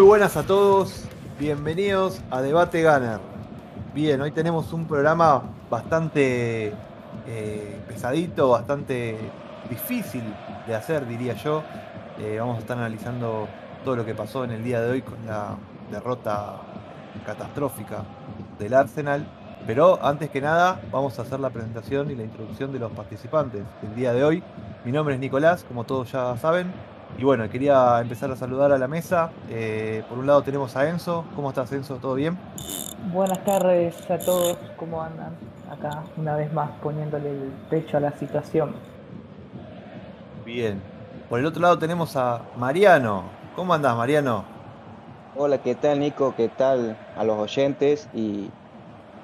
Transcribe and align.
Muy 0.00 0.08
buenas 0.08 0.34
a 0.38 0.44
todos, 0.44 1.04
bienvenidos 1.38 2.22
a 2.30 2.40
Debate 2.40 2.82
Gunner. 2.82 3.20
Bien, 3.94 4.18
hoy 4.22 4.30
tenemos 4.30 4.72
un 4.72 4.86
programa 4.86 5.42
bastante 5.68 6.72
eh, 7.26 7.80
pesadito, 7.86 8.48
bastante 8.48 9.18
difícil 9.68 10.22
de 10.66 10.74
hacer, 10.74 11.06
diría 11.06 11.34
yo. 11.34 11.62
Eh, 12.18 12.38
vamos 12.40 12.56
a 12.56 12.60
estar 12.60 12.78
analizando 12.78 13.46
todo 13.84 13.94
lo 13.94 14.06
que 14.06 14.14
pasó 14.14 14.42
en 14.44 14.52
el 14.52 14.64
día 14.64 14.80
de 14.80 14.90
hoy 14.90 15.02
con 15.02 15.18
la 15.26 15.56
derrota 15.90 16.62
catastrófica 17.26 18.02
del 18.58 18.72
Arsenal. 18.72 19.26
Pero 19.66 20.02
antes 20.02 20.30
que 20.30 20.40
nada, 20.40 20.80
vamos 20.90 21.18
a 21.18 21.22
hacer 21.22 21.40
la 21.40 21.50
presentación 21.50 22.10
y 22.10 22.14
la 22.14 22.22
introducción 22.22 22.72
de 22.72 22.78
los 22.78 22.90
participantes 22.92 23.64
del 23.82 23.94
día 23.94 24.14
de 24.14 24.24
hoy. 24.24 24.42
Mi 24.82 24.92
nombre 24.92 25.16
es 25.16 25.20
Nicolás, 25.20 25.62
como 25.62 25.84
todos 25.84 26.10
ya 26.10 26.38
saben, 26.38 26.72
y 27.18 27.24
bueno, 27.24 27.48
quería 27.50 28.00
empezar 28.00 28.30
a 28.30 28.36
saludar 28.36 28.72
a 28.72 28.78
la 28.78 28.88
mesa. 28.88 29.30
Eh, 29.48 30.02
por 30.08 30.18
un 30.18 30.26
lado 30.26 30.42
tenemos 30.42 30.76
a 30.76 30.88
Enzo. 30.88 31.24
¿Cómo 31.36 31.50
estás, 31.50 31.70
Enzo? 31.72 31.96
¿Todo 31.96 32.14
bien? 32.14 32.38
Buenas 33.12 33.44
tardes 33.44 34.10
a 34.10 34.18
todos. 34.18 34.56
¿Cómo 34.76 35.02
andan? 35.02 35.36
Acá, 35.70 36.02
una 36.16 36.36
vez 36.36 36.52
más, 36.52 36.70
poniéndole 36.82 37.30
el 37.30 37.52
pecho 37.68 37.98
a 37.98 38.00
la 38.00 38.12
situación. 38.12 38.74
Bien. 40.44 40.80
Por 41.28 41.38
el 41.38 41.46
otro 41.46 41.60
lado 41.60 41.78
tenemos 41.78 42.16
a 42.16 42.42
Mariano. 42.56 43.24
¿Cómo 43.54 43.74
andas, 43.74 43.96
Mariano? 43.96 44.44
Hola, 45.36 45.58
¿qué 45.58 45.74
tal, 45.74 46.00
Nico? 46.00 46.34
¿Qué 46.36 46.48
tal 46.48 46.96
a 47.16 47.22
los 47.22 47.38
oyentes 47.38 48.08
y 48.14 48.50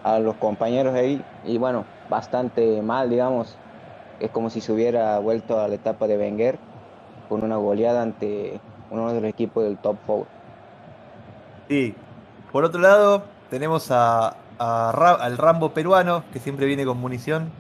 a 0.05 0.19
los 0.19 0.37
compañeros 0.37 0.95
ahí? 0.95 1.25
Y 1.45 1.59
bueno, 1.59 1.85
bastante 2.09 2.81
mal, 2.83 3.11
digamos. 3.11 3.57
Es 4.21 4.31
como 4.31 4.51
si 4.51 4.61
se 4.61 4.73
hubiera 4.73 5.19
vuelto 5.19 5.59
a 5.59 5.67
la 5.67 5.75
etapa 5.75 6.07
de 6.07 6.17
Wenger 6.17 6.59
con 7.29 7.45
una 7.45 7.57
goleada 7.57 8.03
ante 8.03 8.61
uno 8.91 9.13
de 9.13 9.21
los 9.21 9.31
equipos 9.31 9.65
del 9.65 9.79
top 9.79 9.97
4. 10.07 10.27
Y 11.69 11.95
por 12.53 12.65
otro 12.65 12.81
lado, 12.81 13.25
tenemos 13.51 13.91
a, 13.91 14.37
al 14.59 15.37
Rambo 15.37 15.71
peruano, 15.71 16.25
que 16.33 16.39
siempre 16.39 16.67
viene 16.67 16.85
con 16.85 16.99
munición, 16.99 17.51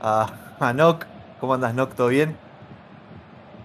a, 0.00 0.26
a 0.60 0.72
Nock. 0.72 1.06
¿Cómo 1.40 1.54
andas, 1.54 1.74
Nock? 1.74 1.94
¿Todo 1.94 2.08
bien? 2.08 2.36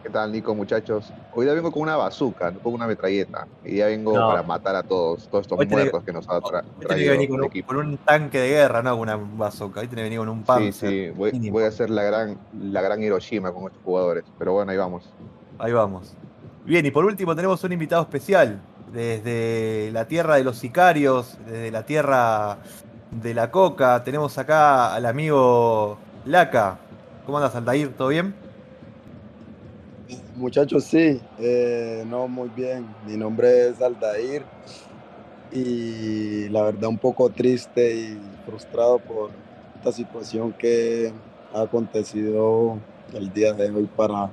¿Qué 0.03 0.09
tal, 0.09 0.33
Nico, 0.33 0.53
muchachos? 0.53 1.13
Hoy 1.33 1.45
ya 1.45 1.53
vengo 1.53 1.71
con 1.71 1.81
una 1.81 1.95
bazooka, 1.95 2.51
no 2.51 2.59
con 2.59 2.73
una 2.73 2.87
metralleta. 2.87 3.47
Y 3.63 3.77
ya 3.77 3.85
vengo 3.85 4.11
para 4.13 4.43
matar 4.43 4.75
a 4.75 4.83
todos, 4.83 5.29
todos 5.29 5.43
estos 5.43 5.65
muertos 5.65 6.03
que, 6.03 6.11
nos 6.11 6.29
ha 6.29 6.41
traído. 6.41 6.69
Tiene 6.79 7.03
que 7.03 7.09
venir 7.09 7.29
con 7.29 7.41
un, 7.41 7.49
con 7.61 7.77
un, 7.77 7.97
tanque 7.97 8.37
de 8.39 8.49
guerra, 8.49 8.83
no 8.83 8.91
con 8.91 8.99
una 8.99 9.15
bazooka. 9.15 9.79
Hoy 9.79 9.87
tiene 9.87 10.01
que 10.01 10.09
venir 10.09 10.19
con 10.19 10.27
un 10.27 10.43
panzer. 10.43 10.73
Sí, 10.73 11.05
sí, 11.05 11.09
voy, 11.11 11.49
voy, 11.49 11.63
a 11.63 11.67
hacer 11.67 11.89
la 11.89 12.03
gran, 12.03 12.37
la 12.61 12.81
gran 12.81 13.01
Hiroshima 13.01 13.53
con 13.53 13.67
estos 13.67 13.81
jugadores. 13.81 14.25
Pero 14.37 14.51
bueno, 14.51 14.73
ahí 14.73 14.77
vamos. 14.77 15.09
Ahí 15.59 15.71
vamos. 15.71 16.15
Bien, 16.65 16.85
y 16.85 16.91
por 16.91 17.05
último 17.05 17.35
tenemos 17.35 17.63
un 17.63 17.73
invitado 17.73 18.01
especial. 18.01 18.61
Desde 18.91 19.89
la 19.91 20.07
tierra 20.07 20.35
de 20.35 20.43
los 20.43 20.57
sicarios, 20.57 21.37
desde 21.45 21.71
la 21.71 21.83
tierra 21.85 22.59
de 23.11 23.33
la 23.33 23.51
coca, 23.51 24.03
tenemos 24.03 24.37
acá 24.37 24.93
al 24.93 25.05
amigo 25.05 25.97
Laca. 26.25 26.77
¿Cómo 27.25 27.37
andas, 27.37 27.55
Aldair? 27.55 27.93
¿Todo 27.95 28.09
bien? 28.09 28.35
Muchachos, 30.35 30.83
sí, 30.83 31.21
eh, 31.39 32.03
no, 32.07 32.27
muy 32.27 32.49
bien. 32.49 32.87
Mi 33.07 33.17
nombre 33.17 33.69
es 33.69 33.81
Aldair 33.81 34.43
y 35.51 36.49
la 36.49 36.63
verdad 36.63 36.89
un 36.89 36.97
poco 36.97 37.29
triste 37.29 37.95
y 37.95 38.19
frustrado 38.45 38.99
por 38.99 39.29
esta 39.77 39.91
situación 39.91 40.51
que 40.53 41.13
ha 41.53 41.61
acontecido 41.61 42.77
el 43.13 43.31
día 43.31 43.53
de 43.53 43.69
hoy 43.69 43.87
para 43.95 44.31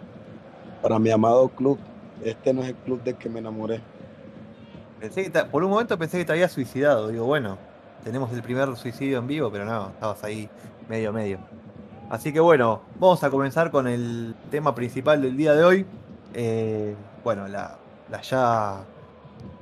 para 0.82 0.98
mi 0.98 1.10
amado 1.10 1.48
club. 1.48 1.78
Este 2.24 2.52
no 2.52 2.62
es 2.62 2.68
el 2.68 2.74
club 2.74 3.02
del 3.02 3.16
que 3.16 3.28
me 3.28 3.38
enamoré. 3.38 3.80
Pensé 5.00 5.30
que 5.30 5.44
por 5.44 5.64
un 5.64 5.70
momento 5.70 5.98
pensé 5.98 6.18
que 6.18 6.24
te 6.24 6.32
había 6.32 6.48
suicidado. 6.48 7.08
Digo, 7.08 7.24
bueno, 7.24 7.56
tenemos 8.04 8.32
el 8.32 8.42
primer 8.42 8.76
suicidio 8.76 9.18
en 9.18 9.26
vivo, 9.26 9.50
pero 9.50 9.64
no, 9.64 9.88
estabas 9.88 10.22
ahí 10.24 10.48
medio 10.88 11.12
medio. 11.12 11.38
Así 12.10 12.32
que 12.32 12.40
bueno, 12.40 12.82
vamos 12.98 13.22
a 13.22 13.30
comenzar 13.30 13.70
con 13.70 13.86
el 13.86 14.34
tema 14.50 14.74
principal 14.74 15.22
del 15.22 15.36
día 15.36 15.54
de 15.54 15.64
hoy. 15.64 15.86
Eh, 16.34 16.94
bueno, 17.22 17.46
la, 17.48 17.78
ya 18.22 18.82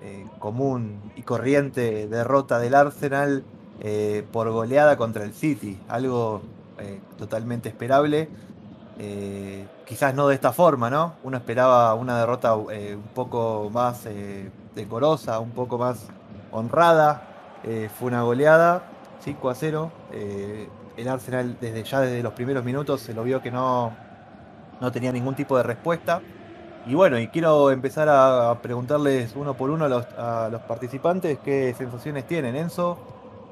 eh, 0.03 0.27
común 0.39 1.12
y 1.15 1.23
corriente 1.23 2.09
derrota 2.09 2.59
del 2.59 2.75
Arsenal 2.75 3.45
eh, 3.81 4.25
por 4.33 4.51
goleada 4.51 4.97
contra 4.97 5.25
el 5.25 5.34
City. 5.34 5.78
Algo 5.89 6.43
totalmente 7.19 7.69
esperable. 7.69 8.28
Eh, 8.98 9.64
quizás 9.86 10.14
no 10.14 10.26
de 10.28 10.34
esta 10.34 10.53
forma, 10.53 10.91
¿no? 10.91 11.14
Uno 11.22 11.36
esperaba 11.36 11.94
una 11.94 12.19
derrota 12.19 12.56
eh, 12.72 12.97
un 12.97 13.14
poco 13.14 13.70
más 13.72 14.06
eh, 14.06 14.50
decorosa, 14.75 15.38
un 15.38 15.50
poco 15.50 15.78
más 15.78 16.06
honrada. 16.50 17.22
fue 17.98 18.09
una 18.09 18.22
goleada, 18.22 18.82
5 19.20 19.50
a 19.50 19.54
0. 19.54 19.91
el 20.97 21.09
Arsenal 21.09 21.56
desde 21.60 21.84
ya 21.84 22.00
desde 22.00 22.22
los 22.22 22.32
primeros 22.32 22.64
minutos 22.64 23.00
se 23.00 23.14
lo 23.14 23.22
vio 23.22 23.41
que 23.42 23.50
no, 23.50 23.92
no 24.81 24.92
tenía 24.92 25.12
ningún 25.12 25.34
tipo 25.34 25.56
de 25.56 25.62
respuesta. 25.62 26.20
Y 26.86 26.94
bueno, 26.94 27.19
y 27.19 27.28
quiero 27.28 27.70
empezar 27.70 28.09
a 28.09 28.59
preguntarles 28.62 29.36
uno 29.36 29.54
por 29.54 29.70
uno 29.70 29.84
a 29.84 30.48
los, 30.50 30.60
participantes 30.62 31.38
qué 31.44 31.75
sensaciones 31.76 32.26
tienen. 32.26 32.56
Enzo, 32.56 32.98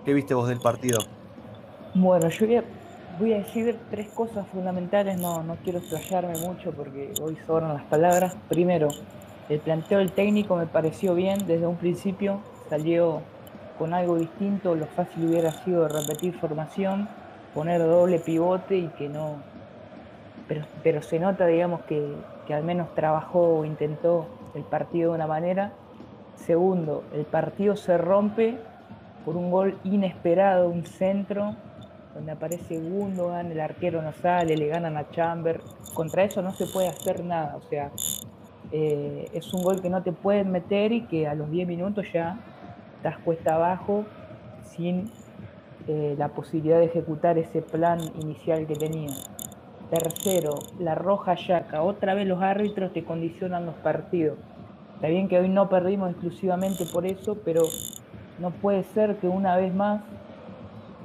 ¿qué 0.05 0.15
viste 0.15 0.35
vos 0.35 0.49
del 0.49 0.59
partido? 0.59 1.01
Bueno, 1.95 2.29
yo 2.29 2.47
voy 3.19 3.33
a 3.33 3.39
decir 3.39 3.79
tres 3.91 4.09
cosas 4.09 4.47
fundamentales, 4.49 5.19
no, 5.19 5.43
no 5.43 5.57
quiero 5.65 5.79
explayarme 5.79 6.39
mucho 6.39 6.73
porque 6.73 7.13
hoy 7.23 7.37
sobran 7.47 7.73
las 7.73 7.85
palabras. 7.85 8.37
Primero, 8.49 8.89
el 9.49 9.59
planteo 9.61 9.99
del 9.99 10.13
técnico 10.13 10.57
me 10.57 10.67
pareció 10.67 11.15
bien 11.15 11.47
desde 11.47 11.67
un 11.67 11.77
principio, 11.77 12.41
salió 12.69 13.23
con 13.79 13.95
algo 13.95 14.17
distinto, 14.17 14.75
lo 14.75 14.87
fácil 14.87 15.29
hubiera 15.29 15.51
sido 15.51 15.89
repetir 15.89 16.35
formación, 16.39 17.09
poner 17.55 17.81
doble 17.81 18.19
pivote 18.19 18.77
y 18.77 18.89
que 18.89 19.09
no... 19.09 19.37
Pero, 20.49 20.65
pero 20.83 21.03
se 21.03 21.19
nota, 21.19 21.47
digamos, 21.47 21.83
que, 21.83 22.15
que 22.47 22.55
al 22.55 22.65
menos 22.65 22.95
trabajó 22.95 23.59
o 23.59 23.65
intentó 23.65 24.27
el 24.55 24.63
partido 24.63 25.11
de 25.11 25.17
una 25.17 25.27
manera. 25.27 25.73
Segundo, 26.37 27.03
el 27.13 27.25
partido 27.25 27.77
se 27.77 27.99
rompe 27.99 28.57
por 29.25 29.37
un 29.37 29.51
gol 29.51 29.79
inesperado, 29.83 30.69
un 30.69 30.85
centro 30.85 31.57
donde 32.17 32.33
aparece 32.33 32.79
Gundogan, 32.79 33.53
el 33.53 33.61
arquero 33.61 34.01
no 34.01 34.13
sale, 34.15 34.57
le 34.57 34.67
ganan 34.69 34.97
a 34.97 35.11
Chamber. 35.11 35.61
Contra 35.93 36.25
eso 36.25 36.41
no 36.41 36.51
se 36.53 36.67
puede 36.67 36.89
hacer 36.89 37.23
nada, 37.23 37.57
o 37.57 37.63
sea, 37.69 37.91
eh, 38.73 39.29
es 39.35 39.53
un 39.53 39.63
gol 39.63 39.83
que 39.83 39.91
no 39.91 40.03
te 40.03 40.13
pueden 40.13 40.51
meter 40.51 40.93
y 40.93 41.03
que 41.03 41.29
a 41.29 41.35
los 41.35 41.51
10 41.51 41.69
minutos 41.69 42.07
ya 42.13 42.39
estás 42.97 43.19
cuesta 43.19 43.55
abajo 43.55 44.05
sin 44.65 45.11
eh, 45.87 46.15
la 46.19 46.29
posibilidad 46.29 46.79
de 46.79 46.87
ejecutar 46.87 47.39
ese 47.39 47.61
plan 47.63 48.01
inicial 48.21 48.67
que 48.67 48.75
tenía. 48.75 49.13
Tercero, 49.91 50.59
la 50.81 50.95
roja 50.95 51.35
yaca. 51.35 51.83
Otra 51.83 52.15
vez 52.15 52.27
los 52.27 52.43
árbitros 52.43 52.93
te 52.93 53.05
condicionan 53.05 53.67
los 53.67 53.77
partidos. 53.77 54.39
Está 54.95 55.09
bien 55.09 55.29
que 55.29 55.39
hoy 55.39 55.49
no 55.49 55.69
perdimos 55.69 56.11
exclusivamente 56.11 56.87
por 56.87 57.07
eso, 57.07 57.37
pero 57.45 57.63
no 58.41 58.51
puede 58.51 58.83
ser 58.83 59.17
que 59.17 59.29
una 59.29 59.57
vez 59.57 59.73
más 59.73 60.03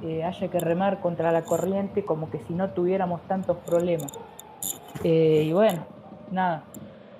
eh, 0.02 0.24
haya 0.24 0.48
que 0.48 0.58
remar 0.58 1.00
contra 1.00 1.30
la 1.30 1.42
corriente 1.42 2.04
como 2.04 2.30
que 2.30 2.38
si 2.40 2.54
no 2.54 2.70
tuviéramos 2.70 3.20
tantos 3.22 3.56
problemas. 3.58 4.12
Eh, 5.04 5.44
y 5.46 5.52
bueno, 5.52 5.84
nada, 6.30 6.64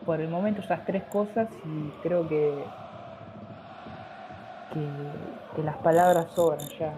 por 0.05 0.20
el 0.20 0.29
momento 0.29 0.62
esas 0.62 0.84
tres 0.84 1.05
cosas 1.05 1.49
y 1.64 1.90
creo 2.02 2.29
que, 2.29 2.64
que, 5.55 5.62
las 5.62 5.76
palabras 5.76 6.26
sobran 6.34 6.67
ya, 6.79 6.93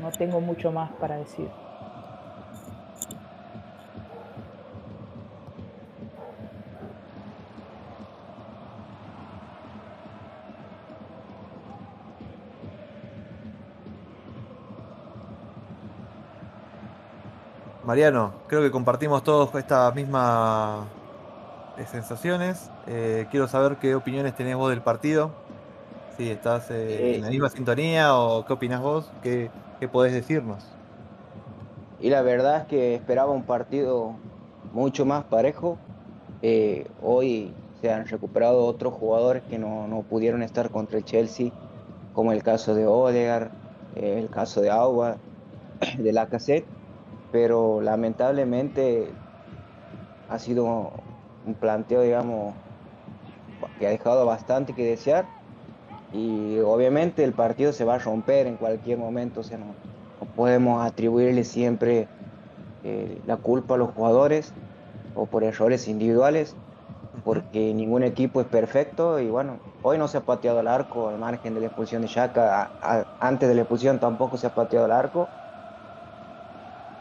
no 0.00 0.10
tengo 0.12 0.40
mucho 0.40 0.70
más 0.70 0.90
para 0.92 1.16
decir. 1.16 1.48
Mariano, 17.86 18.32
creo 18.46 18.62
que 18.62 18.70
compartimos 18.70 19.22
todos 19.22 19.54
estas 19.54 19.94
mismas 19.94 20.86
eh, 21.76 21.84
sensaciones. 21.84 22.70
Eh, 22.86 23.26
quiero 23.30 23.46
saber 23.46 23.76
qué 23.76 23.94
opiniones 23.94 24.34
tenés 24.34 24.56
vos 24.56 24.70
del 24.70 24.80
partido. 24.80 25.32
Si 26.16 26.30
estás 26.30 26.70
eh, 26.70 27.16
en 27.16 27.22
la 27.22 27.28
misma 27.28 27.50
sintonía 27.50 28.16
o 28.16 28.46
qué 28.46 28.54
opinás 28.54 28.80
vos, 28.80 29.10
qué, 29.22 29.50
podés 29.92 30.14
decirnos. 30.14 30.64
Y 32.00 32.08
la 32.08 32.22
verdad 32.22 32.62
es 32.62 32.66
que 32.68 32.94
esperaba 32.94 33.32
un 33.32 33.42
partido 33.42 34.14
mucho 34.72 35.04
más 35.04 35.24
parejo. 35.24 35.76
hoy 37.02 37.52
se 37.82 37.92
han 37.92 38.06
recuperado 38.06 38.64
otros 38.64 38.94
jugadores 38.94 39.42
que 39.42 39.58
no, 39.58 39.86
no, 39.88 40.00
pudieron 40.00 40.42
estar 40.42 40.70
contra 40.70 40.96
el 40.96 41.04
Chelsea, 41.04 41.50
como 42.14 42.32
el 42.32 42.42
caso 42.42 42.74
de 42.74 42.86
Odegaard, 42.86 43.50
el 43.94 44.30
caso 44.30 44.62
de 44.62 44.70
Agua, 44.70 45.16
de 45.98 46.12
la 46.14 46.28
cassette 46.28 46.64
pero 47.34 47.80
lamentablemente 47.80 49.08
ha 50.28 50.38
sido 50.38 50.92
un 51.44 51.54
planteo, 51.54 52.02
digamos, 52.02 52.54
que 53.76 53.88
ha 53.88 53.90
dejado 53.90 54.24
bastante 54.24 54.72
que 54.72 54.84
desear 54.84 55.24
y 56.12 56.60
obviamente 56.60 57.24
el 57.24 57.32
partido 57.32 57.72
se 57.72 57.84
va 57.84 57.96
a 57.96 57.98
romper 57.98 58.46
en 58.46 58.54
cualquier 58.54 58.98
momento, 58.98 59.40
o 59.40 59.42
sea, 59.42 59.58
no, 59.58 59.74
podemos 60.36 60.86
atribuirle 60.86 61.42
siempre 61.42 62.06
eh, 62.84 63.20
la 63.26 63.36
culpa 63.36 63.74
a 63.74 63.78
los 63.78 63.90
jugadores 63.90 64.52
o 65.16 65.26
por 65.26 65.42
errores 65.42 65.88
individuales, 65.88 66.54
porque 67.24 67.74
ningún 67.74 68.04
equipo 68.04 68.42
es 68.42 68.46
perfecto 68.46 69.18
y 69.18 69.28
bueno, 69.28 69.58
hoy 69.82 69.98
no 69.98 70.06
se 70.06 70.18
ha 70.18 70.20
pateado 70.20 70.60
el 70.60 70.68
arco 70.68 71.08
al 71.08 71.18
margen 71.18 71.54
de 71.54 71.62
la 71.62 71.66
expulsión 71.66 72.02
de 72.02 72.06
Shaka, 72.06 72.70
antes 73.18 73.48
de 73.48 73.56
la 73.56 73.62
expulsión 73.62 73.98
tampoco 73.98 74.36
se 74.36 74.46
ha 74.46 74.50
pateado 74.50 74.86
el 74.86 74.92
arco. 74.92 75.28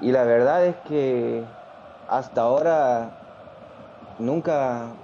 Y 0.03 0.11
la 0.11 0.25
verdad 0.25 0.65
es 0.67 0.75
que 0.83 1.47
hasta 2.07 2.41
ahora 2.41 3.13
nunca 4.17 4.97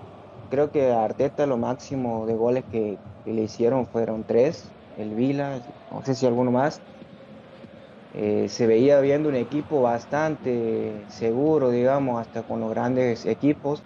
creo 0.50 0.72
que 0.72 0.92
Arteta 0.92 1.46
lo 1.46 1.56
máximo 1.56 2.26
de 2.26 2.36
goles 2.36 2.66
que, 2.70 3.00
le 3.24 3.44
hicieron 3.44 3.88
fueron 3.88 4.26
tres, 4.26 4.74
el 4.98 5.16
Vila, 5.16 5.62
no 5.90 6.04
sé 6.04 6.16
si 6.16 6.26
alguno 6.26 6.52
más. 6.52 6.82
Eh, 8.12 8.50
se 8.50 8.68
veía 8.68 9.00
viendo 9.00 9.30
un 9.30 9.36
equipo 9.36 9.82
bastante 9.82 11.06
seguro, 11.08 11.70
digamos, 11.70 12.20
hasta 12.20 12.44
con 12.44 12.60
los 12.60 12.70
grandes 12.72 13.26
equipos, 13.26 13.86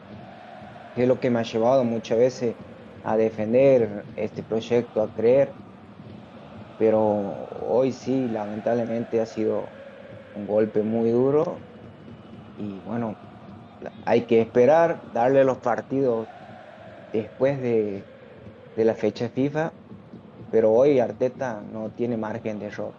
que 0.95 1.03
es 1.03 1.07
lo 1.07 1.19
que 1.19 1.29
me 1.29 1.41
ha 1.41 1.43
llevado 1.43 1.83
muchas 1.83 2.17
veces 2.17 2.55
a 3.03 3.17
defender 3.17 4.07
este 4.15 4.41
proyecto, 4.41 5.03
a 5.03 5.13
creer. 5.13 5.53
Pero 6.75 7.01
hoy 7.51 7.91
sí, 7.91 8.29
lamentablemente 8.29 9.21
ha 9.21 9.27
sido 9.27 9.82
un 10.35 10.47
golpe 10.47 10.81
muy 10.81 11.11
duro 11.11 11.57
y 12.59 12.79
bueno, 12.87 13.15
hay 14.05 14.21
que 14.21 14.41
esperar, 14.41 14.99
darle 15.13 15.43
los 15.43 15.57
partidos 15.57 16.27
después 17.11 17.61
de, 17.61 18.03
la 18.77 18.93
fecha 18.95 19.29
FIFA, 19.29 19.71
pero 20.51 20.71
hoy 20.71 20.99
Arteta 20.99 21.61
no 21.71 21.89
tiene 21.89 22.17
margen 22.17 22.59
de 22.59 22.67
error. 22.67 22.91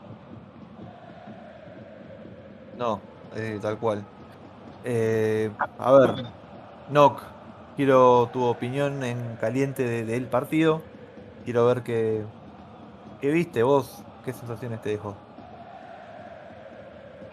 No, 2.78 3.00
eh, 3.36 3.58
tal 3.60 3.78
cual. 3.78 4.02
Eh, 4.84 5.50
a 5.78 5.92
ver, 5.92 6.24
Nock, 6.90 7.22
quiero 7.76 8.28
tu 8.32 8.44
opinión 8.44 9.02
en 9.04 9.36
caliente 9.40 10.04
del 10.04 10.24
partido. 10.26 10.82
Quiero 11.44 11.66
ver 11.66 11.82
qué, 11.82 12.22
qué 13.20 13.30
viste 13.30 13.62
vos, 13.62 14.02
qué 14.24 14.32
sensaciones 14.32 14.80
te 14.82 14.90
dejó. 14.90 15.14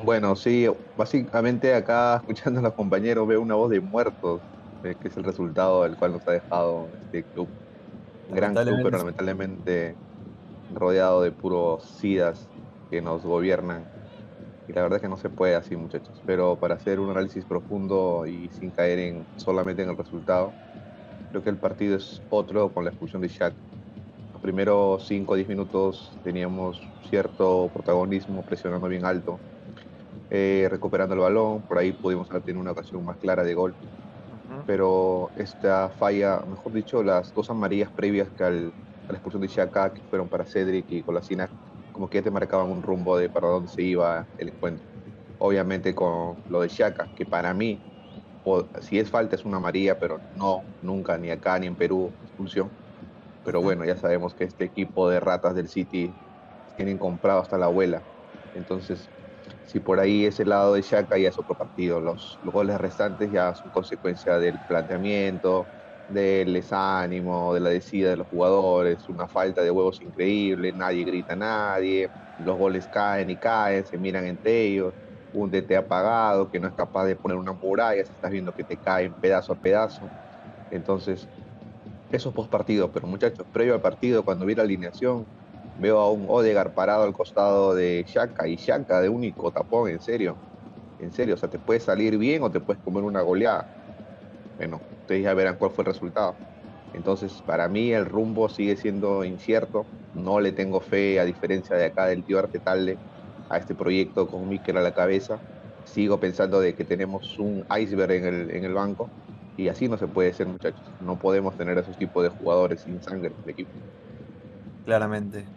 Bueno, 0.04 0.36
sí, 0.36 0.68
básicamente 0.98 1.74
acá 1.74 2.18
escuchando 2.18 2.60
a 2.60 2.64
los 2.64 2.74
compañeros 2.74 3.28
veo 3.28 3.42
una 3.42 3.56
voz 3.56 3.70
de 3.70 3.80
muertos, 3.80 4.42
eh, 4.84 4.96
que 5.00 5.08
es 5.08 5.18
el 5.18 5.24
resultado 5.24 5.84
del 5.84 5.96
cual 5.96 6.14
nos 6.14 6.28
ha 6.28 6.32
dejado 6.32 6.88
este 7.04 7.24
club. 7.24 7.48
Gran 8.30 8.56
club, 8.56 8.80
pero 8.84 8.98
lamentablemente 8.98 9.96
rodeado 10.74 11.22
de 11.22 11.32
puros 11.32 11.84
SIDAS 11.84 12.48
que 12.90 13.02
nos 13.02 13.24
gobiernan. 13.24 13.84
Y 14.68 14.74
la 14.74 14.84
verdad 14.84 14.98
es 14.98 15.02
que 15.02 15.10
no 15.10 15.18
se 15.18 15.30
puede 15.30 15.56
así, 15.56 15.76
muchachos. 15.76 16.22
Pero 16.26 16.56
para 16.56 16.76
hacer 16.76 17.00
un 17.00 17.10
análisis 17.10 17.44
profundo 17.46 18.26
y 18.26 18.50
sin 18.60 18.72
caer 18.72 19.00
en 19.00 19.26
solamente 19.36 19.84
en 19.84 19.90
el 19.90 19.98
resultado, 19.98 20.54
creo 21.30 21.44
que 21.44 21.50
el 21.50 21.58
partido 21.58 21.98
es 21.98 22.22
otro 22.30 22.70
con 22.70 22.86
la 22.86 22.92
expulsión 22.92 23.22
de 23.22 23.28
Shaq. 23.28 23.54
Los 24.34 24.42
primeros 24.42 25.06
5 25.08 25.32
o 25.32 25.36
10 25.36 25.48
minutos 25.48 26.18
teníamos 26.24 26.82
cierto 27.10 27.70
protagonismo 27.74 28.42
presionando 28.44 28.88
bien 28.88 29.06
alto 29.06 29.40
eh, 30.32 30.68
recuperando 30.72 31.14
el 31.14 31.20
balón, 31.22 31.64
por 31.68 31.78
ahí 31.78 31.92
pudimos 31.92 32.32
haber 32.32 32.44
tenido 32.44 32.62
una 32.62 32.72
ocasión 32.72 33.04
más 33.06 33.18
clara 33.18 33.44
de 33.44 33.54
gol. 33.54 33.76
Pero 34.66 35.34
esta 35.36 35.90
falla, 35.90 36.40
mejor 36.48 36.74
dicho, 36.74 37.04
las 37.04 37.34
dos 37.34 37.50
amarillas 37.50 37.92
previas 37.92 38.30
que 38.32 38.44
al, 38.44 38.74
a 39.08 39.12
la 39.12 39.18
expulsión 39.18 39.42
de 39.42 39.50
Chaka, 39.50 39.94
que 39.94 40.04
fueron 40.10 40.30
para 40.30 40.46
Cedric 40.46 40.86
y 40.92 41.04
Colasina, 41.04 41.50
como 41.92 42.10
que 42.10 42.20
ya 42.20 42.24
te 42.24 42.32
marcaban 42.32 42.70
un 42.72 42.82
rumbo 42.84 43.18
de 43.18 43.30
para 43.30 43.50
dónde 43.50 43.70
se 43.70 43.82
iba 43.84 44.30
el 44.38 44.50
encuentro. 44.50 44.86
Obviamente 45.38 45.94
con 45.96 46.38
lo 46.48 46.62
de 46.62 46.70
Chaka, 46.70 47.12
que 47.16 47.26
para 47.26 47.54
mí, 47.54 47.86
si 48.82 49.00
es 49.00 49.10
falta 49.10 49.36
es 49.36 49.46
una 49.46 49.58
amarilla, 49.58 50.00
pero 50.00 50.20
no, 50.36 50.62
nunca, 50.82 51.18
ni 51.18 51.30
acá 51.32 51.60
ni 51.60 51.68
en 51.68 51.76
Perú, 51.76 52.18
expulsión. 52.24 52.72
Pero 53.44 53.62
bueno, 53.62 53.86
ya 53.86 53.98
sabemos 53.98 54.36
que 54.36 54.46
este 54.46 54.66
equipo 54.66 55.10
de 55.10 55.20
ratas 55.20 55.56
del 55.56 55.68
City 55.68 56.22
tienen 56.76 56.98
comprado 56.98 57.42
hasta 57.42 57.58
la 57.58 57.66
abuela. 57.68 58.08
Entonces, 58.54 59.12
si 59.64 59.80
por 59.80 60.00
ahí 60.00 60.26
ese 60.26 60.46
lado 60.46 60.74
de 60.74 60.82
Shaka 60.82 61.18
ya 61.18 61.30
es 61.30 61.40
otro 61.40 61.56
partido. 61.56 62.02
Los, 62.02 62.40
goles 62.44 62.80
restantes 62.80 63.32
ya 63.32 63.54
son 63.56 63.72
consecuencia 63.72 64.38
del 64.40 64.60
planteamiento, 64.62 65.70
del 66.08 66.54
desánimo, 66.54 67.54
de 67.54 67.60
la 67.62 67.70
decida 67.70 68.10
de 68.12 68.18
los 68.18 68.28
jugadores, 68.28 69.08
una 69.10 69.28
falta 69.28 69.64
de 69.64 69.72
huevos 69.72 70.02
increíble, 70.02 70.74
nadie 70.74 71.04
grita 71.06 71.34
a 71.34 71.36
nadie, 71.38 72.12
los 72.38 72.58
goles 72.58 72.88
caen 72.88 73.30
y 73.30 73.38
caen, 73.38 73.86
se 73.86 73.98
miran 73.98 74.26
entre 74.26 74.62
ellos, 74.68 74.94
un 75.32 75.50
DT 75.52 75.76
apagado 75.78 76.50
que 76.50 76.60
no 76.60 76.68
es 76.68 76.74
capaz 76.74 77.06
de 77.06 77.16
poner 77.16 77.38
una 77.38 77.54
muralla, 77.54 78.04
se 78.06 78.14
estás 78.14 78.32
viendo 78.32 78.54
que 78.54 78.64
te 78.64 78.78
caen 78.78 79.14
pedazo 79.16 79.54
a 79.54 79.56
pedazo. 79.60 80.12
Entonces, 80.70 81.28
eso 82.10 82.30
es 82.30 82.36
post 82.36 82.54
pero 82.94 83.08
muchachos, 83.08 83.48
previo 83.52 83.74
al 83.74 83.82
partido, 83.82 84.24
cuando 84.26 84.46
vi 84.46 84.56
la 84.56 84.64
alineación, 84.64 85.28
Veo 85.82 86.00
a 86.00 86.12
un 86.14 86.26
Odegar 86.30 86.74
parado 86.74 87.04
al 87.04 87.14
costado 87.14 87.76
de 87.76 88.06
Shaka 88.08 88.48
y 88.48 88.56
Shaka 88.58 89.02
de 89.02 89.10
único 89.10 89.52
tapón, 89.52 89.90
en 89.90 90.00
serio. 90.02 90.40
En 91.00 91.12
serio, 91.12 91.36
o 91.36 91.38
sea, 91.38 91.50
te 91.50 91.60
puede 91.60 91.80
salir 91.82 92.18
bien 92.18 92.44
o 92.44 92.52
te 92.52 92.62
puedes 92.62 92.82
comer 92.84 93.04
una 93.04 93.22
goleada. 93.22 93.70
Bueno, 94.58 94.86
ustedes 95.02 95.24
ya 95.24 95.34
verán 95.34 95.58
cuál 95.58 95.72
fue 95.72 95.84
el 95.84 95.88
resultado. 95.88 96.40
Entonces, 96.94 97.42
para 97.44 97.70
mí 97.70 97.92
el 97.94 98.06
rumbo 98.06 98.50
sigue 98.50 98.78
siendo 98.78 99.24
incierto. 99.26 99.92
No 100.14 100.40
le 100.42 100.52
tengo 100.54 100.82
fe, 100.82 101.20
a 101.20 101.26
diferencia 101.26 101.76
de 101.78 101.86
acá 101.86 102.08
del 102.08 102.26
tío 102.26 102.40
Artetalde, 102.40 103.02
a 103.50 103.58
este 103.60 103.76
proyecto 103.76 104.28
con 104.28 104.48
Mikel 104.50 104.78
a 104.78 104.82
la 104.82 104.94
cabeza. 104.94 105.42
Sigo 105.84 106.20
pensando 106.20 106.60
de 106.60 106.76
que 106.76 106.86
tenemos 106.86 107.36
un 107.40 107.66
iceberg 107.80 108.12
en 108.14 108.26
el, 108.26 108.52
en 108.56 108.66
el 108.66 108.74
banco 108.74 109.14
y 109.56 109.68
así 109.70 109.88
no 109.90 109.98
se 109.98 110.08
puede 110.08 110.34
ser, 110.34 110.48
muchachos. 110.48 110.94
No 111.00 111.18
podemos 111.20 111.58
tener 111.58 111.78
esos 111.78 111.98
tipos 111.98 112.24
de 112.24 112.30
jugadores 112.30 112.82
sin 112.84 113.02
sangre 113.02 113.30
en 113.36 113.44
el 113.44 113.50
equipo. 113.52 113.74
Claramente. 114.84 115.52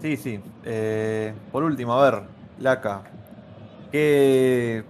Sí, 0.00 0.16
sí. 0.16 0.40
Eh, 0.64 1.34
por 1.50 1.64
último, 1.64 1.92
a 1.94 2.10
ver, 2.10 2.22
Laca, 2.60 3.02
¿qué 3.90 4.84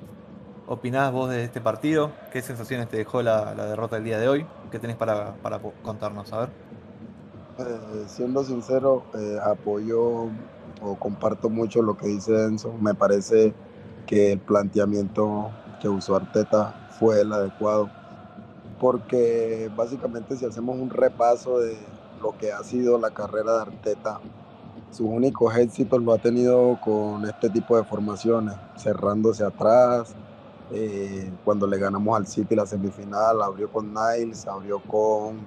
opinás 0.66 1.10
vos 1.12 1.30
de 1.30 1.44
este 1.44 1.62
partido? 1.62 2.12
¿Qué 2.30 2.42
sensaciones 2.42 2.88
te 2.88 2.98
dejó 2.98 3.22
la, 3.22 3.54
derrota 3.54 3.96
del 3.96 4.04
día 4.04 4.18
de 4.18 4.28
hoy? 4.28 4.46
¿Qué 4.70 4.78
tenés 4.78 4.96
para, 4.96 5.34
contarnos? 5.82 6.30
A 6.32 6.40
ver. 6.40 6.48
Eh, 7.58 8.04
siendo 8.06 8.44
sincero, 8.44 9.04
eh, 9.14 9.38
apoyo 9.42 10.28
o 10.82 10.96
comparto 10.98 11.48
mucho 11.48 11.80
lo 11.80 11.96
que 11.96 12.08
dice 12.08 12.44
Enzo. 12.44 12.74
Me 12.74 12.94
parece 12.94 13.54
que 14.06 14.32
el 14.32 14.40
planteamiento 14.40 15.50
que 15.80 15.88
usó 15.88 16.16
Arteta 16.16 16.74
fue 16.98 17.22
el 17.22 17.32
adecuado. 17.32 17.88
Porque 18.78 19.70
básicamente 19.74 20.36
si 20.36 20.44
hacemos 20.44 20.78
un 20.78 20.90
repaso 20.90 21.60
de 21.60 21.78
lo 22.20 22.36
que 22.36 22.52
ha 22.52 22.62
sido 22.62 22.98
la 22.98 23.10
carrera 23.10 23.54
de 23.54 23.60
Arteta 23.62 24.20
sus 24.90 25.06
únicos 25.06 25.54
éxitos 25.56 26.02
lo 26.02 26.12
ha 26.12 26.18
tenido 26.18 26.78
con 26.82 27.24
este 27.26 27.50
tipo 27.50 27.76
de 27.76 27.84
formaciones, 27.84 28.54
cerrándose 28.76 29.44
atrás. 29.44 30.14
Eh, 30.70 31.30
cuando 31.44 31.66
le 31.66 31.78
ganamos 31.78 32.16
al 32.16 32.26
City 32.26 32.54
la 32.54 32.66
semifinal, 32.66 33.42
abrió 33.42 33.70
con 33.70 33.92
Niles, 33.92 34.46
abrió 34.46 34.80
con, 34.80 35.38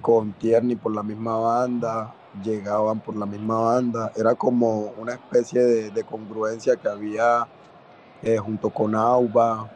con 0.00 0.32
Tierney 0.34 0.76
por 0.76 0.94
la 0.94 1.02
misma 1.02 1.36
banda, 1.36 2.14
llegaban 2.42 3.00
por 3.00 3.16
la 3.16 3.26
misma 3.26 3.60
banda. 3.60 4.12
Era 4.16 4.34
como 4.34 4.92
una 4.98 5.12
especie 5.12 5.60
de, 5.60 6.04
congruencia 6.04 6.76
que 6.76 6.88
había 6.88 7.46
eh, 8.22 8.38
junto 8.38 8.70
con 8.70 8.94
Auba. 8.94 9.68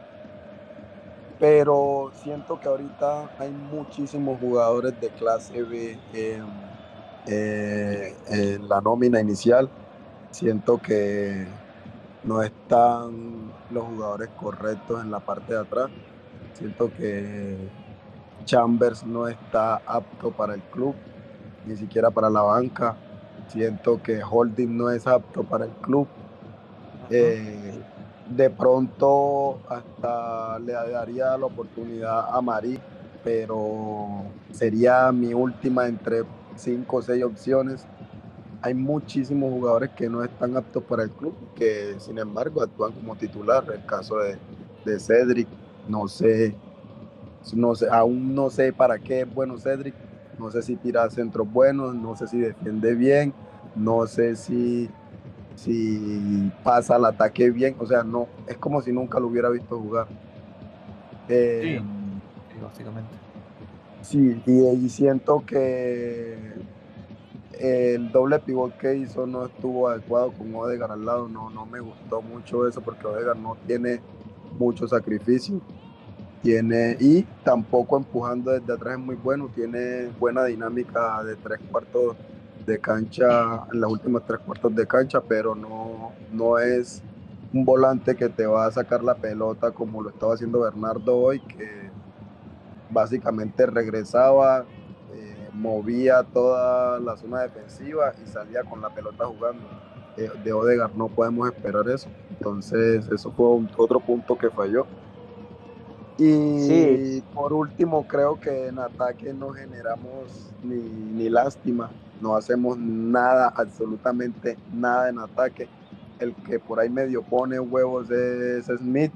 Pero 1.39 2.11
siento 2.23 2.59
que 2.59 2.67
ahorita 2.67 3.29
hay 3.37 3.51
muchísimos 3.51 4.39
jugadores 4.39 4.99
de 5.01 5.09
clase 5.09 5.61
B. 5.61 5.99
Eh, 6.13 6.41
en 7.27 8.67
la 8.67 8.81
nómina 8.81 9.19
inicial. 9.19 9.69
Siento 10.31 10.79
que 10.79 11.45
no 12.23 12.41
están 12.41 13.51
los 13.71 13.85
jugadores 13.85 14.29
correctos 14.39 15.03
en 15.03 15.11
la 15.11 15.19
parte 15.19 15.53
de 15.53 15.59
atrás. 15.59 15.89
Siento 16.53 16.91
que 16.95 17.57
Chambers 18.45 19.05
no 19.05 19.27
está 19.27 19.75
apto 19.85 20.31
para 20.31 20.53
el 20.55 20.61
club, 20.61 20.95
ni 21.65 21.75
siquiera 21.75 22.11
para 22.11 22.29
la 22.29 22.41
banca. 22.41 22.95
Siento 23.47 24.01
que 24.01 24.21
Holding 24.23 24.77
no 24.77 24.89
es 24.89 25.05
apto 25.07 25.43
para 25.43 25.65
el 25.65 25.71
club. 25.71 26.07
Eh, 27.09 27.73
de 28.29 28.49
pronto 28.49 29.59
hasta 29.67 30.57
le 30.59 30.73
daría 30.73 31.37
la 31.37 31.45
oportunidad 31.45 32.35
a 32.35 32.41
Marí, 32.41 32.79
pero 33.23 34.23
sería 34.51 35.11
mi 35.11 35.33
última 35.33 35.87
entre 35.87 36.23
cinco 36.55 36.97
o 36.97 37.01
seis 37.01 37.23
opciones. 37.23 37.85
Hay 38.61 38.73
muchísimos 38.73 39.51
jugadores 39.51 39.89
que 39.91 40.09
no 40.09 40.23
están 40.23 40.55
aptos 40.55 40.83
para 40.83 41.03
el 41.03 41.11
club, 41.11 41.33
que 41.55 41.95
sin 41.99 42.17
embargo 42.17 42.61
actúan 42.61 42.93
como 42.93 43.15
titular. 43.15 43.65
El 43.73 43.85
caso 43.85 44.17
de, 44.19 44.37
de 44.85 44.99
Cedric, 44.99 45.47
no 45.87 46.07
sé, 46.07 46.55
no 47.53 47.75
sé, 47.75 47.89
aún 47.89 48.33
no 48.33 48.49
sé 48.49 48.71
para 48.71 48.97
qué 48.99 49.21
es 49.21 49.33
bueno 49.33 49.57
Cedric, 49.57 49.95
No 50.39 50.49
sé 50.49 50.61
si 50.61 50.75
tira 50.75 51.09
centros 51.09 51.51
buenos, 51.51 51.93
no 51.93 52.15
sé 52.15 52.27
si 52.27 52.39
defiende 52.39 52.95
bien, 52.95 53.33
no 53.75 54.07
sé 54.07 54.35
si, 54.35 54.89
si 55.55 56.51
pasa 56.63 56.95
el 56.95 57.05
ataque 57.05 57.49
bien. 57.49 57.75
O 57.79 57.85
sea, 57.85 58.03
no, 58.03 58.27
es 58.47 58.57
como 58.57 58.81
si 58.81 58.91
nunca 58.91 59.19
lo 59.19 59.27
hubiera 59.27 59.49
visto 59.49 59.77
jugar. 59.79 60.07
Eh, 61.27 61.79
sí, 62.51 62.59
básicamente. 62.61 63.22
Sí, 64.03 64.41
y, 64.45 64.89
siento 64.89 65.43
que 65.45 66.37
el 67.57 68.11
doble 68.11 68.39
pivot 68.39 68.77
que 68.77 68.97
hizo 68.97 69.25
no 69.25 69.45
estuvo 69.45 69.87
adecuado 69.87 70.33
con 70.33 70.53
Odegar 70.53 70.91
al 70.91 71.05
lado. 71.05 71.29
No, 71.29 71.49
no 71.49 71.65
me 71.65 71.79
gustó 71.79 72.21
mucho 72.21 72.67
eso 72.67 72.81
porque 72.81 73.07
Odegar 73.07 73.37
no 73.37 73.55
tiene 73.65 74.01
mucho 74.59 74.87
sacrificio. 74.87 75.61
Tiene, 76.41 76.97
y 76.99 77.23
tampoco 77.45 77.95
empujando 77.95 78.51
desde 78.51 78.73
atrás 78.73 78.99
es 78.99 78.99
muy 78.99 79.15
bueno, 79.15 79.49
tiene 79.55 80.09
buena 80.19 80.43
dinámica 80.43 81.23
de 81.23 81.37
tres 81.37 81.59
cuartos 81.71 82.17
de 82.65 82.79
cancha, 82.79 83.65
en 83.71 83.79
las 83.79 83.89
últimas 83.89 84.23
tres 84.25 84.39
cuartos 84.39 84.75
de 84.75 84.85
cancha, 84.85 85.21
pero 85.21 85.55
no, 85.55 86.11
no 86.33 86.59
es 86.59 87.01
un 87.53 87.63
volante 87.63 88.13
que 88.17 88.27
te 88.27 88.45
va 88.45 88.65
a 88.65 88.71
sacar 88.71 89.01
la 89.01 89.15
pelota 89.15 89.71
como 89.71 90.01
lo 90.01 90.09
estaba 90.09 90.33
haciendo 90.33 90.59
Bernardo 90.59 91.15
hoy, 91.15 91.39
que 91.39 91.92
básicamente 92.93 93.65
regresaba, 93.65 94.65
eh, 95.13 95.49
movía 95.53 96.23
toda 96.23 96.99
la 96.99 97.17
zona 97.17 97.41
defensiva 97.41 98.13
y 98.23 98.27
salía 98.27 98.63
con 98.63 98.81
la 98.81 98.89
pelota 98.89 99.25
jugando. 99.25 99.63
Eh, 100.15 100.29
de 100.43 100.53
Odegar 100.53 100.95
no 100.95 101.07
podemos 101.07 101.49
esperar 101.51 101.89
eso. 101.89 102.07
Entonces, 102.29 103.09
eso 103.09 103.31
fue 103.31 103.65
otro 103.77 103.99
punto 103.99 104.37
que 104.37 104.49
falló. 104.49 104.85
Y 106.17 107.21
por 107.33 107.53
último, 107.53 108.07
creo 108.07 108.39
que 108.39 108.67
en 108.67 108.77
ataque 108.77 109.33
no 109.33 109.49
generamos 109.49 110.53
ni, 110.61 110.75
ni, 110.75 111.27
lástima, 111.27 111.89
no 112.21 112.35
hacemos 112.35 112.77
nada, 112.77 113.51
absolutamente 113.55 114.57
nada 114.71 115.09
en 115.09 115.17
ataque. 115.17 115.67
El 116.19 116.35
que 116.35 116.59
por 116.59 116.79
ahí 116.79 116.89
medio 116.89 117.23
pone 117.23 117.59
huevos 117.59 118.11
es 118.11 118.65
Smith, 118.65 119.11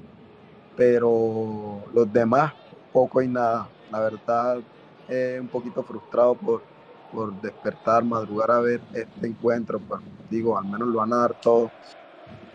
pero 0.76 1.82
los 1.94 2.12
demás, 2.12 2.52
poco 2.98 3.22
y 3.22 3.28
nada. 3.28 3.72
La 3.88 4.00
verdad, 4.00 4.64
eh, 5.06 5.38
un 5.40 5.48
poquito 5.50 5.84
frustrado 5.84 6.36
por, 6.38 6.66
por 7.10 7.34
despertar, 7.34 8.04
madrugar 8.04 8.50
a 8.50 8.60
ver 8.60 8.84
este 8.92 9.28
encuentro. 9.28 9.80
Pues 9.82 10.00
digo, 10.28 10.58
al 10.58 10.66
menos 10.66 10.88
lo 10.88 10.98
van 10.98 11.12
a 11.12 11.18
dar 11.18 11.34
todo. 11.36 11.74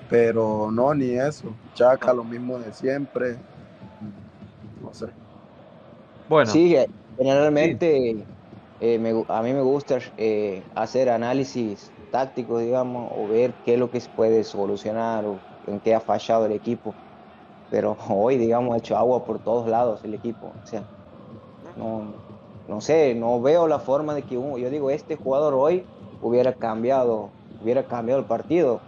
Pero 0.08 0.72
no, 0.72 0.94
ni 0.96 1.12
eso. 1.18 1.60
Chaca, 1.74 2.14
lo 2.14 2.24
mismo 2.26 2.60
de 2.60 2.74
siempre 2.74 3.44
no 4.80 4.94
sé. 4.94 5.08
Bueno. 6.28 6.52
Sí, 6.52 6.76
generalmente 7.18 8.28
eh, 8.80 8.96
a 9.30 9.42
mí 9.44 9.54
me 9.54 9.62
gusta 9.62 10.00
eh, 10.18 10.68
hacer 10.76 11.10
análisis 11.10 11.94
tácticos, 12.10 12.62
digamos, 12.62 13.08
o 13.12 13.28
ver 13.28 13.58
qué 13.64 13.74
es 13.76 13.80
lo 13.80 13.90
que 13.90 14.02
se 14.02 14.10
puede 14.10 14.44
solucionar 14.44 15.26
o 15.26 15.46
en 15.64 15.80
qué 15.82 15.96
ha 15.96 16.02
fallado 16.02 16.46
el 16.46 16.52
equipo. 16.54 16.98
Pero 17.74 17.98
hoy, 18.08 18.38
digamos, 18.38 18.76
ha 18.76 18.78
hecho 18.78 18.96
agua 18.96 19.26
por 19.26 19.40
todos 19.40 19.68
lados 19.68 20.02
el 20.04 20.14
equipo. 20.14 20.52
O 20.64 20.68
sea, 20.68 20.84
no, 21.76 22.04
no 22.68 22.82
sé, 22.82 23.16
no 23.16 23.42
veo 23.42 23.68
la 23.68 23.80
forma 23.80 24.14
de 24.14 24.22
que 24.22 24.36
yo 24.36 24.70
digo, 24.70 24.92
este 24.92 25.16
jugador 25.16 25.56
hoy 25.56 25.84
hubiera 26.22 26.54
cambiado, 26.54 27.32
hubiera 27.64 27.82
cambiado 27.86 28.20
el 28.20 28.28
partido. 28.28 28.80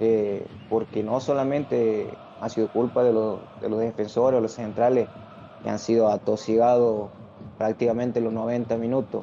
Eh, 0.00 0.46
porque 0.68 1.02
no 1.02 1.18
solamente 1.20 2.10
ha 2.42 2.50
sido 2.50 2.68
culpa 2.68 3.02
de, 3.02 3.14
los, 3.14 3.38
de 3.62 3.70
los 3.70 3.80
defensores 3.80 4.36
o 4.36 4.42
los 4.42 4.52
centrales 4.52 5.08
que 5.62 5.70
han 5.70 5.78
sido 5.78 6.08
atosigados 6.08 7.08
prácticamente 7.56 8.20
los 8.20 8.34
90 8.34 8.76
minutos. 8.76 9.22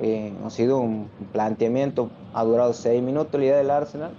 Eh, 0.00 0.32
ha 0.42 0.48
sido 0.48 0.78
un 0.78 1.10
planteamiento, 1.30 2.08
ha 2.32 2.42
durado 2.42 2.72
6 2.72 3.02
minutos 3.02 3.38
la 3.38 3.44
idea 3.44 3.56
del 3.58 3.70
Arsenal, 3.70 4.12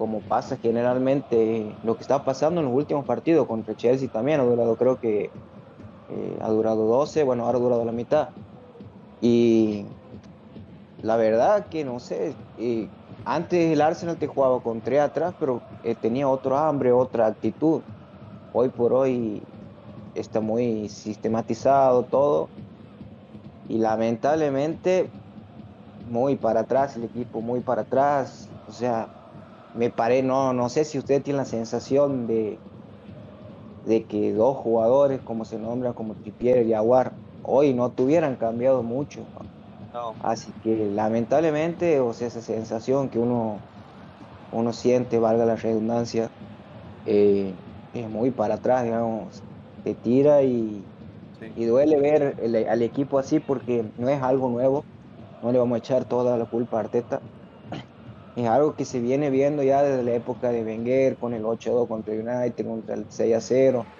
como 0.00 0.20
pasa 0.20 0.56
generalmente 0.56 1.76
lo 1.84 1.94
que 1.94 2.00
está 2.00 2.24
pasando 2.24 2.62
en 2.62 2.68
los 2.68 2.74
últimos 2.74 3.04
partidos 3.04 3.46
contra 3.46 3.76
Chelsea 3.76 4.08
también, 4.08 4.40
ha 4.40 4.44
durado 4.44 4.74
creo 4.76 4.98
que 4.98 5.24
eh, 5.24 6.38
ha 6.40 6.48
durado 6.48 6.86
12, 6.86 7.22
bueno, 7.22 7.44
ahora 7.44 7.58
ha 7.58 7.60
durado 7.60 7.84
la 7.84 7.92
mitad. 7.92 8.30
Y 9.20 9.84
la 11.02 11.18
verdad 11.18 11.66
que 11.66 11.84
no 11.84 12.00
sé, 12.00 12.32
eh, 12.58 12.88
antes 13.26 13.70
el 13.70 13.82
Arsenal 13.82 14.16
te 14.16 14.26
jugaba 14.26 14.60
con 14.60 14.80
tres 14.80 15.00
atrás, 15.00 15.34
pero 15.38 15.60
eh, 15.84 15.94
tenía 15.94 16.26
otro 16.26 16.56
hambre, 16.56 16.92
otra 16.92 17.26
actitud. 17.26 17.82
Hoy 18.54 18.70
por 18.70 18.94
hoy 18.94 19.42
está 20.14 20.40
muy 20.40 20.88
sistematizado 20.88 22.04
todo 22.04 22.48
y 23.68 23.76
lamentablemente 23.76 25.10
muy 26.10 26.36
para 26.36 26.60
atrás 26.60 26.96
el 26.96 27.04
equipo, 27.04 27.42
muy 27.42 27.60
para 27.60 27.82
atrás. 27.82 28.48
O 28.66 28.72
sea, 28.72 29.19
me 29.72 29.90
paré, 29.90 30.22
no, 30.22 30.52
no 30.52 30.68
sé 30.68 30.84
si 30.84 30.98
usted 30.98 31.22
tiene 31.22 31.38
la 31.38 31.44
sensación 31.46 32.26
de, 32.26 32.62
de 33.82 34.06
que 34.06 34.32
dos 34.32 34.56
jugadores, 34.58 35.22
como 35.22 35.44
se 35.44 35.58
nombran, 35.58 35.94
como 35.94 36.16
Trippier 36.16 36.66
y 36.66 36.74
Aguar, 36.74 37.18
hoy 37.42 37.74
no 37.74 37.92
tuvieran 37.92 38.36
cambiado 38.36 38.82
mucho. 38.82 39.30
Así 40.18 40.54
que 40.54 40.90
lamentablemente, 40.90 42.00
o 42.00 42.12
sea, 42.14 42.28
esa 42.28 42.42
sensación 42.42 43.10
que 43.10 43.18
uno, 43.18 43.66
uno 44.50 44.72
siente, 44.74 45.18
valga 45.20 45.46
la 45.46 45.56
redundancia, 45.56 46.30
eh, 47.04 47.60
es 47.92 48.08
muy 48.10 48.32
para 48.32 48.56
atrás, 48.56 48.84
digamos, 48.84 49.44
te 49.82 49.94
tira 49.96 50.42
y, 50.44 50.90
y 51.54 51.66
duele 51.66 52.00
ver 52.00 52.36
al 52.70 52.82
equipo 52.82 53.18
así 53.18 53.40
porque 53.40 53.92
no 53.96 54.08
es 54.10 54.22
algo 54.22 54.50
nuevo, 54.50 54.86
no 55.42 55.52
le 55.52 55.58
vamos 55.58 55.76
a 55.76 55.78
echar 55.80 56.06
toda 56.06 56.38
la 56.38 56.46
culpa 56.46 56.78
a 56.78 56.80
Arteta. 56.82 57.22
Es 58.34 58.46
algo 58.48 58.76
que 58.76 58.84
se 58.84 59.00
viene 59.00 59.30
viendo 59.30 59.62
ya 59.62 59.82
desde 59.82 60.02
la 60.04 60.14
época 60.14 60.50
de 60.50 60.64
Wenger 60.64 61.18
con 61.18 61.34
el 61.34 61.44
8-2 61.44 61.88
contra 61.88 62.14
United, 62.14 62.64
contra 62.66 62.94
el 62.94 63.10
6-0, 63.10 63.90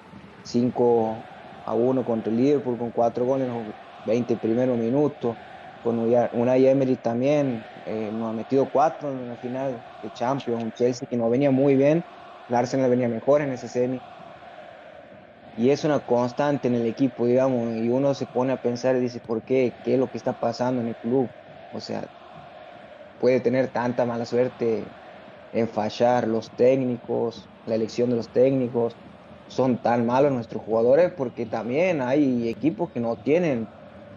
5-1 0.42 2.04
contra 2.04 2.30
el 2.30 2.36
Liverpool 2.38 2.78
con 2.78 2.92
4 2.92 3.24
goles 3.26 3.48
en 3.48 3.54
los 3.54 3.74
20 4.04 4.36
primeros 4.36 4.78
minutos 4.78 5.36
con 5.80 5.98
una 5.98 6.56
Emery 6.56 6.96
también 6.98 7.66
eh, 7.84 8.12
nos 8.12 8.30
ha 8.30 8.32
metido 8.34 8.70
cuatro 8.70 9.10
en 9.12 9.28
la 9.28 9.36
final 9.38 9.82
de 10.02 10.10
Champions, 10.10 10.62
un 10.62 10.72
Chelsea 10.72 11.06
que 11.08 11.16
no 11.16 11.30
venía 11.30 11.50
muy 11.50 11.74
bien, 11.76 12.04
el 12.48 12.54
Arsenal 12.54 12.90
venía 12.90 13.08
mejor 13.08 13.40
en 13.42 13.52
ese 13.52 13.68
semi. 13.68 14.02
Y 15.54 15.70
es 15.70 15.84
una 15.84 16.00
constante 16.00 16.68
en 16.68 16.74
el 16.76 16.86
equipo, 16.86 17.26
digamos, 17.26 17.72
y 17.74 17.88
uno 17.90 18.14
se 18.14 18.26
pone 18.26 18.52
a 18.52 18.56
pensar 18.60 18.96
y 18.96 19.00
dice, 19.00 19.20
¿por 19.20 19.42
qué? 19.44 19.74
¿Qué 19.82 19.94
es 19.94 19.98
lo 20.00 20.08
que 20.10 20.16
está 20.18 20.32
pasando 20.38 20.80
en 20.80 20.88
el 20.88 20.96
club? 20.96 21.32
O 21.70 21.80
sea, 21.80 22.08
puede 23.20 23.40
tener 23.40 23.68
tanta 23.70 24.06
mala 24.06 24.24
suerte 24.26 24.84
en 25.52 25.68
fallar 25.68 26.26
los 26.26 26.50
técnicos, 26.56 27.46
la 27.66 27.76
elección 27.76 28.10
de 28.10 28.16
los 28.16 28.30
técnicos, 28.30 28.96
son 29.48 29.78
tan 29.78 30.06
malos 30.06 30.32
nuestros 30.32 30.62
jugadores 30.62 31.12
porque 31.16 31.46
también 31.46 32.00
hay 32.02 32.48
equipos 32.48 32.90
que 32.92 33.00
no 33.00 33.16
tienen 33.16 33.68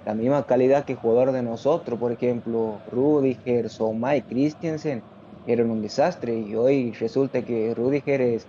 la 0.06 0.14
misma 0.16 0.46
calidad 0.46 0.86
que 0.86 0.96
jugador 0.96 1.32
de 1.32 1.44
nosotros, 1.44 2.00
por 2.00 2.12
ejemplo, 2.12 2.82
Rudiger, 2.88 3.68
Mike 3.96 4.26
Christensen, 4.28 5.02
eran 5.46 5.72
un 5.72 5.82
desastre 5.82 6.36
y 6.40 6.56
hoy 6.56 6.94
resulta 6.94 7.44
que 7.44 7.74
Rudiger 7.76 8.22
es 8.22 8.48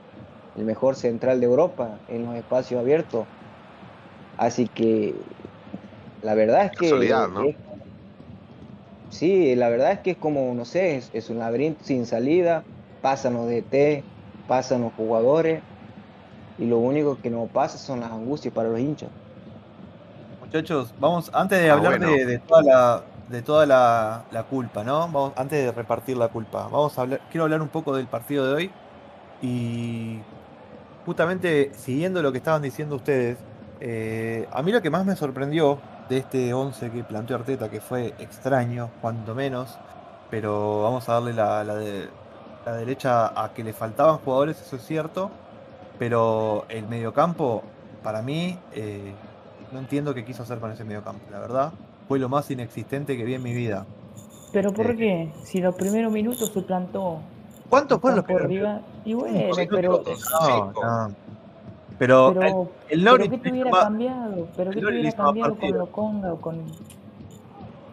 el 0.54 0.64
mejor 0.64 0.96
central 0.96 1.40
de 1.40 1.46
Europa 1.46 1.98
en 2.08 2.24
los 2.24 2.36
espacios 2.36 2.80
abiertos. 2.80 3.26
Así 4.36 4.68
que 4.68 5.14
la 6.22 6.34
verdad 6.34 6.66
es 6.66 6.72
que... 6.78 6.90
¿no? 7.28 7.63
Sí, 9.14 9.54
la 9.56 9.68
verdad 9.68 9.92
es 9.92 10.00
que 10.00 10.12
es 10.12 10.16
como, 10.16 10.54
no 10.54 10.64
sé, 10.64 11.02
es, 11.12 11.30
un 11.30 11.38
laberinto 11.38 11.84
sin 11.84 12.06
salida, 12.06 12.64
pasan 13.02 13.34
los 13.34 13.48
DT, 13.48 14.02
pasan 14.48 14.82
los 14.82 14.92
jugadores 14.94 15.62
y 16.58 16.66
lo 16.66 16.78
único 16.78 17.18
que 17.20 17.30
no 17.30 17.46
pasa 17.46 17.78
son 17.78 18.00
las 18.00 18.12
angustias 18.12 18.52
para 18.52 18.68
los 18.68 18.78
hinchas 18.78 19.10
muchachos, 20.54 20.94
vamos, 21.00 21.32
antes 21.34 21.60
de 21.60 21.68
ah, 21.68 21.72
hablar 21.72 21.98
de, 21.98 22.38
toda 22.38 22.62
la, 22.62 23.02
de 23.28 23.42
toda 23.42 23.66
la, 23.66 24.46
culpa, 24.48 24.84
¿no? 24.84 25.00
Vamos, 25.00 25.32
antes 25.34 25.64
de 25.64 25.72
repartir 25.72 26.16
la 26.16 26.28
culpa, 26.28 26.68
vamos 26.70 26.96
a 26.96 27.02
hablar, 27.02 27.20
quiero 27.28 27.42
hablar 27.42 27.60
un 27.60 27.66
poco 27.66 27.96
del 27.96 28.06
partido 28.06 28.46
de 28.46 28.54
hoy. 28.54 28.70
Y 29.42 30.20
justamente 31.04 31.72
siguiendo 31.74 32.22
lo 32.22 32.30
que 32.30 32.38
estaban 32.38 32.62
diciendo 32.62 32.94
ustedes, 32.94 33.36
eh, 33.80 34.46
a 34.52 34.62
mí 34.62 34.70
lo 34.70 34.80
que 34.80 34.90
más 34.90 35.04
me 35.04 35.16
sorprendió 35.16 35.80
de 36.08 36.18
este 36.18 36.52
11 36.52 36.90
que 36.90 37.04
planteó 37.04 37.36
Arteta, 37.36 37.70
que 37.70 37.80
fue 37.80 38.14
extraño, 38.18 38.90
cuanto 39.00 39.34
menos, 39.34 39.78
pero 40.30 40.82
vamos 40.82 41.08
a 41.08 41.14
darle 41.14 41.32
la, 41.32 41.64
de, 41.64 42.08
la 42.64 42.72
derecha 42.72 43.42
a 43.42 43.52
que 43.52 43.64
le 43.64 43.72
faltaban 43.72 44.18
jugadores, 44.18 44.60
eso 44.60 44.76
es 44.76 44.84
cierto, 44.84 45.30
pero 45.98 46.66
el 46.68 46.86
mediocampo, 46.88 47.62
para 48.02 48.22
mí, 48.22 48.58
eh, 48.72 49.12
no 49.72 49.78
entiendo 49.78 50.14
qué 50.14 50.24
quiso 50.24 50.42
hacer 50.42 50.58
con 50.58 50.70
ese 50.70 50.84
mediocampo, 50.84 51.30
la 51.30 51.40
verdad. 51.40 51.72
Fue 52.08 52.18
lo 52.18 52.28
más 52.28 52.50
inexistente 52.50 53.16
que 53.16 53.24
vi 53.24 53.34
en 53.34 53.42
mi 53.42 53.54
vida. 53.54 53.86
¿Pero 54.52 54.72
por 54.72 54.90
eh, 54.90 54.96
qué? 54.96 55.32
Si 55.42 55.60
los 55.60 55.74
primeros 55.74 56.12
minutos 56.12 56.50
se 56.52 56.62
plantó. 56.62 57.18
¿Cuántos 57.68 58.00
fueron 58.00 58.18
los 58.18 58.26
primeros 58.26 58.82
Y 59.04 59.14
bueno, 59.14 59.54
pero. 59.70 60.04
No, 60.40 60.72
no. 60.72 61.23
Pero, 61.98 62.34
pero, 62.34 62.68
el, 62.88 63.00
el 63.00 63.04
pero 63.04 63.30
¿qué 63.30 63.38
te 63.38 63.50
hubiera 63.50 63.70
cambiado? 63.70 64.48
¿Pero 64.56 64.70
qué 64.72 64.80
te 64.80 64.86
hubiera 64.86 65.12
cambiado 65.12 65.56
con 65.56 65.70
Loconga 65.78 66.32
o 66.32 66.36
con.? 66.40 66.56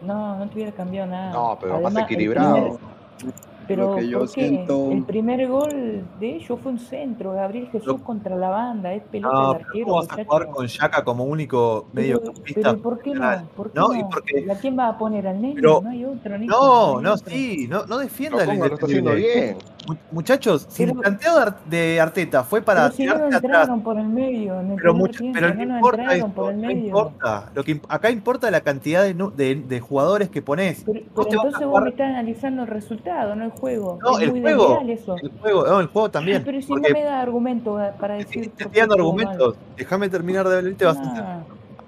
No, 0.04 0.36
no 0.38 0.46
te 0.48 0.54
hubiera 0.54 0.72
cambiado 0.72 1.10
nada. 1.10 1.32
No, 1.32 1.56
pero 1.60 1.74
más 1.74 1.84
Además, 1.84 1.96
el 1.96 2.04
equilibrado. 2.04 2.54
primer- 2.54 3.32
Pero 3.68 3.94
que 3.94 4.08
yo 4.08 4.26
siento- 4.26 4.90
El 4.90 5.04
primer 5.04 5.46
gol 5.48 6.02
de 6.18 6.34
ellos 6.36 6.58
fue 6.60 6.72
un 6.72 6.80
centro, 6.80 7.32
Gabriel 7.32 7.68
Jesús 7.70 7.86
Lo- 7.86 7.98
contra 7.98 8.34
la 8.34 8.48
banda, 8.48 8.92
es 8.92 9.04
pelota 9.04 9.32
No, 9.34 9.52
del 9.54 9.62
arquero, 9.62 9.86
¿cómo 9.86 9.96
vas 9.98 10.18
a 10.18 10.24
jugar 10.24 10.48
con 10.50 10.66
Yaka 10.66 11.04
como 11.04 11.24
único 11.24 11.86
Pero, 11.94 12.02
mediocampista? 12.20 12.60
pero 12.60 12.76
¿y 12.76 12.80
¿por 12.80 12.98
qué 13.00 13.14
no? 13.14 13.42
¿Por 13.56 13.70
qué 13.70 13.78
No, 13.78 13.88
no? 13.88 13.94
y 13.94 14.04
porque- 14.04 14.50
¿A 14.50 14.54
quién 14.56 14.76
va 14.76 14.88
a 14.88 14.98
poner 14.98 15.28
al 15.28 15.40
nene? 15.40 15.54
Pero- 15.54 15.80
no 15.80 15.90
hay 15.90 16.04
otro, 16.04 16.36
Nico, 16.38 16.52
No, 16.56 16.98
hay 16.98 17.04
no, 17.04 17.12
otro. 17.14 17.30
sí, 17.30 17.66
no, 17.70 17.86
no 17.86 17.98
defienda 17.98 18.44
Lo 18.44 18.50
el 18.52 18.58
lo 18.58 18.64
haciendo 18.64 19.14
indefendible. 19.16 19.44
bien. 19.44 19.56
Mu- 19.88 19.96
Muchachos, 20.12 20.66
si 20.68 20.84
el 20.84 20.92
planteo 20.94 21.34
de 21.36 21.42
Ar- 21.42 21.64
de 21.64 22.00
Arteta 22.00 22.44
fue 22.44 22.62
para 22.62 22.82
Pero 22.84 22.94
si 22.94 23.04
no 23.04 23.14
tirarte 23.14 23.36
atrás, 23.36 23.42
entraron 23.62 23.82
por 23.82 23.98
el 23.98 24.06
medio, 24.08 24.60
en 24.60 24.70
el 24.70 24.76
pero, 24.76 24.94
mucho, 24.94 25.18
tiempo, 25.18 25.38
pero 25.40 25.54
no 25.54 25.64
no 25.64 25.74
importa 25.76 26.02
entraron 26.02 26.16
eso, 26.26 26.34
por 26.34 26.50
el 26.52 26.60
no 26.60 26.66
medio. 26.68 26.84
importa. 26.86 27.50
Lo 27.54 27.64
que, 27.64 27.80
acá 27.88 28.10
importa 28.10 28.50
la 28.50 28.60
cantidad 28.60 29.02
de, 29.02 29.14
de, 29.14 29.54
de 29.56 29.80
jugadores 29.80 30.28
que 30.28 30.40
pones. 30.42 30.84
Pero, 30.86 31.00
entonces 31.00 31.66
vos 31.66 31.82
me 31.82 31.90
estás 31.90 32.08
analizando 32.10 32.62
el 32.62 32.68
resultado, 32.68 33.34
no 33.34 33.44
el 33.44 33.50
juego. 33.50 33.98
No, 34.02 34.18
es 34.18 34.24
el 34.24 34.30
muy 34.30 34.40
juego, 34.42 34.80
eso. 34.88 35.16
el 35.22 35.30
juego, 35.40 35.66
no, 35.66 35.80
el 35.80 35.86
juego 35.88 36.10
también. 36.10 36.42
pero 36.44 36.62
si 36.62 36.72
no 36.72 36.80
me 36.80 37.02
da 37.02 37.20
argumento 37.20 37.82
eh, 37.82 37.92
para 37.98 38.14
decir. 38.14 38.52
te 38.56 38.64
estoy 38.64 38.78
dando 38.80 38.94
argumentos. 38.94 39.56
Déjame 39.76 40.08
terminar 40.08 40.48
de 40.48 40.58
hablar 40.58 40.74
te 40.74 40.84
vas 40.84 40.96
a. 40.98 41.02
Ah, 41.16 41.42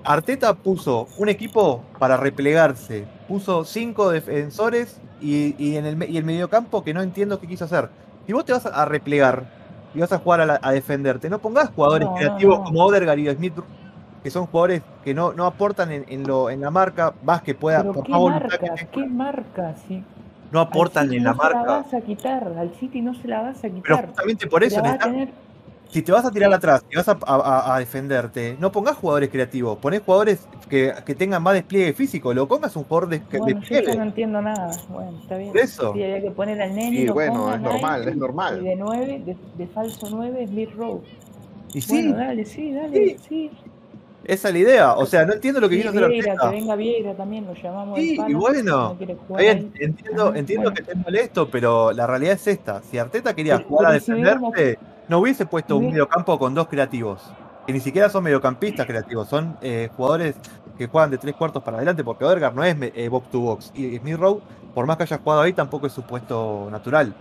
Arteta 0.06 0.52
puso 0.52 1.08
un 1.16 1.28
equipo 1.30 1.82
para 1.98 2.16
replegarse. 2.18 3.06
Puso 3.26 3.64
cinco 3.64 4.10
defensores 4.10 5.00
y, 5.24 5.54
y 5.58 5.76
en 5.76 5.86
el, 5.86 6.10
y 6.10 6.18
el 6.18 6.24
mediocampo 6.24 6.84
que 6.84 6.92
no 6.94 7.02
entiendo 7.02 7.40
qué 7.40 7.46
quiso 7.46 7.64
hacer. 7.64 7.88
Si 8.26 8.32
vos 8.32 8.44
te 8.44 8.52
vas 8.52 8.66
a 8.66 8.84
replegar 8.84 9.44
y 9.94 10.00
vas 10.00 10.12
a 10.12 10.18
jugar 10.18 10.40
a, 10.42 10.46
la- 10.46 10.60
a 10.62 10.72
defenderte, 10.72 11.30
no 11.30 11.38
pongas 11.38 11.70
jugadores 11.70 12.06
No, 12.08 12.14
creativos 12.14 12.58
no. 12.58 12.64
como 12.64 12.84
Odegaard 12.84 13.18
y 13.18 13.30
Smith, 13.30 13.54
que 14.22 14.30
son 14.30 14.46
jugadores 14.46 14.82
que 15.04 15.14
no, 15.14 15.32
no 15.32 15.46
aportan 15.46 15.92
en, 15.92 16.04
en 16.08 16.26
lo, 16.26 16.50
en 16.50 16.60
la 16.60 16.70
marca 16.70 17.14
más 17.22 17.42
que 17.42 17.54
pueda. 17.54 17.80
pero 17.80 17.92
por 17.94 18.04
¿qué 18.04 18.12
que 18.12 18.18
marca? 18.18 18.58
¿Qué 18.92 19.06
marca? 19.06 19.74
No 20.50 20.60
aportan 20.60 21.12
en 21.12 21.24
la 21.24 21.32
no 21.32 21.42
se 21.42 21.48
la 21.48 21.54
marca. 21.54 21.72
vas 21.72 21.94
a 21.94 22.00
quitar, 22.00 22.54
al 22.58 22.70
City 22.74 23.00
no 23.02 23.14
se 23.14 23.28
la 23.28 23.42
vas 23.42 23.58
a 23.58 23.62
Pero 23.62 23.74
quitar. 23.74 24.06
justamente 24.06 24.46
por 24.46 24.62
eso 24.64 24.76
la 24.76 24.82
va 24.82 24.88
a 24.88 24.92
necesitas- 24.92 25.10
tener 25.12 25.43
si 25.94 26.02
te 26.02 26.10
vas 26.10 26.24
a 26.24 26.30
tirar 26.32 26.52
atrás 26.52 26.84
y 26.90 26.96
vas 26.96 27.06
a, 27.08 27.12
a- 27.24 27.34
a- 27.36 27.76
a 27.76 27.78
defenderte, 27.78 28.56
no 28.58 28.72
pongas 28.72 28.96
jugadores 28.96 29.28
creativos, 29.30 29.78
ponés 29.78 30.02
jugadores 30.02 30.40
que, 30.68 30.92
que 31.06 31.14
tengan 31.14 31.40
más 31.40 31.54
despliegue 31.54 31.92
físico, 31.92 32.34
lo 32.34 32.48
pongas 32.48 32.74
un 32.74 32.82
jugador 32.82 33.08
de, 33.10 33.20
de 33.20 33.38
Bueno, 33.38 33.46
yo 33.60 33.60
despliegue. 33.60 33.96
no 33.96 34.02
entiendo 34.02 34.42
nada. 34.42 34.72
Bueno, 34.88 35.16
está 35.22 35.36
bien. 35.36 35.50
Por 35.52 35.58
eso. 35.60 35.92
Sí, 35.94 36.02
había 36.02 36.20
que 36.20 36.30
poner 36.32 36.60
al 36.60 36.74
nene. 36.74 36.96
Y 36.96 37.06
lo 37.06 37.14
bueno, 37.14 37.54
es 37.54 37.60
normal, 37.60 38.02
ahí, 38.02 38.08
es 38.08 38.16
normal. 38.16 38.60
Y 38.60 38.64
de 38.70 38.74
9, 38.76 39.22
de, 39.24 39.36
de 39.56 39.66
falso 39.68 40.08
9, 40.10 40.48
Smith 40.48 40.70
Rowe. 40.76 41.00
Y 41.72 41.80
sí, 41.80 42.02
Bueno, 42.08 42.16
dale, 42.16 42.44
sí, 42.44 42.72
dale, 42.72 43.16
sí. 43.28 43.50
esa 44.24 44.48
es 44.48 44.52
la 44.54 44.58
idea. 44.58 44.94
O 44.94 45.06
sea, 45.06 45.24
no 45.24 45.32
entiendo 45.34 45.60
lo 45.60 45.68
que 45.68 45.76
Sí, 45.76 45.82
quiso 45.82 45.90
hacer 45.96 46.08
Vieira, 46.08 46.34
que 46.40 46.48
venga 46.48 46.74
Vieira 46.74 47.14
también, 47.14 47.46
lo 47.46 47.54
llamamos 47.54 47.98
Sí, 48.00 48.18
y 48.26 48.34
bueno, 48.34 48.96
no 48.98 49.16
jugar 49.28 49.42
Ahí 49.44 49.48
entiendo, 49.78 50.28
Ajá, 50.30 50.38
entiendo 50.40 50.62
bueno. 50.70 50.74
que 50.74 50.82
estés 50.82 50.96
molesto, 50.96 51.48
pero 51.48 51.92
la 51.92 52.04
realidad 52.08 52.32
es 52.34 52.46
esta. 52.48 52.82
Si 52.82 52.98
Arteta 52.98 53.32
quería 53.32 53.58
Pero- 53.58 53.68
jugar 53.68 53.86
a 53.86 53.90
pero 53.90 54.04
si 54.04 54.12
defenderse, 54.12 54.78
no 55.08 55.18
hubiese 55.18 55.46
puesto 55.46 55.76
un 55.76 55.86
mediocampo 55.86 56.38
con 56.38 56.54
dos 56.54 56.68
creativos. 56.68 57.20
Que 57.66 57.72
ni 57.72 57.80
siquiera 57.80 58.08
son 58.08 58.24
mediocampistas 58.24 58.86
creativos, 58.86 59.28
son 59.28 59.56
eh, 59.62 59.88
jugadores 59.96 60.36
que 60.76 60.86
juegan 60.86 61.10
de 61.10 61.18
tres 61.18 61.34
cuartos 61.34 61.62
para 61.62 61.78
adelante, 61.78 62.04
porque 62.04 62.24
Odegaard 62.24 62.54
no 62.54 62.64
es 62.64 62.76
eh, 62.80 63.08
box 63.08 63.30
to 63.30 63.40
box. 63.40 63.72
Y 63.74 63.96
Smith 63.98 64.16
Rowe, 64.16 64.42
por 64.74 64.86
más 64.86 64.96
que 64.96 65.04
haya 65.04 65.18
jugado 65.18 65.42
ahí, 65.42 65.52
tampoco 65.52 65.86
es 65.86 65.92
su 65.92 66.02
puesto 66.02 66.68
natural. 66.70 67.14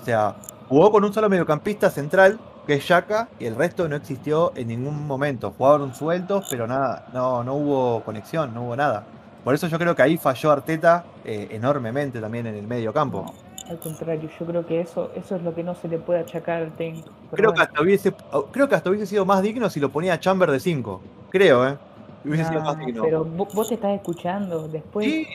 O 0.00 0.04
sea, 0.04 0.36
jugó 0.68 0.90
con 0.92 1.04
un 1.04 1.12
solo 1.12 1.28
mediocampista 1.28 1.90
central, 1.90 2.38
que 2.66 2.74
es 2.74 2.86
Yaka, 2.86 3.28
y 3.38 3.46
el 3.46 3.56
resto 3.56 3.88
no 3.88 3.96
existió 3.96 4.52
en 4.54 4.68
ningún 4.68 5.06
momento. 5.06 5.52
Jugaron 5.56 5.94
sueltos, 5.94 6.46
pero 6.50 6.66
nada, 6.66 7.06
no, 7.12 7.42
no 7.42 7.54
hubo 7.54 8.04
conexión, 8.04 8.54
no 8.54 8.62
hubo 8.62 8.76
nada. 8.76 9.04
Por 9.42 9.54
eso 9.54 9.66
yo 9.66 9.78
creo 9.78 9.96
que 9.96 10.02
ahí 10.02 10.18
falló 10.18 10.52
Arteta 10.52 11.04
eh, 11.24 11.48
enormemente 11.50 12.20
también 12.20 12.46
en 12.46 12.54
el 12.54 12.66
medio 12.66 12.92
campo. 12.92 13.34
No, 13.70 13.76
al 13.76 13.78
contrario, 13.78 14.28
yo 14.38 14.46
creo 14.46 14.66
que 14.66 14.80
eso, 14.80 15.12
eso 15.14 15.36
es 15.36 15.42
lo 15.42 15.54
que 15.54 15.62
no 15.62 15.74
se 15.74 15.86
le 15.86 15.98
puede 15.98 16.20
achacar 16.20 16.62
al 16.62 16.72
técnico. 16.72 17.10
Creo 17.30 17.52
que, 17.54 17.62
hasta 17.62 17.80
hubiese, 17.80 18.12
creo 18.50 18.68
que 18.68 18.74
hasta 18.74 18.90
hubiese 18.90 19.06
sido 19.06 19.24
más 19.24 19.42
digno 19.42 19.70
si 19.70 19.78
lo 19.78 19.90
ponía 19.90 20.14
a 20.14 20.20
Chamber 20.20 20.50
de 20.50 20.58
5. 20.58 21.00
Creo, 21.30 21.68
¿eh? 21.68 21.78
Hubiese 22.24 22.46
sido 22.46 22.62
más 22.62 22.76
no, 22.76 22.84
digno. 22.84 23.02
pero 23.02 23.24
vos, 23.24 23.54
vos 23.54 23.68
te 23.68 23.74
estás 23.74 23.92
escuchando 23.92 24.66
después. 24.68 25.06
Sí, 25.06 25.26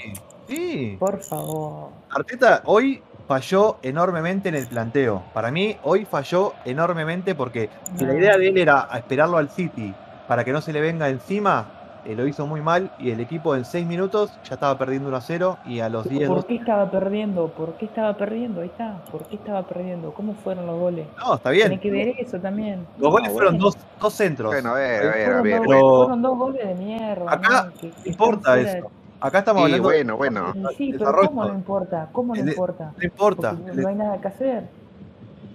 sí. 0.48 0.98
Por 1.00 1.21
favor. 1.24 1.89
Arteta 2.10 2.62
hoy 2.65 3.02
falló 3.28 3.78
enormemente 3.82 4.50
en 4.50 4.56
el 4.56 4.67
planteo. 4.67 5.24
Para 5.34 5.50
mí, 5.50 5.78
hoy 5.84 6.06
falló 6.06 6.54
enormemente 6.65 7.34
porque 7.36 7.69
si 7.98 8.06
la 8.06 8.13
No. 8.13 8.19
idea 8.19 8.38
de 8.38 8.50
él 8.50 8.58
era 8.58 8.89
esperarlo 8.93 9.38
al 9.38 9.50
City 9.50 9.93
para 10.28 10.43
que 10.43 10.52
no 10.52 10.62
se 10.62 10.74
le 10.74 10.82
venga 10.82 11.08
encima, 11.10 11.74
eh, 12.06 12.15
lo 12.15 12.28
hizo 12.28 12.46
muy 12.48 12.62
mal 12.62 12.91
y 13.00 13.12
el 13.12 13.20
equipo 13.20 13.56
en 13.56 13.65
6 13.65 13.86
minutos 13.86 14.32
ya 14.48 14.54
estaba 14.56 14.78
perdiendo 14.78 15.08
1 15.10 15.18
a 15.18 15.22
0 15.22 15.58
y 15.65 15.80
a 15.80 15.89
los 15.89 16.08
10 16.08 16.30
¿Por 16.30 16.46
qué 16.46 16.56
estaba 16.56 16.89
perdiendo? 16.91 17.48
¿Por 17.50 17.74
qué 17.74 17.86
estaba 17.86 18.13
perdiendo? 18.15 18.62
Ahí 18.62 18.68
está. 18.68 18.98
¿Por 19.12 19.24
qué 19.26 19.36
estaba 19.36 19.63
perdiendo? 19.63 20.13
¿Cómo 20.13 20.34
fueron 20.36 20.65
los 20.68 20.80
goles? 20.80 21.08
No, 21.18 21.36
está 21.36 21.50
bien. 21.50 21.68
Tiene 21.70 21.82
que 21.82 21.91
ver 21.91 22.15
eso 22.20 22.39
también. 22.39 22.86
Los 22.98 23.12
goles 23.12 23.30
No, 23.30 23.34
fueron 23.34 23.54
bueno. 23.56 23.65
dos, 23.65 23.78
dos 24.00 24.13
centros. 24.13 24.52
Bueno, 24.54 24.70
a 24.70 24.74
ver, 24.76 25.04
a 25.04 25.06
ver, 25.06 25.10
a 25.10 25.26
Fueron, 25.26 25.44
ver. 25.44 25.58
dos, 25.58 25.68
Pero- 25.68 25.98
fueron 26.04 26.22
dos 26.22 26.38
goles 26.38 26.68
de 26.68 26.76
mierda. 26.76 27.32
Acá 27.34 27.63
¿no? 27.65 27.74
Que- 27.80 27.91
que 27.91 28.10
importa 28.10 28.56
de- 28.56 28.78
eso. 28.80 28.91
Acá 29.22 29.39
estamos 29.39 29.63
hablando 29.63 29.84
bueno, 29.84 30.18
bueno. 30.18 30.54
Y 30.72 30.76
sí, 30.76 30.96
pero. 30.98 31.15
¿cómo 31.28 31.46
no 31.46 31.54
importa? 31.56 32.10
¿Cómo 32.12 32.36
no 32.36 32.41
importa? 32.41 32.91
No 32.96 33.04
importa. 33.04 33.56
Porque 33.60 33.82
no 33.82 33.88
hay 33.88 33.96
nada 33.96 34.18
que 34.22 34.28
hacer. 34.28 34.63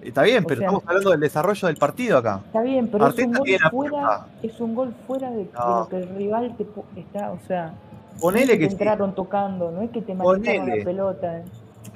Está 0.03 0.23
bien, 0.23 0.45
o 0.45 0.47
pero 0.47 0.61
sea- 0.61 0.69
estamos 0.69 0.85
hablando 0.87 1.11
del 1.11 1.21
desarrollo 1.21 1.67
del 1.69 1.77
partido 1.77 2.19
acá. 2.19 2.41
Está 2.47 2.63
bien, 2.63 2.89
pero 2.89 3.07
es 3.09 3.19
un 3.19 3.33
gol 3.33 3.49
fuera, 3.71 4.27
es 4.43 4.61
un 4.61 4.75
gol 4.75 4.95
fuera 5.07 5.31
de, 5.31 5.49
lo 5.53 5.89
que 5.91 5.97
el 5.97 6.09
rival 6.17 6.55
te 6.57 6.67
está, 7.01 7.31
o 7.33 7.39
sea, 7.47 7.67
no 7.67 8.15
es 8.15 8.21
Ponele 8.21 8.53
que 8.55 8.59
que 8.61 8.65
te 8.65 8.71
sí. 8.71 8.73
entraron 8.77 9.15
tocando, 9.15 9.71
no 9.71 9.83
es 9.83 9.91
que 9.91 10.01
te 10.03 10.15
manejaron 10.15 10.43
Ponele. 10.65 10.79
la 10.79 10.85
pelota. 10.85 11.39
¿eh? 11.39 11.45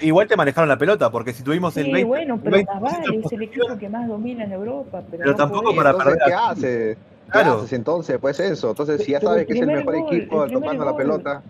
Igual 0.00 0.26
te 0.28 0.36
manejaron 0.36 0.68
la 0.68 0.76
pelota, 0.78 1.10
porque 1.10 1.32
si 1.32 1.42
tuvimos 1.42 1.76
el 1.76 1.84
Sí, 1.86 1.92
20, 1.92 2.08
bueno, 2.08 2.34
el 2.34 2.40
pero 2.40 2.56
20% 2.58 2.80
más 2.80 2.80
vale, 2.92 3.10
de 3.16 3.22
es 3.24 3.32
el 3.32 3.42
equipo 3.42 3.78
que 3.78 3.88
más 3.88 4.08
domina 4.08 4.44
en 4.44 4.52
Europa. 4.52 5.02
Pero, 5.10 5.18
Pero 5.18 5.30
no 5.30 5.36
tampoco 5.36 5.62
podés. 5.64 5.76
para 5.76 5.90
entonces, 5.90 6.12
perder 6.14 6.28
¿qué 6.28 6.34
haces? 6.34 6.96
¿Qué 6.96 7.30
Claro. 7.30 7.52
haces 7.54 7.72
entonces? 7.72 8.18
Pues 8.20 8.40
eso. 8.40 8.70
Entonces, 8.70 9.02
si 9.04 9.12
ya 9.12 9.20
sabes 9.20 9.40
el 9.42 9.46
que 9.46 9.52
es 9.54 9.60
el 9.60 9.66
mejor 9.68 9.96
gol, 9.98 10.14
equipo 10.16 10.44
el 10.44 10.52
tocando 10.52 10.84
la 10.84 10.96
pelota. 10.96 11.42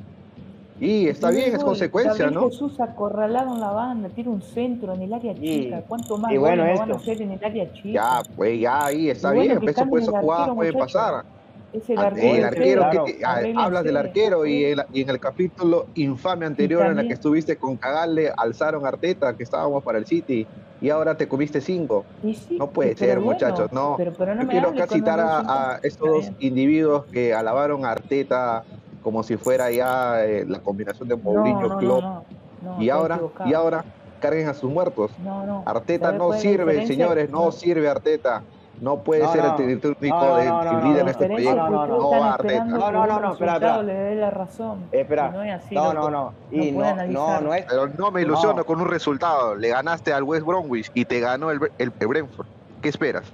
Y 0.80 1.06
está 1.08 1.28
El 1.28 1.36
bien, 1.36 1.54
es 1.54 1.62
consecuencia, 1.62 2.30
¿no? 2.30 2.50
Jesús 2.50 2.80
acorralado 2.80 3.54
en 3.54 3.60
la 3.60 3.70
banda, 3.70 4.08
tira 4.08 4.28
un 4.30 4.42
centro 4.42 4.92
en 4.94 5.02
el 5.02 5.12
área 5.14 5.32
Y- 5.32 5.64
chica. 5.64 5.82
¿Cuánto 5.86 6.18
más 6.18 6.32
y 6.32 6.36
bueno, 6.36 6.64
no 6.64 6.70
van 6.78 6.90
a 6.90 6.94
esto. 6.94 6.96
hacer 6.96 7.22
en 7.22 7.30
el 7.32 7.44
área 7.44 7.72
chica? 7.72 7.88
Ya, 7.92 8.22
pues 8.34 8.60
ya 8.60 8.84
ahí 8.86 9.08
está 9.10 9.28
bueno, 9.28 9.42
bien. 9.42 9.58
Pues 9.60 9.76
eso, 9.76 9.82
el 9.84 9.88
muchacho. 9.90 10.78
pasar. 10.78 11.24
Es 11.72 11.90
el 11.90 11.98
Ah, 11.98 12.06
arquero. 12.06 12.36
El 12.36 12.44
arquero, 12.44 12.80
claro. 12.82 13.04
que, 13.04 13.18
ah, 13.24 13.40
hablas 13.64 13.84
del 13.84 13.96
arquero 13.96 14.46
y, 14.46 14.64
el- 14.64 14.84
y 14.92 15.02
en 15.02 15.10
el 15.10 15.18
capítulo 15.20 15.86
infame 15.94 16.46
anterior 16.46 16.82
en 16.82 16.86
la 16.88 16.90
también- 16.94 17.08
que 17.08 17.14
estuviste 17.14 17.56
con 17.56 17.76
Cagale, 17.76 18.32
alzaron 18.36 18.84
a 18.84 18.88
Arteta, 18.88 19.36
que 19.36 19.42
estábamos 19.42 19.82
para 19.82 19.98
el 19.98 20.06
City, 20.06 20.46
y 20.80 20.90
ahora 20.90 21.16
te 21.16 21.26
comiste 21.28 21.60
cinco. 21.60 22.04
Sí, 22.22 22.56
No 22.58 22.68
puede 22.70 22.96
ser, 22.96 23.18
bueno, 23.18 23.32
muchachos, 23.32 23.72
no. 23.72 23.94
Pero, 23.96 24.12
pero 24.16 24.34
no 24.36 24.42
Yo 24.42 24.46
me 24.46 24.52
quiero 24.52 24.68
acá 24.70 24.86
citar 24.86 25.18
a, 25.20 25.72
a 25.74 25.78
estos 25.82 26.08
dos 26.08 26.30
individuos 26.40 27.06
que 27.06 27.32
alabaron 27.34 27.84
a 27.84 27.90
Arteta 27.92 28.62
como 29.04 29.22
si 29.22 29.36
fuera 29.36 29.70
ya 29.70 30.24
eh, 30.24 30.44
la 30.48 30.58
combinación 30.60 31.06
de 31.08 31.14
Mourinho, 31.16 31.60
no, 31.60 31.68
no, 31.68 31.78
Klopp, 31.78 32.02
no, 32.02 32.24
no, 32.62 32.82
y 32.82 32.88
ahora, 32.88 33.16
equivocado. 33.16 33.50
y 33.50 33.52
ahora 33.54 33.84
carguen 34.18 34.48
a 34.48 34.54
sus 34.54 34.70
muertos. 34.72 35.10
No, 35.18 35.44
no. 35.44 35.62
Arteta 35.66 36.06
¿Sabes 36.06 36.18
no 36.18 36.32
sirve, 36.32 36.86
señores, 36.86 37.28
no, 37.30 37.52
sirve 37.52 37.86
Arteta. 37.88 38.42
No 38.80 38.96
puede 39.04 39.22
No, 39.22 39.32
ser 39.32 39.44
no. 39.44 39.56
el, 39.58 39.80
técnico 39.80 40.16
No, 40.16 40.36
de- 40.36 40.44
no, 40.46 40.62
el 40.62 40.66
no, 40.66 40.82
líder 40.88 40.94
no, 40.94 41.00
en 41.02 41.08
este 41.08 41.26
proyecto. 41.26 41.54
no, 41.70 41.86
no, 41.86 42.24
Arteta. 42.24 42.54
esperando 42.54 42.78
No, 42.78 42.90
no, 42.90 43.06
no, 43.06 43.20
no, 43.20 43.32
espera, 43.34 43.52
espera. 43.54 43.82
le 43.82 43.94
dé 43.94 44.14
la 44.16 44.30
razón. 44.30 44.78
Espera. 44.90 45.30
No 45.30 45.42
es 45.44 45.52
así, 45.64 45.74
No, 45.76 45.92
no, 45.94 46.10
no. 46.10 46.32
Y 46.50 46.72
no, 46.72 47.06
no, 47.06 47.40
no 47.42 47.54
es. 47.54 47.66
Pero 47.66 47.86
no 47.98 48.10
me 48.10 48.22
ilusiono 48.22 48.56
No. 48.56 48.64
con 48.64 48.80
un 48.80 48.88
resultado. 48.88 49.54
Le 49.54 49.68
ganaste 49.68 50.12
al 50.12 50.24
West 50.24 50.44
Bromwich 50.44 50.90
y 50.94 51.04
te 51.04 51.20
ganó 51.20 51.50
el, 51.52 51.60
el, 51.78 51.92
el 52.00 52.06
Brentford. 52.08 52.46
¿Qué 52.82 52.88
esperas? 52.88 53.24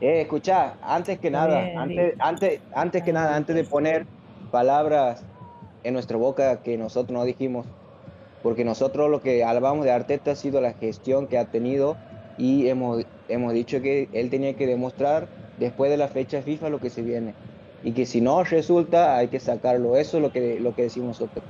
Eh, 0.00 0.22
escucha, 0.22 0.74
antes 0.80 1.18
que 1.18 1.30
nada, 1.30 1.60
bien, 1.60 1.78
antes, 1.78 2.14
antes, 2.20 2.60
antes 2.74 3.02
que 3.02 3.12
nada, 3.12 3.34
antes 3.36 3.54
de 3.56 3.64
poner 3.64 4.06
palabras 4.48 5.22
en 5.84 5.94
nuestra 5.94 6.16
boca 6.16 6.60
que 6.62 6.76
nosotros 6.76 7.16
no 7.16 7.24
dijimos, 7.24 7.66
porque 8.42 8.64
nosotros 8.64 9.10
lo 9.10 9.20
que 9.20 9.44
alabamos 9.44 9.84
de 9.84 9.92
Arteta 9.92 10.32
ha 10.32 10.36
sido 10.36 10.60
la 10.60 10.72
gestión 10.74 11.26
que 11.26 11.38
ha 11.38 11.46
tenido 11.46 11.96
y 12.36 12.68
hemos, 12.68 13.04
hemos 13.28 13.52
dicho 13.52 13.80
que 13.80 14.08
él 14.12 14.30
tenía 14.30 14.54
que 14.54 14.66
demostrar 14.66 15.28
después 15.58 15.90
de 15.90 15.96
la 15.96 16.08
fecha 16.08 16.42
FIFA 16.42 16.68
lo 16.68 16.78
que 16.78 16.90
se 16.90 17.02
viene 17.02 17.34
y 17.82 17.92
que 17.92 18.06
si 18.06 18.20
no 18.20 18.42
resulta 18.44 19.16
hay 19.16 19.28
que 19.28 19.40
sacarlo. 19.40 19.96
Eso 19.96 20.16
es 20.18 20.22
lo 20.22 20.32
que, 20.32 20.58
lo 20.60 20.74
que 20.74 20.82
decimos 20.82 21.20
nosotros. 21.20 21.44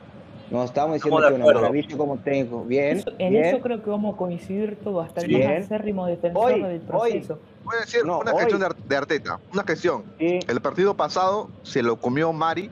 No 0.50 0.64
estamos 0.64 0.94
diciendo 0.94 1.18
Estamos 1.18 1.38
que 1.38 1.44
una 1.50 1.60
maravilla 1.60 1.96
como 1.98 2.16
técnico. 2.16 2.64
Bien, 2.64 3.04
en 3.18 3.32
bien. 3.32 3.44
eso 3.44 3.60
creo 3.60 3.82
que 3.82 3.90
vamos 3.90 4.14
a 4.14 4.16
coincidir 4.16 4.78
todos, 4.82 5.06
hasta 5.06 5.20
el 5.20 5.26
Bien. 5.28 5.46
más 5.54 5.64
acérrimo 5.66 6.06
defensor 6.06 6.42
Hoy, 6.52 6.54
del 6.62 6.64
hoy. 6.72 6.78
proceso. 6.80 7.38
Voy 7.64 7.76
a 7.76 7.80
decir 7.80 8.00
No, 8.06 8.20
una 8.20 8.32
hoy- 8.32 8.38
gestión 8.44 8.62
de 8.88 8.96
Arteta. 8.96 9.38
Una 9.52 9.62
gestión. 9.64 10.04
Sí, 10.18 10.38
El 10.48 10.60
partido 10.62 10.94
pasado 10.94 11.50
se 11.64 11.82
lo 11.82 11.96
comió 12.00 12.32
Mari, 12.32 12.70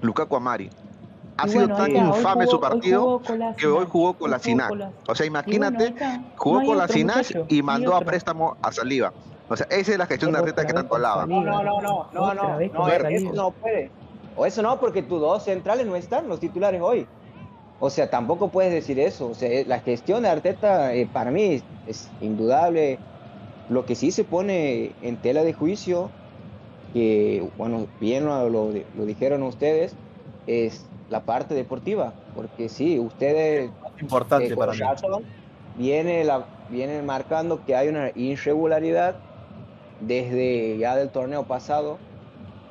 Lukaku 0.00 0.36
a 0.36 0.40
Mari. 0.40 0.70
Ha 1.36 1.46
Y 1.46 1.50
sido 1.50 1.68
bueno, 1.68 1.76
tan 1.76 1.96
infame 1.96 2.44
jugó- 2.46 2.50
su 2.50 2.60
partido 2.60 3.22
que 3.56 3.66
hoy 3.66 3.86
jugó 3.88 4.14
con 4.14 4.30
la 4.30 4.38
Sinac. 4.38 4.70
O 4.72 5.14
sea, 5.14 5.28
bueno, 5.30 5.48
imagínate, 5.48 5.94
jugó 6.36 6.60
no 6.60 6.66
con 6.66 6.78
la 6.78 6.88
Sinac 6.88 7.26
y 7.48 7.62
mandó 7.62 7.94
a 7.94 8.00
préstamo 8.00 8.56
a 8.60 8.72
Saliva. 8.72 9.12
O 9.48 9.56
sea, 9.56 9.66
esa 9.70 9.92
es 9.92 9.98
la 9.98 10.06
gestión 10.06 10.32
de 10.32 10.38
Arteta 10.38 10.66
que 10.66 10.72
tanto. 10.72 10.94
Saliva. 10.96 11.26
No, 11.26 11.42
no, 11.42 11.62
no, 11.62 11.80
no, 11.80 12.08
no, 12.12 12.34
no, 12.34 12.58
no, 12.68 12.88
eso 12.88 13.32
no 13.32 13.52
puede. 13.52 13.92
O 14.34 14.46
eso 14.46 14.62
no, 14.62 14.78
porque 14.78 15.02
tus 15.02 15.20
dos 15.20 15.44
centrales 15.44 15.86
no 15.86 15.96
están, 15.96 16.28
los 16.28 16.38
titulares 16.40 16.80
hoy. 16.80 17.06
O 17.80 17.90
sea, 17.90 18.10
tampoco 18.10 18.50
puedes 18.50 18.72
decir 18.72 18.98
eso. 18.98 19.28
O 19.28 19.34
sea, 19.34 19.64
la 19.66 19.80
gestión 19.80 20.22
de 20.24 20.28
Arteta 20.28 20.94
eh, 20.94 21.06
para 21.12 21.30
mí 21.30 21.62
es, 21.86 22.08
indudable. 22.20 22.98
Lo 23.68 23.84
que 23.84 23.94
sí 23.94 24.10
se 24.10 24.24
pone 24.24 24.96
en 25.00 25.16
tela 25.20 25.44
de 25.44 25.52
juicio, 25.52 26.10
que, 26.98 27.48
bueno, 27.56 27.86
bien 28.00 28.24
lo, 28.24 28.48
lo, 28.48 28.72
dijeron 29.06 29.44
ustedes, 29.44 29.94
es 30.48 30.84
la 31.10 31.20
parte 31.20 31.54
deportiva. 31.54 32.12
Porque 32.34 32.68
sí, 32.68 32.98
ustedes... 32.98 33.70
importante 34.00 34.56
para 34.56 34.72
mí. 34.72 34.80
Viene, 35.76 36.24
la, 36.24 36.46
viene 36.70 37.00
marcando 37.02 37.64
que 37.64 37.76
hay 37.76 37.86
una 37.86 38.10
irregularidad 38.16 39.14
desde 40.00 40.76
ya 40.78 40.96
del 40.96 41.10
torneo 41.10 41.44
pasado, 41.44 41.98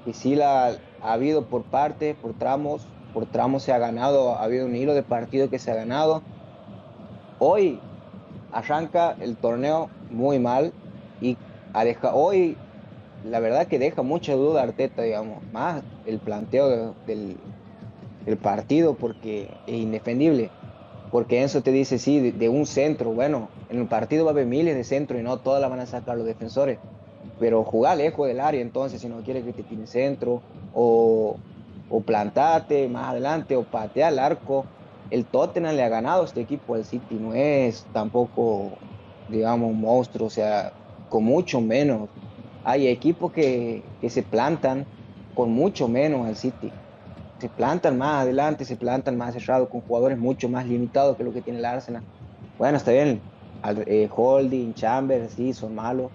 que 0.04 0.12
sí 0.12 0.36
la 0.36 0.76
ha 1.02 1.14
habido 1.14 1.46
por 1.46 1.64
partes, 1.64 2.14
por 2.18 2.34
tramos, 2.34 2.86
por 3.14 3.28
tramos 3.28 3.64
se 3.64 3.72
ha 3.72 3.78
ganado, 3.78 4.36
ha 4.36 4.44
habido 4.44 4.66
un 4.66 4.76
hilo 4.76 4.94
de 4.94 5.04
partido 5.04 5.50
que 5.50 5.58
se 5.58 5.72
ha 5.72 5.76
ganado. 5.76 6.22
Hoy 7.40 7.80
arranca 8.52 9.16
el 9.22 9.38
torneo 9.38 9.90
muy 10.12 10.38
mal 10.38 10.74
y 11.22 11.38
hoy 12.12 12.58
la 13.24 13.40
verdad 13.40 13.68
que 13.68 13.80
deja 13.80 14.02
mucha 14.02 14.34
duda 14.34 14.64
Arteta, 14.64 15.02
digamos, 15.02 15.44
más 15.52 15.84
el 16.06 16.20
planteo 16.20 16.96
del, 17.06 17.38
partido 18.42 18.96
porque 18.96 19.50
es 19.68 19.76
indefendible. 19.76 20.50
Porque 21.12 21.44
eso 21.44 21.62
te 21.62 21.72
dice, 21.72 22.00
sí, 22.00 22.32
de, 22.32 22.50
un 22.50 22.66
centro, 22.66 23.12
bueno, 23.12 23.48
en 23.70 23.80
el 23.80 23.88
partido 23.88 24.26
va 24.26 24.32
a 24.32 24.34
haber 24.34 24.46
miles 24.46 24.76
de 24.76 24.84
centros 24.84 25.20
y 25.20 25.24
no 25.24 25.38
todas 25.38 25.62
las 25.62 25.70
van 25.70 25.80
a 25.80 25.86
sacar 25.86 26.18
los 26.18 26.26
defensores 26.26 26.80
pero 27.40 27.64
jugar 27.64 27.98
lejos 27.98 28.28
del 28.28 28.40
área 28.40 28.62
entonces 28.62 29.02
si 29.02 29.08
no 29.08 29.18
quiere 29.18 29.44
que 29.44 29.54
te 29.54 29.62
tiene 29.62 29.86
centro 29.86 30.42
o, 30.74 31.36
o 31.90 32.02
plantate 32.02 32.88
más 32.88 33.10
adelante 33.10 33.56
o 33.56 33.64
patea 33.64 34.08
al 34.08 34.20
arco. 34.20 34.66
El 35.10 35.26
Tottenham 35.26 35.76
le 35.76 35.84
ha 35.84 35.90
ganado 35.90 36.24
a 36.24 36.26
este 36.26 36.42
equipo, 36.42 36.76
el 36.76 36.84
City 36.84 37.16
no 37.16 37.34
es 37.34 37.86
tampoco, 37.94 38.72
digamos, 39.30 39.72
un 39.72 39.80
monstruo, 39.80 40.28
o 40.28 40.30
sea, 40.30 40.74
con 41.10 41.24
mucho 41.24 41.62
menos. 41.62 42.10
Hay 42.64 42.88
equipos 42.88 43.32
que, 43.32 43.84
que 44.02 44.10
se 44.10 44.24
plantan 44.24 44.86
con 45.36 45.52
mucho 45.52 45.88
menos 45.88 46.26
al 46.26 46.36
City. 46.36 46.72
Se 47.40 47.50
plantan 47.50 47.98
más 47.98 48.24
adelante, 48.24 48.66
se 48.66 48.76
plantan 48.76 49.18
más 49.18 49.34
cerrados 49.34 49.70
con 49.70 49.82
jugadores 49.82 50.18
mucho 50.18 50.50
más 50.50 50.66
limitados 50.66 51.16
que 51.16 51.24
lo 51.24 51.32
que 51.32 51.42
tiene 51.42 51.60
el 51.60 51.66
Arsenal. 51.66 52.04
Bueno, 52.58 52.78
está 52.78 52.92
bien, 52.92 53.22
eh, 53.86 54.10
Holding, 54.14 54.74
Chambers, 54.74 55.34
sí, 55.34 55.54
son 55.54 55.76
malos, 55.76 56.10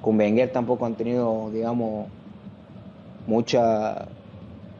con 0.00 0.18
Wenger 0.18 0.50
tampoco 0.50 0.86
han 0.86 0.94
tenido, 0.94 1.50
digamos, 1.52 2.08
mucha, 3.26 4.06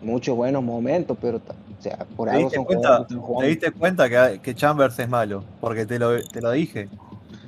muchos 0.03 0.37
buenos 0.37 0.62
momentos, 0.62 1.16
pero 1.21 1.38
o 1.38 1.83
sea, 1.83 2.07
por 2.16 2.31
algo 2.31 2.49
son 2.49 2.64
cuenta, 2.64 3.07
¿Te 3.07 3.47
diste 3.47 3.71
cuenta 3.73 4.40
que, 4.40 4.55
Chambers 4.55 4.99
es 4.99 5.09
malo? 5.09 5.45
Porque 5.61 5.85
te 5.85 5.99
lo, 5.99 6.23
te 6.23 6.40
lo 6.40 6.53
dije. 6.53 6.88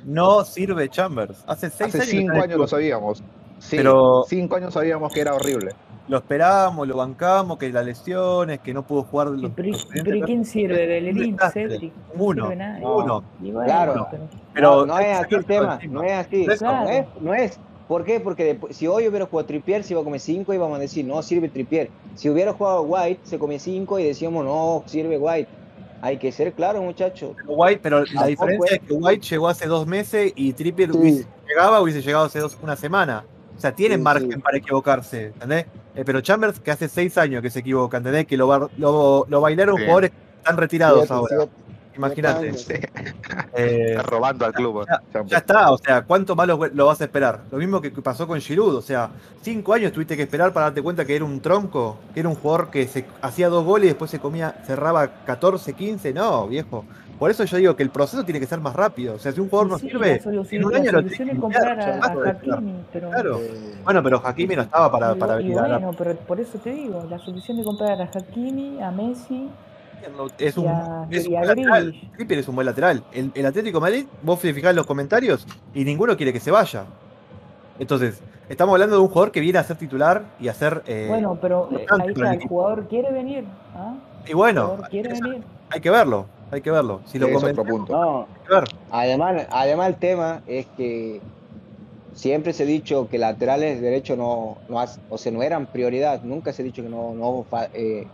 No 0.09 0.43
sirve 0.43 0.89
Chambers. 0.89 1.43
Hace 1.45 1.69
seis 1.69 1.93
Hace 1.93 2.07
cinco 2.07 2.41
años 2.41 2.57
lo 2.57 2.67
sabíamos. 2.67 3.23
pero 3.69 4.23
cinco 4.27 4.55
años 4.55 4.73
sabíamos 4.73 5.13
que 5.13 5.21
era 5.21 5.35
horrible. 5.35 5.73
Lo 6.07 6.17
esperábamos, 6.17 6.87
lo 6.87 6.97
bancamos, 6.97 7.59
que 7.59 7.71
las 7.71 7.85
lesiones, 7.85 8.59
que 8.61 8.73
no 8.73 8.81
pudo 8.81 9.03
jugar. 9.03 9.27
Los, 9.27 9.51
pero, 9.51 9.77
pero 10.03 10.25
¿quién 10.25 10.43
sirve? 10.43 10.87
¿Bellerín, 10.87 11.37
Cedric? 11.53 11.93
Uno. 12.15 12.49
Uno. 12.81 13.23
claro. 13.63 14.07
Pero, 14.51 14.87
no, 14.87 14.97
es 14.97 15.19
así 15.19 15.35
el 15.35 15.45
tema. 15.45 15.79
No 15.87 16.01
es 16.01 16.13
así. 16.13 16.47
No, 16.59 16.89
es, 16.89 17.05
no 17.21 17.33
es 17.35 17.59
¿Por 17.89 18.03
qué? 18.03 18.19
Porque 18.19 18.59
si 18.69 18.85
hoy 18.85 19.07
hubiera 19.07 19.25
jugado 19.25 19.47
Tripier, 19.47 19.83
se 19.83 19.93
iba 19.93 20.01
a 20.01 20.03
comer 20.03 20.19
5 20.19 20.53
y 20.53 20.55
íbamos 20.57 20.77
a 20.77 20.79
decir, 20.79 21.03
no 21.05 21.23
sirve 21.23 21.49
Tripier. 21.49 21.89
Si 22.13 22.29
hubiera 22.29 22.53
jugado 22.53 22.83
White, 22.83 23.21
se 23.23 23.39
comía 23.39 23.57
5 23.57 23.97
y 23.97 24.03
decíamos, 24.03 24.45
no 24.45 24.83
sirve 24.85 25.17
White. 25.17 25.49
Hay 26.01 26.17
que 26.17 26.31
ser 26.31 26.53
claro, 26.53 26.81
muchachos. 26.81 27.35
White, 27.45 27.81
pero 27.83 28.03
la 28.13 28.25
diferencia 28.27 28.77
es 28.77 28.81
que 28.81 28.93
White 28.93 29.27
llegó 29.27 29.47
hace 29.49 29.67
dos 29.67 29.85
meses 29.85 30.31
y 30.35 30.53
Trippier 30.53 30.91
llegaba, 31.47 31.81
hubiese 31.81 32.01
llegado 32.01 32.25
hace 32.25 32.39
dos, 32.39 32.57
una 32.61 32.75
semana. 32.75 33.25
O 33.57 33.59
sea, 33.59 33.75
tienen 33.75 34.01
margen 34.01 34.39
para 34.39 34.57
equivocarse, 34.57 35.27
¿entendés? 35.27 35.65
Eh, 35.93 36.03
pero 36.05 36.21
Chambers, 36.21 36.61
que 36.61 36.71
hace 36.71 36.87
seis 36.87 37.17
años 37.17 37.41
que 37.41 37.49
se 37.49 37.59
equivoca, 37.59 37.97
¿entendés? 37.97 38.25
Que 38.25 38.37
lo, 38.37 38.69
lo, 38.77 39.41
bailaron 39.41 39.77
jugadores 39.77 40.11
que 40.11 40.37
están 40.37 40.55
retirados 40.55 41.11
ahora. 41.11 41.47
Imagínate. 41.95 42.51
Eh, 43.55 43.97
robando 44.03 44.45
al 44.45 44.53
club. 44.53 44.85
Ya, 45.25 45.37
está, 45.37 45.71
o 45.71 45.77
sea, 45.77 46.03
¿cuánto 46.03 46.35
malo 46.35 46.59
lo 46.73 46.85
vas 46.85 47.01
a 47.01 47.05
esperar? 47.05 47.41
Lo 47.51 47.57
mismo 47.57 47.81
que 47.81 47.91
pasó 47.91 48.27
con 48.27 48.39
Giroud, 48.39 48.75
o 48.75 48.81
sea, 48.81 49.09
cinco 49.41 49.73
años 49.73 49.91
tuviste 49.91 50.15
que 50.15 50.23
esperar 50.23 50.53
para 50.53 50.67
darte 50.67 50.81
cuenta 50.81 51.03
que 51.05 51.15
era 51.15 51.25
un 51.25 51.41
tronco, 51.41 51.97
que 52.13 52.21
era 52.21 52.29
un 52.29 52.35
jugador 52.35 52.69
que 52.69 52.87
se 52.87 53.05
hacía 53.21 53.49
dos 53.49 53.65
goles 53.65 53.85
y 53.85 53.87
después 53.89 54.11
se 54.11 54.19
comía, 54.19 54.55
cerraba 54.65 55.07
14, 55.25 55.73
15, 55.73 56.13
no, 56.13 56.47
viejo. 56.47 56.85
Por 57.19 57.29
eso 57.29 57.43
yo 57.43 57.57
digo 57.57 57.75
que 57.75 57.83
el 57.83 57.89
proceso 57.89 58.23
tiene 58.23 58.39
que 58.39 58.45
ser 58.45 58.61
más 58.61 58.73
rápido. 58.73 59.15
O 59.15 59.19
sea, 59.19 59.33
si 59.33 59.41
un 59.41 59.49
jugador 59.49 59.71
no 59.71 59.77
sirve, 59.77 60.21
en 60.23 60.65
un 60.65 60.73
año 60.73 60.91
lo 60.93 61.03
tiene 61.03 61.33
que 61.33 61.37
comprar 61.37 61.77
a, 61.77 62.29
Hakimi, 62.29 62.85
pero... 62.93 63.09
Claro. 63.09 63.41
Bueno, 63.83 64.01
pero 64.01 64.21
Hakimi 64.25 64.55
no 64.55 64.61
estaba 64.61 64.89
para, 64.89 65.15
para 65.15 65.35
venir 65.35 65.53
Bueno, 65.53 65.91
pero 65.97 66.15
por 66.15 66.39
eso 66.39 66.57
te 66.59 66.71
digo, 66.71 67.05
la 67.09 67.19
solución 67.19 67.57
de 67.57 67.65
comprar 67.65 68.01
a 68.01 68.05
Hakimi, 68.05 68.81
a 68.81 68.91
Messi 68.91 69.49
es 70.37 70.57
un, 70.57 70.69
es 71.09 71.27
un 71.27 71.33
buen 71.33 71.47
lateral. 71.47 71.95
es 72.17 72.47
un 72.47 72.55
buen 72.55 72.65
lateral. 72.65 73.03
El, 73.11 73.31
el 73.33 73.45
Atlético 73.45 73.79
Madrid, 73.79 74.05
vos 74.21 74.39
fijás 74.39 74.75
los 74.75 74.85
comentarios 74.85 75.45
y 75.73 75.83
ninguno 75.83 76.15
quiere 76.15 76.33
que 76.33 76.39
se 76.39 76.51
vaya. 76.51 76.85
Entonces, 77.79 78.21
estamos 78.49 78.73
hablando 78.73 78.97
de 78.97 79.01
un 79.01 79.07
jugador 79.07 79.31
que 79.31 79.39
viene 79.39 79.59
a 79.59 79.63
ser 79.63 79.77
titular 79.77 80.23
y 80.39 80.49
a 80.49 80.53
ser. 80.53 80.83
Eh, 80.85 81.05
bueno, 81.07 81.37
pero 81.41 81.69
eh, 81.71 81.85
ahí 81.89 82.09
está, 82.09 82.33
el 82.33 82.47
jugador 82.47 82.87
quiere 82.87 83.11
venir. 83.11 83.45
¿ah? 83.75 83.95
Y 84.27 84.33
bueno, 84.33 84.77
hay 84.91 85.81
que 85.81 85.89
verlo, 85.89 86.25
hay 86.51 86.61
que 86.61 86.71
verlo. 86.71 87.01
Si 87.05 87.17
lo 87.17 87.27
es 87.27 87.43
otro 87.43 87.63
punto. 87.63 88.27
Además, 88.91 89.47
además, 89.49 89.87
el 89.89 89.95
tema 89.95 90.41
es 90.45 90.65
que 90.75 91.21
siempre 92.13 92.51
se 92.51 92.63
ha 92.63 92.65
dicho 92.65 93.07
que 93.09 93.17
laterales 93.17 93.79
derechos 93.81 94.17
no, 94.17 94.57
no, 94.67 94.83
o 95.09 95.17
sea, 95.17 95.31
no 95.31 95.41
eran 95.41 95.67
prioridad. 95.67 96.21
Nunca 96.23 96.51
se 96.51 96.61
ha 96.61 96.65
dicho 96.65 96.83
que 96.83 96.89
no, 96.89 97.13
no 97.13 97.45
eh, 97.73 98.07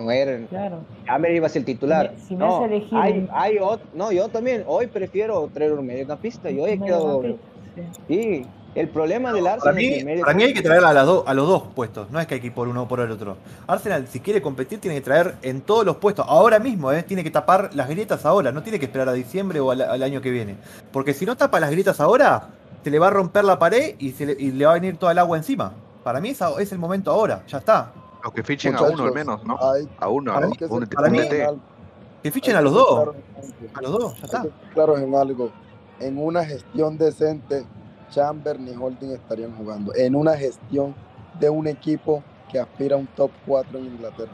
no 0.00 0.10
eran. 0.10 0.46
Claro. 0.46 0.80
Amber 1.06 1.32
iba 1.32 1.46
a 1.46 1.50
ser 1.50 1.64
titular. 1.64 2.12
Si 2.26 2.34
me, 2.34 2.44
no, 2.44 2.64
hay, 2.92 3.28
hay 3.32 3.58
no, 3.94 4.12
yo 4.12 4.28
también. 4.28 4.64
Hoy 4.66 4.86
prefiero 4.86 5.48
traer 5.52 5.72
un 5.72 5.86
mediocampista 5.86 6.50
y 6.50 6.58
hoy 6.58 6.70
he 6.72 6.78
quedado. 6.78 7.22
Sí. 8.08 8.46
El 8.74 8.88
problema 8.88 9.32
del 9.32 9.48
Arsenal. 9.48 9.74
Para 9.74 9.76
mí, 9.76 10.20
para 10.20 10.34
mí 10.34 10.42
hay 10.44 10.54
que 10.54 10.62
traer 10.62 10.84
a, 10.84 10.92
las 10.92 11.08
a 11.26 11.34
los 11.34 11.48
dos 11.48 11.64
puestos. 11.74 12.08
No 12.10 12.20
es 12.20 12.26
que 12.26 12.34
hay 12.34 12.40
que 12.40 12.46
ir 12.48 12.54
por 12.54 12.68
uno 12.68 12.84
o 12.84 12.88
por 12.88 13.00
el 13.00 13.10
otro. 13.10 13.36
Arsenal, 13.66 14.06
si 14.06 14.20
quiere 14.20 14.40
competir, 14.40 14.78
tiene 14.80 14.96
que 14.96 15.02
traer 15.02 15.34
en 15.42 15.60
todos 15.62 15.84
los 15.84 15.96
puestos. 15.96 16.24
Ahora 16.28 16.60
mismo, 16.60 16.92
¿eh? 16.92 17.02
Tiene 17.02 17.24
que 17.24 17.32
tapar 17.32 17.70
las 17.74 17.88
grietas 17.88 18.24
ahora. 18.24 18.52
No 18.52 18.62
tiene 18.62 18.78
que 18.78 18.84
esperar 18.84 19.08
a 19.08 19.12
diciembre 19.12 19.58
o 19.58 19.72
al, 19.72 20.02
año 20.02 20.20
que 20.20 20.30
viene. 20.30 20.56
Porque 20.92 21.14
si 21.14 21.26
no 21.26 21.36
tapa 21.36 21.58
las 21.58 21.72
grietas 21.72 22.00
ahora, 22.00 22.48
se 22.84 22.90
le 22.90 23.00
va 23.00 23.08
a 23.08 23.10
romper 23.10 23.44
la 23.44 23.58
pared 23.58 23.96
y, 23.98 24.12
se 24.12 24.26
le, 24.26 24.36
y 24.38 24.52
le 24.52 24.64
va 24.64 24.72
a 24.72 24.74
venir 24.74 24.96
toda 24.96 25.10
el 25.10 25.18
agua 25.18 25.36
encima. 25.36 25.72
Para 26.04 26.20
mí 26.20 26.30
es, 26.30 26.40
es 26.60 26.70
el 26.70 26.78
momento 26.78 27.10
ahora. 27.10 27.42
Ya 27.48 27.58
está. 27.58 27.90
Los 28.22 28.32
que 28.32 28.42
fichen 28.42 28.74
a 28.76 28.82
uno 28.82 29.04
al 29.04 29.12
menos, 29.12 29.44
¿no? 29.44 29.58
a 29.98 30.08
uno, 30.08 30.32
a 30.32 30.40
que, 30.50 30.66
un, 30.66 30.86
que 32.22 32.30
fichen 32.30 32.56
a 32.56 32.60
los 32.60 32.74
dos. 32.74 33.14
A 33.74 33.82
los 33.82 33.92
dos, 33.92 34.16
ya 34.18 34.24
está. 34.24 34.46
Claro, 34.74 34.98
en 34.98 35.14
algo. 35.14 35.50
En 36.00 36.18
una 36.18 36.44
gestión 36.44 36.98
decente, 36.98 37.64
Chamber 38.10 38.58
ni 38.58 38.74
Holding 38.74 39.12
estarían 39.12 39.54
jugando. 39.56 39.94
En 39.94 40.14
una 40.14 40.36
gestión 40.36 40.94
de 41.38 41.48
un 41.48 41.66
equipo 41.66 42.22
que 42.50 42.58
aspira 42.58 42.96
a 42.96 42.98
un 42.98 43.06
top 43.08 43.30
4 43.46 43.78
en 43.78 43.86
Inglaterra. 43.86 44.30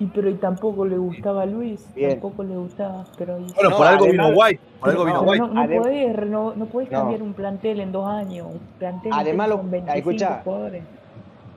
Y 0.00 0.06
pero 0.06 0.30
y 0.30 0.34
tampoco 0.34 0.84
le 0.84 0.96
gustaba 0.96 1.42
a 1.42 1.46
Luis, 1.46 1.84
tampoco 2.00 2.44
le 2.44 2.56
gustaba, 2.56 3.04
pero 3.16 3.38
Bueno, 3.56 3.76
por 3.76 3.86
algo 3.86 4.06
vino 4.06 4.28
White, 4.28 4.60
por 4.78 4.90
algo 4.90 5.04
vino 5.04 5.22
White. 5.22 5.44
No, 5.48 5.82
podés, 5.82 6.26
no, 6.30 6.54
no 6.54 6.66
podés 6.66 6.88
cambiar 6.88 7.20
un 7.20 7.34
plantel 7.34 7.80
en 7.80 7.90
dos 7.90 8.06
años, 8.06 8.46
un 8.46 8.60
plantel 8.78 9.10
Además, 9.12 9.50
con 9.50 9.70
25 9.72 10.40
jugadores 10.44 10.84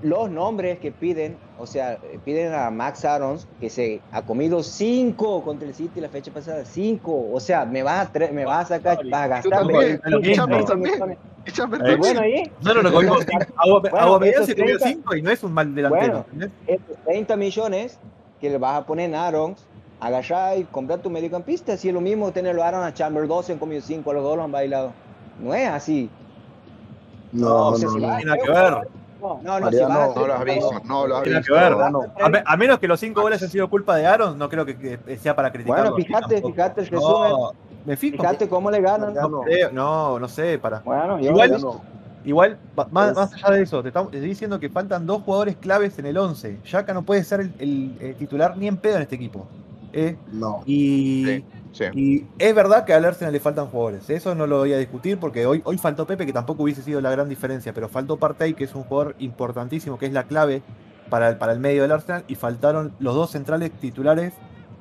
los 0.04 0.30
nombres 0.30 0.80
que 0.80 0.92
piden, 0.92 1.38
o 1.60 1.68
sea, 1.68 1.98
piden 2.26 2.54
a 2.54 2.70
Max 2.72 3.06
Arons, 3.06 3.48
que 3.60 3.70
se 3.70 4.02
ha 4.12 4.22
comido 4.24 4.64
cinco 4.64 5.44
contra 5.44 5.68
el 5.68 5.76
City 5.76 6.02
la 6.02 6.10
fecha 6.10 6.32
pasada, 6.32 6.66
cinco, 6.66 7.30
o 7.32 7.40
sea, 7.40 7.66
me 7.66 7.84
vas 7.84 8.10
a, 8.14 8.32
me 8.32 8.46
vas 8.46 8.66
a 8.72 8.76
sacar, 8.76 9.00
vas 9.10 9.22
a 9.22 9.28
gastar. 9.28 9.60
también. 9.60 10.02
Bueno, 11.98 12.22
ahí. 12.22 12.44
No, 12.62 12.74
no, 12.74 12.84
no, 12.84 12.92
comimos 12.92 13.26
Agua 13.98 14.20
Media 14.20 14.44
se 14.46 14.56
comió 14.56 14.78
cinco 14.80 15.16
y 15.16 15.22
no 15.22 15.32
es 15.32 15.44
un 15.44 15.54
mal 15.54 15.74
delantero. 15.74 16.26
Bueno, 16.32 16.52
estos 16.68 16.98
30 17.06 17.36
millones 17.36 18.00
que 18.40 18.50
le 18.50 18.58
vas 18.58 18.78
a 18.78 18.86
poner 18.86 19.10
en 19.10 19.16
Arons, 19.16 19.66
agarrar 20.00 20.58
y 20.58 20.64
comprar 20.66 21.00
tu 21.00 21.10
mediocampista, 21.10 21.78
si 21.78 21.90
es 21.90 21.94
lo 21.94 22.02
mismo 22.02 22.32
tenerlo 22.32 22.64
a 22.64 22.68
Aaron 22.68 22.84
a 22.84 22.94
Chamber 22.94 23.28
12 23.28 23.54
han 23.54 23.60
comido 23.60 23.82
cinco, 23.82 24.14
los 24.14 24.24
dos 24.24 24.36
lo 24.36 24.44
han 24.44 24.52
bailado. 24.52 24.94
No 25.40 25.54
es 25.54 25.68
así. 25.68 26.10
No, 27.32 27.72
no, 27.72 27.78
no, 27.78 27.98
no, 27.98 28.18
tiene 28.18 28.38
que 28.44 28.52
ver. 28.52 28.72
No, 28.72 28.72
no, 28.72 28.82
no, 28.82 28.82
no, 28.82 29.01
lo 29.22 29.66
has 29.66 30.46
visto, 30.46 30.82
no 30.86 31.08
lo 31.08 31.18
has 31.18 31.24
visto. 31.24 31.56
A, 32.46 32.58
menos 32.58 32.80
que 32.80 32.88
los 32.88 33.00
cinco 33.00 33.22
goles 33.22 33.40
hayan 33.40 33.52
sido 33.52 33.70
culpa 33.70 33.96
de 33.96 34.06
Aaron, 34.06 34.38
no 34.38 34.50
creo 34.50 34.66
que, 34.66 35.00
sea 35.22 35.36
para 35.36 35.52
criticar. 35.52 35.82
Bueno, 35.82 35.96
fíjate, 35.96 36.42
fíjate 36.42 36.82
el 36.82 36.88
resumen. 36.88 37.32
me 37.86 37.98
fijo. 37.98 38.18
Fíjate 38.18 38.50
cómo 38.50 38.72
le 38.72 38.82
ganan. 38.82 39.14
No, 39.74 40.20
no, 40.20 40.28
sé, 40.28 40.60
para. 40.60 40.80
Bueno, 40.80 41.20
igual, 41.20 41.60
Igual, 42.24 42.60
más, 42.92 43.18
allá 43.18 43.56
de 43.56 43.64
eso, 43.64 43.82
te, 43.82 43.90
estoy 43.90 44.20
diciendo 44.20 44.60
que 44.60 44.70
faltan 44.70 45.08
dos 45.08 45.24
jugadores 45.24 45.56
claves 45.56 45.98
en 45.98 46.06
el 46.06 46.18
11. 46.18 46.60
Yaka 46.66 46.94
no 46.94 47.02
puede 47.02 47.24
ser 47.24 47.50
el, 47.58 48.16
titular 48.20 48.56
ni 48.58 48.68
en 48.68 48.78
pedo 48.78 48.98
en 48.98 49.02
este 49.02 49.16
equipo. 49.16 49.48
¿eh? 49.92 50.16
No. 50.32 50.62
Y, 50.66 51.44
y, 51.94 52.26
es 52.38 52.56
verdad 52.56 52.86
que 52.86 52.94
al 52.94 53.06
Arsenal 53.06 53.34
le 53.34 53.40
faltan 53.40 53.68
jugadores. 53.68 54.10
Eso 54.10 54.36
no 54.36 54.48
lo 54.48 54.60
voy 54.60 54.74
a 54.74 54.78
discutir 54.78 55.18
porque 55.18 55.46
hoy, 55.46 55.62
hoy 55.64 55.78
faltó 55.78 56.06
Pepe, 56.06 56.26
que 56.26 56.34
tampoco 56.34 56.64
hubiese 56.64 56.84
sido 56.84 57.02
la 57.02 57.12
gran 57.12 57.30
diferencia, 57.30 57.74
pero 57.74 57.90
faltó 57.90 58.18
Partey, 58.18 58.54
que 58.54 58.66
es 58.66 58.76
un 58.76 58.84
jugador 58.84 59.16
importantísimo, 59.20 59.98
que 59.98 60.06
es 60.06 60.14
la 60.14 60.24
clave 60.24 60.62
para 61.10 61.30
el, 61.30 61.38
para 61.38 61.54
el 61.54 61.60
medio 61.60 61.84
del 61.84 61.92
Arsenal. 61.92 62.24
Y 62.28 62.36
faltaron 62.36 62.94
los 63.00 63.16
dos 63.16 63.32
centrales 63.32 63.72
titulares 63.72 64.34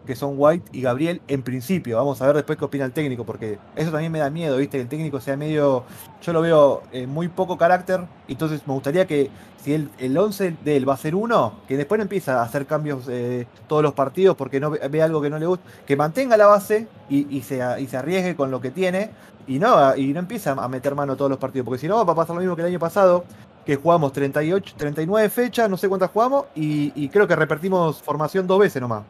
que 0.07 0.17
son 0.17 0.35
White 0.37 0.71
y 0.73 0.83
Gabriel 0.83 1.21
en 1.29 1.43
principio. 1.43 1.97
Vamos 1.97 2.21
a 2.23 2.27
ver 2.27 2.37
después 2.37 2.59
qué 2.59 2.65
opina 2.65 2.85
el 2.85 2.93
técnico, 2.93 3.25
porque 3.25 3.59
eso 3.77 3.91
también 3.91 4.13
me 4.13 4.19
da 4.19 4.31
miedo, 4.31 4.57
¿viste? 4.57 4.79
Que 4.79 4.83
el 4.83 4.89
técnico 4.89 5.21
sea 5.21 5.37
medio. 5.37 5.85
Yo 6.23 6.33
lo 6.33 6.41
veo 6.41 6.83
eh, 6.93 7.07
muy 7.07 7.29
poco 7.29 7.57
carácter, 7.57 8.01
entonces 8.29 8.67
me 8.67 8.75
gustaría 8.75 9.07
que 9.07 9.31
si 9.63 9.75
el, 9.75 9.91
el 9.99 10.17
11 10.17 10.57
de 10.65 10.77
él 10.77 10.89
va 10.89 10.95
a 10.95 10.97
ser 10.97 11.15
uno, 11.15 11.53
que 11.69 11.77
después 11.77 11.99
no 11.99 12.03
empieza 12.03 12.41
a 12.41 12.43
hacer 12.43 12.67
cambios 12.67 13.07
eh, 13.09 13.47
todos 13.69 13.83
los 13.83 13.93
partidos 13.93 14.37
porque 14.37 14.59
no 14.59 14.71
ve, 14.71 15.03
algo 15.03 15.21
que 15.21 15.31
no 15.31 15.39
le 15.39 15.47
gusta, 15.47 15.65
que 15.87 15.97
mantenga 15.97 16.37
la 16.37 16.47
base 16.47 16.87
y, 17.09 17.43
se, 17.43 17.61
y 17.79 17.87
se 17.87 17.97
arriesgue 17.97 18.37
con 18.37 18.51
lo 18.51 18.61
que 18.61 18.71
tiene 18.71 19.11
y 19.47 19.59
no, 19.59 19.97
y 19.97 20.13
no 20.13 20.21
empieza 20.21 20.53
a 20.53 20.69
meter 20.69 20.95
mano 20.95 21.17
todos 21.17 21.31
los 21.31 21.39
partidos, 21.39 21.65
porque 21.65 21.81
si 21.81 21.89
no 21.89 22.05
va 22.05 22.13
a 22.13 22.17
pasar 22.17 22.37
lo 22.37 22.41
mismo 22.41 22.57
que 22.57 22.63
el 22.63 22.69
año 22.69 22.79
pasado, 22.79 23.25
que 23.67 23.77
jugamos 23.77 24.13
38, 24.13 24.75
39 24.77 25.29
fechas, 25.29 25.69
no 25.69 25.77
sé 25.77 25.89
cuántas 25.89 26.11
jugamos, 26.11 26.47
y, 26.55 26.93
y 26.95 27.09
creo 27.09 27.27
que 27.27 27.37
repetimos 27.37 28.01
formación 28.01 28.47
dos 28.47 28.61
veces 28.61 28.81
nomás 28.81 29.03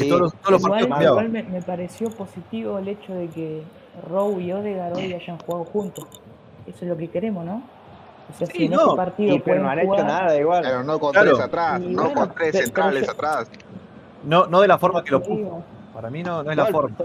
igual, 0.00 1.28
me, 1.28 1.62
pareció 1.62 2.10
positivo 2.10 2.78
el 2.78 2.88
hecho 2.88 3.14
de 3.14 3.28
que 3.28 3.62
Rowe 4.08 4.40
y 4.40 4.52
Odegaard 4.52 4.96
hoy 4.96 5.12
hayan 5.12 5.38
jugado 5.38 5.64
juntos. 5.64 6.06
Eso 6.66 6.78
es 6.82 6.88
lo 6.88 6.96
que 6.96 7.08
queremos, 7.08 7.44
¿no? 7.44 7.62
O 8.30 8.38
sea, 8.38 8.46
si 8.46 8.64
en 8.64 8.72
ese 8.72 8.96
partido 8.96 9.36
pero 9.44 9.62
no 9.62 9.70
han 9.70 9.78
hecho 9.80 10.04
nada 10.04 10.36
igual. 10.36 10.62
Pero 10.64 10.82
no 10.82 10.98
con 10.98 11.12
tres 11.12 11.38
atrás, 11.38 11.80
no 11.80 12.12
con 12.12 12.34
tres 12.34 12.56
centrales 12.56 13.08
atrás. 13.08 13.50
No, 14.24 14.46
no 14.46 14.60
de 14.60 14.68
la 14.68 14.78
forma 14.78 15.04
que 15.04 15.10
lo 15.10 15.22
puso. 15.22 15.62
Para 15.92 16.10
mí 16.10 16.22
no, 16.24 16.42
no 16.42 16.50
es 16.50 16.56
la 16.56 16.66
forma. 16.66 16.96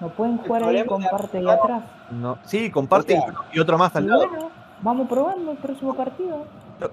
no, 0.00 0.08
pueden 0.10 0.38
jugar 0.38 0.64
ahí 0.64 0.84
con 0.84 1.02
parte 1.02 1.40
de 1.40 1.50
atrás? 1.50 1.84
No, 2.10 2.38
sí, 2.44 2.70
con 2.70 2.86
parte 2.86 3.18
y 3.52 3.58
otro 3.58 3.78
más 3.78 3.96
al 3.96 4.06
lado. 4.06 4.28
Bueno, 4.28 4.50
vamos 4.82 5.08
probando 5.08 5.52
el 5.52 5.56
próximo 5.58 5.94
partido. 5.94 6.46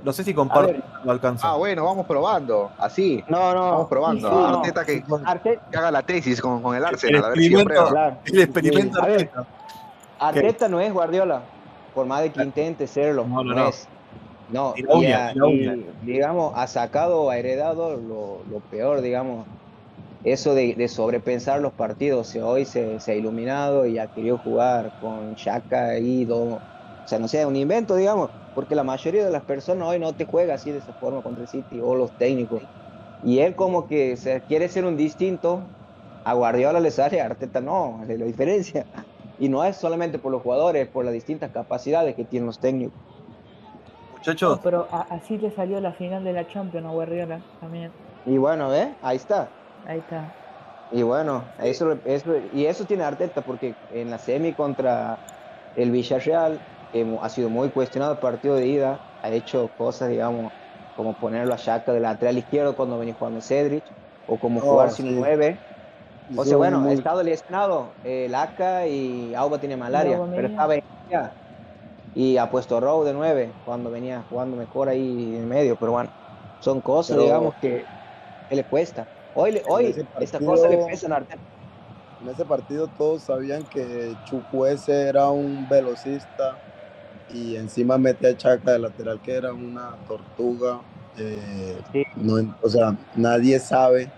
No, 0.04 0.14
sé 0.14 0.24
si 0.24 0.34
comparte 0.34 0.82
lo 1.04 1.12
alcanza. 1.12 1.50
Ah, 1.50 1.56
bueno, 1.56 1.86
vamos 1.86 2.06
probando. 2.06 2.72
Así. 2.78 3.24
No, 3.28 3.54
no. 3.54 3.72
Vamos 3.72 3.88
probando. 3.88 4.48
Arteta 4.48 4.86
que, 4.86 5.04
haga 5.76 5.92
la 5.92 6.02
tesis 6.04 6.42
con, 6.42 6.62
con 6.62 6.76
el 6.76 6.84
Arsenal. 6.84 7.16
El 7.16 7.26
experimento, 7.26 7.96
el 8.26 8.40
experimento 8.40 9.02
Arteta. 9.02 9.46
Arteta 10.20 10.68
no 10.68 10.80
es 10.80 10.94
Guardiola. 10.94 11.42
Por 11.94 12.06
más 12.06 12.22
de 12.22 12.32
que 12.32 12.42
intente 12.42 12.88
serlo. 12.88 13.26
No, 13.26 13.44
no, 13.44 13.54
no. 13.54 13.68
Es. 13.70 13.88
No, 14.52 14.74
y, 14.76 14.84
digamos, 16.04 16.54
ha 16.58 16.68
sacado, 16.68 17.30
ha 17.30 17.38
heredado 17.38 17.96
lo, 17.96 18.42
lo 18.52 18.60
peor, 18.70 19.00
digamos, 19.02 19.46
eso 20.24 20.54
de, 20.54 20.76
de, 20.76 20.88
sobrepensar 20.88 21.62
los 21.62 21.72
partidos. 21.72 22.28
O 22.28 22.32
sea, 22.32 22.46
hoy 22.46 22.66
se, 22.66 23.00
se, 23.00 23.14
ha 23.14 23.16
iluminado 23.16 23.86
y 23.86 23.98
ha 23.98 24.08
querido 24.08 24.38
jugar 24.38 24.92
con 25.00 25.36
Shaka 25.36 25.98
y 26.00 26.28
o 26.30 26.60
sea, 27.06 27.18
no 27.18 27.28
sea 27.28 27.48
un 27.48 27.56
invento, 27.56 27.96
digamos, 27.96 28.30
porque 28.54 28.76
la 28.76 28.84
mayoría 28.84 29.24
de 29.26 29.32
las 29.32 29.44
personas 29.44 29.88
hoy 29.88 30.00
no 30.00 30.14
te 30.14 30.26
juega 30.26 30.56
así 30.56 30.72
de 30.72 30.80
esa 30.80 30.94
forma 30.94 31.22
contra 31.22 31.44
el 31.44 31.48
City 31.48 31.80
o 31.82 31.96
los 31.96 32.12
técnicos. 32.18 32.62
Y 33.24 33.40
él 33.40 33.56
como 33.56 33.88
que 33.88 34.18
se 34.18 34.42
quiere 34.42 34.68
ser 34.68 34.86
un 34.86 34.98
distinto, 34.98 35.62
a 36.24 36.34
Guardiola 36.34 36.80
le 36.80 36.92
sale, 36.92 37.22
a 37.22 37.26
Arteta 37.26 37.62
no, 37.62 38.02
es 38.08 38.20
la 38.20 38.26
diferencia. 38.26 38.86
Y 39.40 39.50
no 39.50 39.64
es 39.64 39.76
solamente 39.76 40.20
por 40.20 40.32
los 40.32 40.42
jugadores, 40.42 40.88
por 40.88 41.06
las 41.06 41.14
distintas 41.14 41.52
capacidades 41.52 42.16
que 42.16 42.26
tienen 42.26 42.48
los 42.48 42.60
técnicos. 42.60 43.00
Muchachos. 44.14 44.60
pero 44.62 44.88
así 45.10 45.40
le 45.40 45.50
salió 45.50 45.82
la 45.82 45.94
final 45.94 46.24
de 46.24 46.34
la 46.34 46.48
Champions 46.48 46.86
a 46.86 46.92
Guardiola 46.92 47.40
también. 47.60 47.92
Y 48.28 48.38
bueno, 48.38 48.70
¿ves? 48.70 48.90
Ahí 49.02 49.18
está. 49.18 49.50
Ahí 49.88 49.98
está. 49.98 50.32
Y 50.92 51.02
bueno, 51.02 51.44
eso, 51.64 51.98
eso, 52.06 52.36
y 52.54 52.66
eso 52.66 52.86
tiene 52.86 53.04
Arteta, 53.04 53.42
porque 53.42 53.74
en 53.94 54.12
la 54.12 54.20
semi 54.20 54.54
contra 54.54 55.18
el 55.76 55.90
Villarreal 55.90 56.60
ha 57.22 57.30
sido 57.30 57.50
muy 57.50 57.70
cuestionado 57.70 58.14
el 58.14 58.20
partido 58.20 58.56
de 58.56 58.68
ida, 58.68 59.00
ha 59.22 59.30
hecho 59.30 59.70
cosas, 59.78 60.10
digamos, 60.10 60.52
como 60.96 61.14
ponerlo 61.14 61.54
a 61.54 61.58
Shaka 61.58 61.94
de 61.94 62.00
lateral 62.00 62.38
izquierdo 62.38 62.76
cuando 62.76 62.98
venía 62.98 63.16
jugando 63.18 63.42
Cedric, 63.42 63.84
o 64.28 64.38
como 64.38 64.60
oh, 64.60 64.64
jugar 64.64 64.92
sin 64.92 65.20
nueve. 65.20 65.58
O 66.36 66.46
sea, 66.46 66.58
bueno, 66.58 66.86
ha 66.86 66.94
estado 66.94 67.24
lesionado, 67.24 67.90
eh, 68.06 68.28
Laca 68.30 68.88
y 68.88 69.34
Auba 69.36 69.60
tiene 69.60 69.76
malaria, 69.76 70.20
pero 70.34 70.48
estaba 70.48 70.76
en 70.76 70.84
y 72.14 72.38
ha 72.38 72.50
puesto 72.50 72.80
Rowe 72.80 73.06
de 73.06 73.14
nueve 73.14 73.52
cuando 73.66 73.90
venía 73.90 74.24
jugando 74.30 74.58
mejor 74.58 74.90
ahí 74.90 75.36
en 75.36 75.48
medio, 75.48 75.78
pero 75.78 75.94
bueno, 75.94 76.10
son 76.60 76.82
cosas, 76.82 77.18
digamos, 77.18 77.56
que, 77.56 77.86
le 78.50 78.64
cuesta. 78.66 79.08
Hoy, 79.34 79.62
hoy 79.70 79.96
esta 80.20 80.40
cosa 80.40 80.68
le 80.68 80.78
pesa 80.78 81.08
a 81.14 81.18
Arteta. 81.18 81.40
En 82.22 82.30
ese 82.30 82.46
partido 82.46 82.88
todos 82.98 83.24
sabían 83.24 83.64
que 83.64 84.14
Chukwese 84.26 85.08
era 85.08 85.30
un 85.30 85.68
velocista, 85.70 86.58
y 87.34 87.56
encima 87.56 87.98
mete 87.98 88.28
a 88.28 88.38
Chaca 88.38 88.72
de 88.72 88.80
lateral 88.80 89.20
que 89.22 89.34
era 89.34 89.54
una 89.54 89.96
tortuga. 90.08 90.80
Eh, 91.17 92.06
no, 92.15 92.56
o 92.62 92.70
sea, 92.70 92.96
nadie 93.15 93.60
sabe 93.60 94.10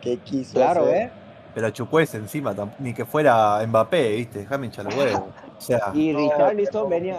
qué 0.00 0.16
quiso 0.18 0.54
claro, 0.54 0.84
hacer. 0.84 0.96
¿eh? 0.96 1.10
Pero 1.54 1.70
Chupuese 1.70 2.18
encima, 2.18 2.54
ni 2.78 2.94
que 2.94 3.04
hinchar 3.04 3.64
Mbappé, 3.66 4.16
¿viste? 4.16 4.38
Déjame 4.40 4.66
hinchar 4.66 4.84
los 4.84 4.94
huevos. 4.94 5.22
O 5.58 5.60
sea, 5.60 5.90
y 5.92 6.12
Richarlison 6.14 6.88
venía. 6.88 7.18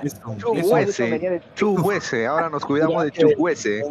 Chupuese, 1.55 2.25
ahora 2.25 2.49
nos 2.49 2.63
cuidamos 2.63 3.03
de 3.03 3.11
Chupuese. 3.11 3.81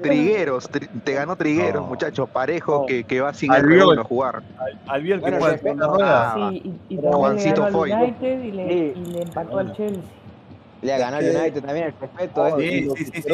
Trigueros, 0.00 0.68
te 1.04 1.12
ganó 1.12 1.36
Trigueros, 1.36 1.86
muchachos, 1.86 2.28
parejo 2.30 2.86
que, 2.86 3.04
que, 3.04 3.20
va 3.20 3.32
sin 3.34 3.52
el 3.52 3.98
a 3.98 4.04
jugar. 4.04 4.42
Al, 4.86 5.02
bien 5.02 5.20
que 5.20 5.30
juega 5.32 5.58
en 5.62 5.78
la 5.78 5.86
rueda. 5.86 6.34
Sí, 6.34 6.78
y, 6.88 6.94
y 6.94 6.98
Juancito 7.00 7.64
al 7.64 7.74
United 7.74 8.42
y 8.44 8.52
le, 8.52 8.74
y 8.88 9.04
le 9.06 9.22
empató 9.22 9.58
al 9.58 9.72
Chelsea. 9.72 10.02
Le 10.82 10.98
ganado 10.98 11.16
al 11.16 11.36
United 11.36 11.62
también, 11.62 11.86
el 11.86 11.94
respeto. 12.00 12.58
¿eh? 12.58 12.88
Sí, 12.96 13.04
sí, 13.04 13.04
sí. 13.04 13.22
sí. 13.22 13.30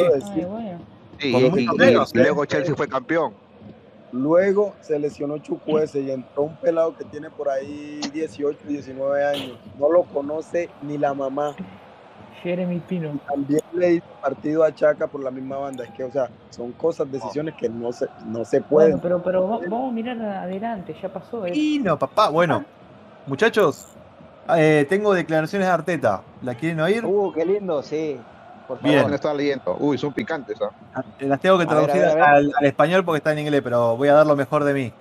sí 1.19 1.27
y, 1.27 1.67
luego 2.13 2.45
Chelsea 2.45 2.75
fue 2.75 2.87
campeón. 2.87 3.33
Luego 4.11 4.75
se 4.81 4.97
lesionó 4.97 5.37
Chucuese 5.39 5.99
y 5.99 6.11
entró 6.11 6.43
un 6.43 6.55
pelado 6.55 6.95
que 6.95 7.03
tiene 7.05 7.29
por 7.29 7.49
ahí 7.49 7.99
18, 8.13 8.59
19 8.65 9.25
años. 9.25 9.57
No 9.77 9.91
lo 9.91 10.03
conoce 10.03 10.69
ni 10.81 10.97
la 10.97 11.13
mamá. 11.13 11.55
Jeremy 12.41 12.79
Pino. 12.79 13.19
También 13.27 13.61
le 13.73 13.93
hizo 13.95 14.05
partido 14.21 14.63
a 14.63 14.73
Chaca 14.73 15.07
por 15.07 15.23
la 15.23 15.31
misma 15.31 15.57
banda. 15.57 15.83
Es 15.83 15.91
que, 15.91 16.03
o 16.03 16.11
sea, 16.11 16.29
son 16.49 16.71
cosas, 16.73 17.11
decisiones 17.11 17.55
que 17.55 17.69
no 17.69 17.91
se, 17.91 18.07
no 18.25 18.45
se 18.45 18.61
pueden. 18.61 18.99
pero, 18.99 19.21
pero 19.21 19.47
vamos 19.47 19.91
a 19.91 19.93
mirar 19.93 20.21
adelante, 20.21 20.95
ya 21.01 21.09
pasó. 21.11 21.43
no 21.81 21.99
papá. 21.99 22.29
Bueno, 22.29 22.63
muchachos, 23.27 23.87
eh, 24.55 24.85
tengo 24.89 25.13
declaraciones 25.13 25.67
de 25.67 25.73
Arteta. 25.73 26.21
¿La 26.41 26.55
quieren 26.55 26.79
oír? 26.79 27.05
Uh, 27.05 27.31
qué 27.33 27.45
lindo, 27.45 27.81
sí. 27.81 28.19
Por 28.67 28.79
favor, 28.79 28.95
Bien. 28.95 29.13
está 29.13 29.33
leyendo. 29.33 29.77
Uy, 29.79 29.97
son 29.97 30.11
picantes. 30.13 30.57
¿ah? 30.61 31.03
Las 31.19 31.39
tengo 31.39 31.57
que 31.59 31.65
traducir 31.65 32.03
al, 32.03 32.51
español 32.61 33.05
porque 33.05 33.17
está 33.17 33.31
en 33.31 33.39
inglés, 33.39 33.61
pero 33.63 33.95
voy 33.95 34.07
a 34.07 34.13
dar 34.13 34.25
lo 34.25 34.35
mejor 34.35 34.63
de 34.63 34.73
mí. 34.73 34.93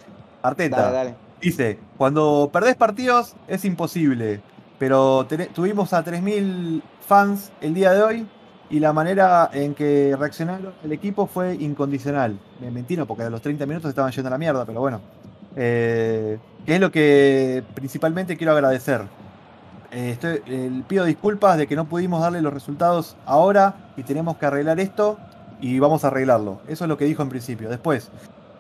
Arteta 0.43 1.15
dice: 1.41 1.79
Cuando 1.97 2.51
perdés 2.53 2.77
partidos 2.77 3.35
es 3.49 3.65
imposible, 3.65 4.43
pero 4.79 5.27
tuvimos 5.55 5.95
a 5.95 6.05
3.000 6.05 6.83
fans 7.05 7.53
el 7.61 7.75
día 7.75 7.93
de 7.93 8.03
hoy 8.03 8.27
y 8.71 8.81
la 8.81 8.93
manera 8.93 9.51
en 9.53 9.75
que 9.75 10.17
reaccionaron 10.19 10.73
el 10.83 10.93
equipo 10.93 11.27
fue 11.27 11.55
incondicional. 11.55 12.39
Me 12.61 12.71
mentira 12.71 13.05
porque 13.05 13.23
a 13.23 13.31
los 13.31 13.43
30 13.43 13.67
minutos 13.67 13.89
estaban 13.89 14.11
yendo 14.11 14.29
a 14.29 14.31
la 14.31 14.39
mierda, 14.39 14.65
pero 14.65 14.81
bueno. 14.81 15.01
Eh, 15.57 16.39
es 16.67 16.81
lo 16.81 16.91
que 16.91 17.63
principalmente 17.75 18.37
quiero 18.37 18.53
agradecer. 18.53 19.03
Eh, 19.93 20.11
estoy, 20.11 20.41
pido 20.89 21.05
disculpas 21.05 21.59
de 21.59 21.67
que 21.67 21.77
no 21.77 21.85
pudimos 21.85 22.21
darle 22.21 22.43
los 22.43 22.53
resultados 22.53 23.17
ahora 23.27 23.93
y 23.97 24.03
tenemos 24.03 24.37
que 24.39 24.47
arreglar 24.47 24.81
esto 24.81 25.19
y 25.61 25.79
vamos 25.79 26.05
a 26.05 26.09
arreglarlo. 26.09 26.61
Eso 26.67 26.85
es 26.85 26.89
lo 26.89 26.97
que 26.97 27.05
dijo 27.05 27.23
en 27.23 27.29
principio. 27.29 27.69
Después 27.69 28.11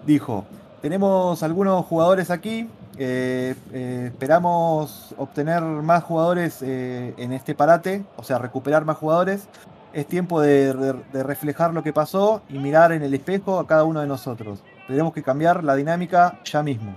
dijo, 0.06 0.44
tenemos 0.82 1.42
algunos 1.42 1.84
jugadores 1.86 2.30
aquí 2.30 2.68
eh, 2.98 3.54
eh, 3.72 4.10
esperamos 4.12 5.14
obtener 5.16 5.62
más 5.62 6.04
jugadores 6.04 6.62
eh, 6.62 7.14
en 7.16 7.32
este 7.32 7.54
parate, 7.54 8.04
o 8.16 8.22
sea, 8.22 8.38
recuperar 8.38 8.84
más 8.84 8.96
jugadores. 8.96 9.48
Es 9.92 10.06
tiempo 10.06 10.40
de, 10.40 10.72
reflejar 11.12 11.72
lo 11.72 11.82
que 11.82 11.92
pasó 11.92 12.42
y 12.48 12.58
mirar 12.58 12.92
en 12.92 13.02
el 13.02 13.14
espejo 13.14 13.58
a 13.58 13.66
cada 13.66 13.84
uno 13.84 14.00
de 14.00 14.06
nosotros. 14.06 14.60
Tenemos 14.88 15.12
que 15.12 15.22
cambiar 15.22 15.62
la 15.62 15.76
dinámica 15.76 16.40
ya 16.44 16.62
mismo. 16.62 16.96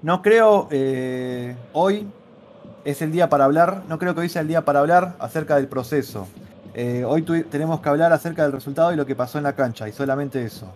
No 0.00 0.22
creo 0.22 0.68
hoy 1.74 2.08
es 2.84 3.02
el 3.02 3.12
día 3.12 3.28
para 3.28 3.44
hablar, 3.44 3.82
no 3.88 3.98
creo 3.98 4.14
que 4.14 4.22
hoy 4.22 4.28
sea 4.30 4.40
el 4.40 4.48
día 4.48 4.64
para 4.64 4.80
hablar 4.80 5.16
acerca 5.18 5.56
del 5.56 5.68
proceso. 5.68 6.26
hoy 7.06 7.22
tenemos 7.50 7.80
que 7.80 7.88
hablar 7.90 8.10
acerca 8.14 8.42
del 8.42 8.52
resultado 8.52 8.92
y 8.94 8.96
lo 8.96 9.04
que 9.04 9.14
pasó 9.14 9.36
en 9.36 9.44
la 9.44 9.52
cancha, 9.52 9.86
y 9.86 9.92
solamente 9.92 10.42
eso. 10.42 10.72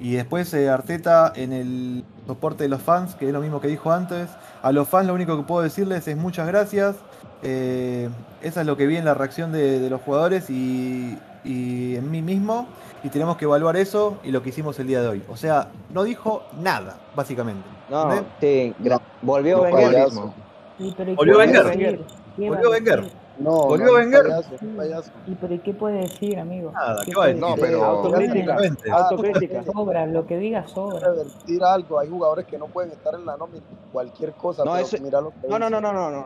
Y 0.00 0.14
después 0.14 0.52
eh, 0.54 0.68
Arteta 0.68 1.32
en 1.34 1.52
el 1.52 2.04
soporte 2.26 2.64
de 2.64 2.68
los 2.68 2.80
fans, 2.82 3.14
que 3.16 3.26
es 3.26 3.32
lo 3.32 3.40
mismo 3.40 3.60
que 3.60 3.68
dijo 3.68 3.90
antes. 3.90 4.28
A 4.62 4.70
los 4.72 4.88
fans 4.88 5.06
lo 5.06 5.14
único 5.14 5.36
que 5.36 5.42
puedo 5.42 5.62
decirles 5.62 6.06
es 6.06 6.16
muchas 6.16 6.46
gracias. 6.46 6.96
Eh, 7.42 8.08
esa 8.42 8.60
es 8.60 8.66
lo 8.66 8.76
que 8.76 8.86
vi 8.86 8.96
en 8.96 9.04
la 9.04 9.14
reacción 9.14 9.50
de, 9.52 9.80
de 9.80 9.90
los 9.90 10.00
jugadores 10.02 10.50
y, 10.50 11.18
y 11.44 11.96
en 11.96 12.10
mí 12.10 12.22
mismo. 12.22 12.68
Y 13.04 13.10
tenemos 13.10 13.36
que 13.36 13.44
evaluar 13.44 13.76
eso 13.76 14.18
y 14.24 14.30
lo 14.32 14.42
que 14.42 14.48
hicimos 14.48 14.78
el 14.80 14.88
día 14.88 15.00
de 15.02 15.08
hoy. 15.08 15.22
O 15.28 15.36
sea, 15.36 15.68
no 15.90 16.02
dijo 16.04 16.42
nada, 16.60 16.96
básicamente. 17.14 17.62
No, 17.88 18.12
¿entendés? 18.12 18.32
sí, 18.40 18.74
volvió 19.22 19.58
No, 19.58 19.62
Wenger. 19.64 19.92
payaso. 19.92 20.34
¿Y 20.78 20.92
pero 20.92 21.12
¿y 21.12 21.14
Volvió 21.14 21.38
Wenger. 21.38 22.00
Volvió 22.36 22.66
a 22.68 22.70
Wenger. 22.70 23.10
No, 23.38 23.50
Volvió 23.66 23.86
no, 23.86 23.92
Wenger. 23.94 24.22
payaso, 24.22 24.50
payaso. 24.76 25.10
¿Y 25.26 25.34
pero 25.36 25.54
¿y 25.54 25.58
qué 25.60 25.72
puede 25.72 25.98
decir, 26.00 26.38
amigo? 26.40 26.72
Nada, 26.72 27.02
¿Qué 27.04 27.12
¿qué 27.12 27.16
va 27.18 27.24
a 27.24 27.26
decir? 27.28 27.40
No, 27.40 27.54
pero- 27.56 27.84
Autocrítica. 27.84 28.56
Autocrítica. 28.92 29.62
Sobra, 29.72 30.06
lo 30.06 30.26
que 30.26 30.38
diga 30.38 30.66
sobra. 30.66 31.08
revertir 31.10 31.62
algo. 31.62 31.98
Hay 32.00 32.08
jugadores 32.08 32.46
que 32.46 32.58
no 32.58 32.66
pueden 32.66 32.90
estar 32.90 33.14
en 33.14 33.24
la 33.26 33.36
nómina, 33.36 33.62
cualquier 33.92 34.32
cosa. 34.32 34.64
No, 34.64 34.72
pero 34.72 34.84
eso- 34.84 34.96
mira 35.00 35.20
lo 35.20 35.30
que 35.30 35.46
No, 35.48 35.58
no, 35.58 35.70
no, 35.70 35.80
no, 35.80 35.92
no, 35.92 36.10
no. 36.10 36.24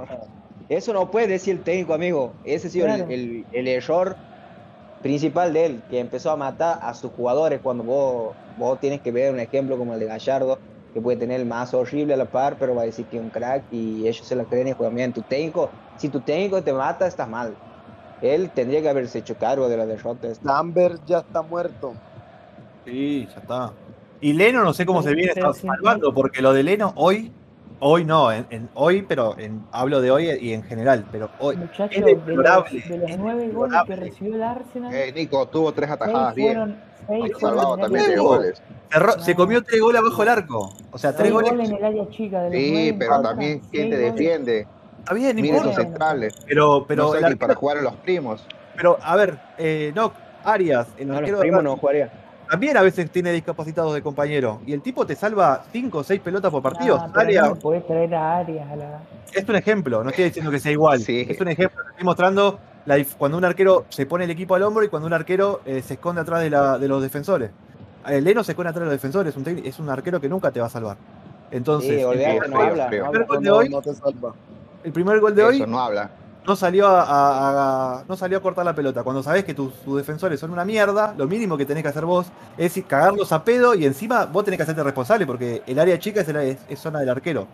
Eso 0.69 0.93
no 0.95 1.11
puede 1.11 1.27
decir 1.27 1.57
el 1.57 1.63
técnico, 1.63 1.93
amigo. 1.93 2.33
Ese 2.45 2.69
ha 2.69 2.71
sido 2.71 2.87
el- 2.87 2.95
Claro. 2.97 3.11
el, 3.11 3.45
el 3.53 3.69
error 3.69 4.17
principal 5.03 5.53
de 5.53 5.67
él, 5.67 5.83
que 5.91 5.99
empezó 5.99 6.31
a 6.31 6.37
matar 6.37 6.79
a 6.81 6.95
sus 6.95 7.11
jugadores 7.13 7.61
cuando 7.63 7.83
vos, 7.85 8.35
vos 8.57 8.79
tienes 8.81 9.01
que 9.01 9.11
ver 9.11 9.33
un 9.33 9.41
ejemplo 9.41 9.77
como 9.77 9.95
el 9.95 10.01
de 10.01 10.07
Gallardo, 10.07 10.59
que 10.95 11.01
puede 11.01 11.17
tener 11.17 11.41
el 11.41 11.47
más 11.47 11.75
horrible 11.75 12.15
a 12.15 12.17
la 12.17 12.27
par, 12.27 12.57
pero 12.59 12.75
va 12.75 12.83
a 12.83 12.85
decir 12.85 13.07
que 13.07 13.17
es 13.17 13.23
un 13.23 13.31
crack 13.31 13.65
y 13.73 14.07
ellos 14.07 14.25
se 14.27 14.37
la 14.37 14.45
creen 14.45 14.69
y 14.69 14.73
juegan 14.73 14.95
bien. 14.95 15.13
Tu 15.13 15.23
técnico, 15.23 15.71
si 16.03 16.09
tu 16.09 16.19
técnico 16.21 16.61
te 16.65 16.73
mata, 16.73 17.07
estás 17.07 17.29
mal. 17.29 17.55
Él 18.21 18.51
tendría 18.51 18.83
que 18.83 18.89
haberse 18.89 19.21
hecho 19.21 19.37
cargo 19.37 19.69
de 19.69 19.77
la 19.77 19.87
derrota. 19.87 20.27
Lambert 20.43 21.01
ya 21.07 21.19
está 21.19 21.43
muerto. 21.43 21.95
Sí, 22.85 23.29
ya 23.33 23.41
está. 23.41 23.73
Y 24.21 24.33
Leno 24.33 24.65
no 24.65 24.73
sé 24.73 24.85
cómo 24.85 25.01
se 25.03 25.15
viene 25.15 25.33
salvando, 25.55 26.13
porque 26.13 26.43
lo 26.43 26.53
de 26.53 26.65
Leno 26.65 26.93
hoy, 26.97 27.31
hoy 27.79 28.05
no, 28.05 28.33
en, 28.33 28.47
en- 28.51 28.69
hoy, 28.75 29.03
pero 29.03 29.39
en, 29.39 29.63
hablo 29.71 30.01
de 30.01 30.11
hoy 30.11 30.29
y 30.41 30.53
en 30.53 30.65
general, 30.65 31.05
pero 31.13 31.29
hoy. 31.39 31.57
Muchachos, 31.57 31.97
es 31.97 32.05
de 32.05 32.13
los, 32.17 32.27
deplorable, 32.27 32.81
de 32.81 32.99
los 32.99 33.11
es 33.11 33.19
nueve 33.19 33.49
goles 33.51 33.81
que 33.87 33.97
recibió 33.97 34.35
el 34.35 34.43
Arsenal, 34.43 34.93
Eh, 34.93 35.13
Nico, 35.15 35.47
tuvo 35.47 35.73
tres 35.73 35.89
atajadas 35.91 36.35
bien. 36.35 36.77
seis 37.07 37.33
salvado 37.41 37.77
también 37.77 38.05
tres 38.07 38.21
goles. 38.21 38.63
Cerró- 38.91 39.17
No. 39.17 39.23
Se 39.23 39.35
comió 39.37 39.63
tres 39.63 39.81
goles 39.81 40.01
abajo 40.01 40.23
el 40.25 40.29
arco. 40.29 40.73
O 40.91 40.99
sea, 40.99 41.15
tres 41.15 41.33
goles. 41.33 41.51
goles 41.51 41.71
en 41.71 41.77
el 41.77 41.85
área 41.85 42.09
chica 42.11 42.43
de 42.43 42.51
los 42.51 42.69
nueve 42.71 42.87
Sí, 42.91 42.97
pero 42.99 43.23
también, 43.23 43.61
¿quién 43.71 43.91
te 43.91 43.97
goles. 44.11 44.67
Está 45.03 45.15
bien, 45.15 45.37
no 45.37 45.43
Mire. 45.43 45.59
Bueno. 45.59 45.73
centrales. 45.75 46.35
Pero, 46.47 46.85
pero, 46.87 47.03
no 47.09 47.15
el 47.15 47.21
sé 47.25 47.29
ni 47.31 47.35
para 47.37 47.53
arquero- 47.55 47.59
jugar 47.61 47.79
a 47.79 47.83
los 47.83 47.95
primos. 47.97 48.47
pero, 48.77 48.99
a 49.03 49.17
ver, 49.17 49.39
eh, 49.59 49.93
no, 49.95 50.13
Arias, 50.45 50.87
el 50.97 51.07
No, 51.09 51.15
los 51.15 51.19
arquero 51.21 51.37
de 51.39 51.43
primos 51.43 51.63
no 51.65 51.77
jugaría. 51.77 52.13
también 52.49 52.77
a 52.77 52.83
veces 52.83 53.11
tiene 53.11 53.33
discapacitados 53.33 53.95
de 53.95 54.03
compañero. 54.03 54.61
Y 54.67 54.73
el 54.73 54.81
tipo 54.83 55.05
te 55.07 55.15
salva 55.17 55.65
cinco 55.73 55.99
o 55.99 56.05
seis 56.05 56.21
pelotas 56.21 56.51
por 56.51 56.63
partido. 56.63 56.99
No, 56.99 57.21
Arias, 57.21 57.49
no 57.49 57.57
podés 57.57 57.87
traer 57.87 58.15
a 58.15 58.39
Arias 58.39 58.71
a 58.71 58.77
la... 58.77 59.01
es 59.33 59.49
un 59.49 59.57
ejemplo, 59.57 60.03
no 60.05 60.11
estoy 60.11 60.25
diciendo 60.27 60.51
que 60.51 60.59
sea 60.61 60.73
igual. 60.73 61.01
Sí. 61.01 61.27
Es 61.29 61.41
un 61.41 61.49
ejemplo, 61.49 61.81
estoy 61.91 62.05
mostrando 62.05 62.59
la 62.87 62.97
cuando 63.19 63.39
un 63.39 63.45
arquero 63.45 63.85
se 63.89 64.07
pone 64.07 64.25
el 64.25 64.31
equipo 64.31 64.55
al 64.55 64.63
hombro 64.63 64.85
y 64.85 64.89
cuando 64.89 65.07
un 65.07 65.13
arquero 65.13 65.61
eh, 65.65 65.83
se 65.83 65.95
esconde 65.95 66.21
atrás 66.21 66.41
de, 66.43 66.51
la- 66.51 66.79
de 66.79 66.87
los 66.89 67.03
defensores. 67.03 67.51
Eh, 68.09 68.21
Leno 68.21 68.43
se 68.45 68.53
esconde 68.53 68.71
atrás 68.71 68.81
de 68.83 68.87
los 68.87 68.93
defensores, 68.95 69.37
es 69.37 69.37
un, 69.37 69.63
es 69.67 69.79
un 69.79 69.89
arquero 69.91 70.21
que 70.21 70.29
nunca 70.29 70.51
te 70.51 70.61
va 70.61 70.67
a 70.67 70.71
salvar. 70.71 70.97
Entonces, 71.53 71.91
Sí, 71.91 71.95
el, 72.01 72.03
no 72.03 72.11
habla. 72.11 72.49
no 72.49 72.63
el 72.63 72.71
habla. 72.71 73.41
No, 73.41 73.63
no 73.63 73.83
te 73.83 73.95
salva. 73.95 74.35
El 74.85 74.93
primer 74.93 75.21
gol 75.21 75.35
de 75.35 75.45
hoy 75.45 75.61
no 75.67 75.81
habla. 75.81 76.11
no 76.47 76.57
salió 76.57 76.89
a, 76.89 77.03
a- 77.03 77.99
a- 78.01 78.05
no 78.09 78.17
salió 78.17 78.39
a 78.39 78.41
cortar 78.43 78.65
la 78.65 78.75
pelota. 78.75 79.03
Cuando 79.03 79.23
sabés 79.23 79.45
que 79.45 79.55
tus, 79.55 79.73
tus 79.83 79.97
defensores 79.97 80.41
son 80.41 80.51
una 80.51 80.65
mierda, 80.65 81.15
lo 81.17 81.27
mínimo 81.27 81.57
que 81.57 81.65
tenés 81.67 81.83
que 81.83 81.89
hacer 81.89 82.05
vos 82.05 82.27
es 82.59 82.81
cagarlos 82.87 83.33
a 83.33 83.45
pedo 83.45 83.75
y 83.75 83.85
encima 83.87 84.25
vos 84.27 84.45
tenés 84.45 84.59
que 84.59 84.63
hacerte 84.65 84.83
responsable 84.83 85.27
porque 85.27 85.63
el 85.67 85.79
área 85.79 85.99
chica 85.99 86.21
es, 86.23 86.29
el- 86.29 86.37
es- 86.37 86.59
es 86.69 86.79
zona 86.81 87.01
del 87.01 87.09
arquero. 87.11 87.47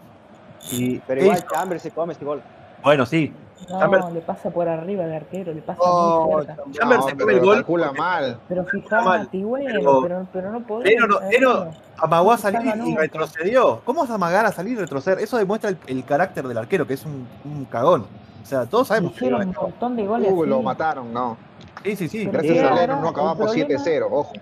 Y 0.72 0.98
Pero 1.00 1.20
¿qué 1.20 1.26
igual 1.26 1.80
se 1.80 1.90
come 1.90 2.12
este 2.12 2.24
gol. 2.24 2.42
Bueno, 2.82 3.06
sí. 3.06 3.32
No, 3.68 3.80
Chambers- 3.80 4.12
le 4.12 4.20
pasa 4.20 4.50
por 4.50 4.68
arriba 4.68 5.04
al 5.04 5.12
arquero, 5.12 5.52
le 5.52 5.60
pasa 5.60 5.80
No, 5.84 6.26
muy 6.26 6.46
cerca. 6.46 6.54
Chambers. 6.62 6.78
Chambers 6.78 7.00
No, 7.00 7.06
se 7.08 7.12
come 7.12 7.24
pero 7.26 7.38
el 7.38 7.44
gol 7.44 7.54
calcula 7.56 7.92
mal. 7.92 8.38
Pero 8.48 8.64
fijate, 8.64 9.44
bueno, 9.44 9.74
pero- 9.80 10.02
pero, 10.02 10.26
pero, 10.32 10.52
no 10.52 10.60
podés. 10.66 10.88
Leno 10.90 11.06
no-. 11.06 11.20
Leno- 11.30 11.70
amagó 11.98 12.32
a 12.32 12.38
salir 12.38 12.60
y 12.62 12.78
nunca. 12.78 13.00
retrocedió. 13.02 13.80
¿Cómo 13.84 14.00
vas 14.02 14.10
a 14.10 14.14
amagar 14.14 14.46
a 14.46 14.52
salir 14.52 14.74
y 14.74 14.80
retroceder? 14.80 15.18
Eso 15.18 15.36
demuestra 15.36 15.70
el, 15.70 15.78
el 15.88 16.04
carácter 16.04 16.46
del 16.46 16.56
arquero, 16.56 16.86
que 16.86 16.94
es 16.94 17.04
un, 17.04 17.26
un 17.44 17.64
cagón. 17.64 18.06
O 18.42 18.46
sea, 18.46 18.64
todos 18.66 18.88
sabemos 18.88 19.10
que 19.12 19.16
Hicieron 19.26 19.48
un 19.48 19.54
montón 19.54 19.96
de 19.96 20.06
goles 20.06 20.32
Uh, 20.32 20.44
lo 20.46 20.62
mataron, 20.62 21.12
no. 21.12 21.36
Sí, 21.82 21.96
sí, 21.96 22.08
sí. 22.08 22.18
Pero 22.30 22.42
Gracias 22.44 22.70
a 22.70 22.74
Lennon 22.74 23.02
no 23.02 23.08
acabamos 23.08 23.36
problema- 23.50 23.68
7-0, 23.68 24.06
ojo. 24.10 24.32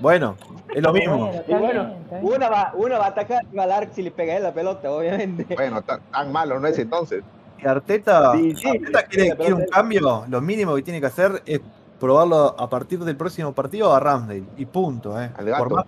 Bueno, 0.00 0.36
es 0.74 0.82
lo 0.82 0.92
mismo. 0.92 1.30
Y 1.48 1.54
bueno. 1.54 1.94
Una 2.20 2.50
va, 2.50 2.72
una 2.74 2.98
va 2.98 3.06
a 3.06 3.08
atacar 3.08 3.44
y 3.50 3.56
va 3.56 3.62
a 3.62 3.66
dar 3.68 3.88
si 3.92 4.02
le 4.02 4.10
pega 4.10 4.38
la 4.40 4.52
pelota, 4.52 4.90
obviamente. 4.90 5.54
Bueno, 5.54 5.80
tan, 5.82 6.00
tan 6.10 6.30
malo 6.32 6.60
no 6.60 6.66
es 6.66 6.78
entonces. 6.78 7.22
Si 7.60 7.66
Arteta, 7.66 8.32
Sí, 8.32 8.54
sí, 8.54 8.68
Arteta 8.68 9.02
quiere, 9.04 9.54
un 9.54 9.64
cambio, 9.66 10.24
lo 10.28 10.40
mínimo 10.40 10.74
que 10.74 10.82
tiene 10.82 11.00
que 11.00 11.06
hacer 11.06 11.42
es 11.46 11.60
probarlo 11.98 12.54
a 12.58 12.68
partir 12.68 12.98
del 13.00 13.16
próximo 13.16 13.52
partido 13.54 13.94
a 13.94 14.00
Ramsdale. 14.00 14.44
Y 14.56 14.66
punto, 14.66 15.20
¿eh? 15.20 15.30
Al 15.36 15.44
gato. 15.46 15.64
Por 15.64 15.74
más- 15.76 15.86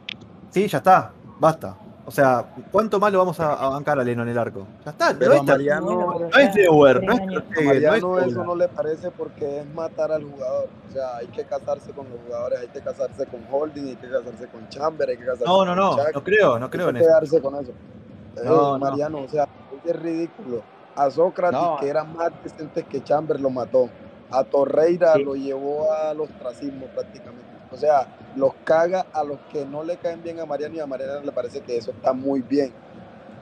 Sí, 0.51 0.67
ya 0.67 0.79
está, 0.79 1.13
basta. 1.39 1.77
O 2.07 2.11
sea, 2.11 2.43
¿cuánto 2.73 2.99
más 2.99 3.13
lo 3.13 3.19
vamos 3.19 3.39
a, 3.39 3.53
a 3.53 3.69
bancar 3.69 3.99
a 4.01 4.03
Leno 4.03 4.23
en 4.23 4.31
el 4.31 4.39
arco? 4.39 4.67
Ya 4.83 4.93
está, 4.93 5.15
Pero 5.19 5.35
no 5.35 5.43
Mariano, 5.43 5.87
pero 5.87 6.31
no 6.31 6.39
es 6.39 6.55
ya 6.55 6.63
Neuer, 6.63 7.05
no 7.05 7.13
es 7.13 7.19
Stegen, 7.19 7.35
no 7.37 7.61
es 7.61 7.67
Mariano 7.67 8.19
eso 8.21 8.45
no 8.45 8.57
le 8.57 8.69
parece 8.69 9.11
porque 9.11 9.61
es 9.61 9.75
matar 9.75 10.11
al 10.13 10.25
jugador. 10.25 10.69
O 10.89 10.93
sea, 10.95 11.17
hay 11.19 11.27
que 11.27 11.45
casarse 11.45 11.91
con 11.91 12.09
los 12.09 12.19
jugadores, 12.27 12.61
hay 12.61 12.69
que 12.69 12.81
casarse 12.81 13.27
con 13.27 13.41
Holding, 13.53 13.89
hay 13.89 13.97
que 13.97 14.09
casarse 14.09 14.47
con 14.49 14.67
Chamber, 14.71 15.07
hay 15.11 15.19
que 15.19 15.25
casarse 15.27 15.45
No, 15.45 15.67
no, 15.67 15.73
con 15.73 15.77
no, 15.77 15.97
Shaq, 15.99 16.15
no 16.15 16.25
creo, 16.25 16.59
no 16.59 16.65
hay 16.65 16.71
creo 16.71 16.85
que 16.87 16.91
en 16.91 16.97
eso. 16.97 17.05
quedarse 17.07 17.43
con 17.43 17.55
eso. 17.57 17.71
Eh, 17.73 18.41
No, 18.47 18.57
no. 18.57 18.79
Mariano, 18.79 19.19
o 19.25 19.29
sea, 19.29 19.47
es 19.85 19.97
ridículo. 20.01 20.63
A 20.99 21.11
Sócrates, 21.11 21.61
No. 21.61 21.77
que 21.79 21.89
era 21.89 22.05
más 22.05 22.31
decente 22.43 22.83
que 22.85 23.03
Chamber, 23.03 23.41
lo 23.41 23.51
mató. 23.51 23.89
A 24.31 24.45
Torreira 24.45 25.15
Sí. 25.15 25.23
lo 25.23 25.35
llevó 25.37 25.91
al 25.93 26.21
ostracismo 26.21 26.87
prácticamente. 26.89 27.47
O 27.71 27.77
sea, 27.77 28.09
los 28.35 28.53
caga 28.65 29.07
a 29.13 29.23
los 29.25 29.39
que 29.53 29.65
no 29.65 29.85
le 29.85 29.97
caen 29.97 30.23
bien 30.23 30.41
a 30.41 30.47
Mariano 30.47 30.75
y 30.75 30.81
a 30.81 30.87
Mariano 30.87 31.21
le 31.23 31.33
parece 31.33 31.61
que 31.61 31.77
eso 31.77 31.93
está 31.93 32.13
muy 32.13 32.43
bien. 32.43 32.73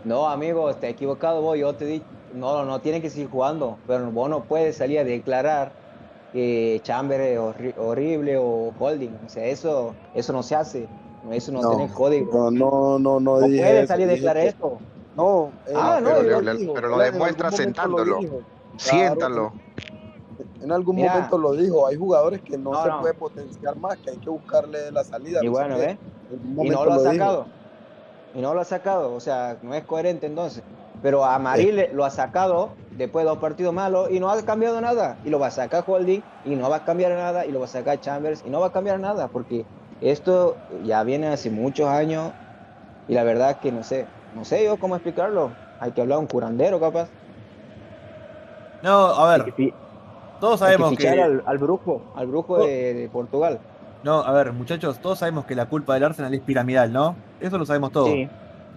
No, 0.04 0.28
amigo, 0.28 0.68
está 0.70 0.86
equivocado 0.88 1.40
vos. 1.42 1.58
Yo 1.58 1.74
te 1.74 1.86
di, 1.86 2.02
no, 2.34 2.64
no 2.64 2.80
tiene 2.80 3.00
que 3.00 3.10
seguir 3.10 3.28
jugando, 3.30 3.78
pero 3.86 4.10
vos 4.12 4.28
no 4.28 4.44
puedes 4.44 4.76
salir 4.76 4.98
a 4.98 5.04
declarar 5.04 5.72
que 6.32 6.80
Chamber 6.84 7.20
es 7.20 7.38
horri- 7.38 7.74
horrible 7.78 8.36
o 8.38 8.72
Holding. 8.78 9.18
O 9.26 9.28
sea, 9.28 9.44
eso, 9.46 9.94
eso 10.14 10.32
no 10.32 10.42
se 10.42 10.54
hace. 10.54 10.88
Eso 11.30 11.50
no, 11.50 11.62
No, 11.62 11.70
tiene 11.70 11.92
código. 11.92 12.30
No, 12.32 12.50
no, 12.50 12.98
no, 12.98 13.18
no 13.20 13.40
No 13.40 13.46
dije 13.48 13.62
puedes 13.64 13.78
eso, 13.84 13.88
salir 13.88 14.04
a 14.08 14.12
dije 14.12 14.20
declarar 14.20 14.42
que- 14.44 14.48
esto. 14.50 14.78
No, 15.16 15.54
Ah, 15.74 15.98
no, 16.02 16.10
él 16.10 16.26
pero 16.26 16.30
lo 16.30 16.40
le- 16.42 16.58
dijo, 16.58 16.74
pero 16.74 16.88
lo 16.88 16.94
él 16.96 17.00
en 17.00 17.06
algún 17.06 17.12
demuestra 17.12 17.50
lo 17.50 17.56
sentándolo. 17.56 18.18
Siéntalo. 18.76 19.52
En 20.60 20.70
algún 20.72 20.96
Mira. 20.96 21.12
momento 21.14 21.38
lo 21.38 21.52
dijo, 21.52 21.86
hay 21.86 21.96
jugadores 21.96 22.42
que 22.42 22.58
no, 22.58 22.72
No, 22.72 22.82
se 22.82 22.88
no. 22.90 23.00
puede 23.00 23.14
potenciar 23.14 23.76
más, 23.76 23.96
que 23.98 24.10
hay 24.10 24.18
que 24.18 24.28
buscarle 24.30 24.90
la 24.92 25.02
salida. 25.04 25.40
Y 25.42 25.48
bueno, 25.48 25.76
Y 26.28 26.68
no 26.70 26.84
lo 26.84 26.92
ha 26.92 26.98
dijo. 26.98 27.12
sacado. 27.12 27.48
Y 28.34 28.40
no 28.42 28.54
lo 28.54 28.60
ha 28.60 28.64
sacado. 28.64 29.14
O 29.14 29.20
sea, 29.20 29.58
no 29.62 29.74
es 29.74 29.84
coherente 29.86 30.26
entonces. 30.26 30.62
Pero 31.00 31.24
a 31.24 31.38
Maril 31.38 31.88
lo 31.92 32.04
ha 32.04 32.10
sacado 32.10 32.74
después 32.90 33.24
de 33.24 33.28
dos 33.30 33.38
partidos 33.38 33.72
malos 33.72 34.10
y 34.10 34.20
no 34.20 34.30
ha 34.30 34.42
cambiado 34.44 34.80
nada. 34.80 35.18
Y 35.22 35.30
lo 35.30 35.38
va 35.38 35.46
a 35.48 35.50
sacar 35.50 35.84
Holding 35.86 36.22
y 36.42 36.56
no 36.56 36.68
va 36.68 36.76
a 36.76 36.84
cambiar 36.84 37.12
nada. 37.12 37.46
Y 37.46 37.52
lo 37.52 37.60
va 37.60 37.66
a 37.66 37.68
sacar 37.68 37.98
Chambers 38.00 38.44
y 38.44 38.50
no 38.50 38.60
va 38.60 38.66
a 38.68 38.72
cambiar 38.72 39.00
nada. 39.00 39.28
Porque 39.28 39.68
esto 40.00 40.60
ya 40.68 41.02
viene 41.04 41.28
hace 41.28 41.50
muchos 41.50 41.88
años. 41.88 42.34
Y 43.06 43.14
la 43.14 43.24
verdad 43.24 43.52
es 43.52 43.58
que 43.58 43.72
no 43.72 43.82
sé. 43.82 44.10
No 44.36 44.44
sé 44.44 44.64
yo 44.64 44.76
cómo 44.76 44.94
explicarlo. 44.96 45.50
Hay 45.80 45.90
que 45.92 46.00
hablar 46.02 46.16
a 46.16 46.20
un 46.20 46.26
curandero 46.26 46.78
capaz. 46.78 47.08
No, 48.82 49.06
a 49.06 49.36
ver, 49.36 49.52
que, 49.54 49.72
todos 50.40 50.60
que 50.60 50.66
sabemos 50.66 50.96
que. 50.96 51.08
al, 51.08 51.42
al 51.46 51.58
brujo. 51.58 52.02
Al 52.14 52.26
brujo 52.26 52.58
de, 52.58 52.94
de 52.94 53.08
Portugal. 53.08 53.58
No, 54.04 54.20
a 54.20 54.30
ver, 54.32 54.52
muchachos, 54.52 55.00
todos 55.00 55.18
sabemos 55.18 55.46
que 55.46 55.54
la 55.54 55.66
culpa 55.66 55.94
del 55.94 56.04
Arsenal 56.04 56.32
es 56.34 56.40
piramidal, 56.42 56.92
¿no? 56.92 57.16
Eso 57.40 57.58
lo 57.58 57.66
sabemos 57.66 57.90
todos. 57.92 58.10
Sí. 58.10 58.28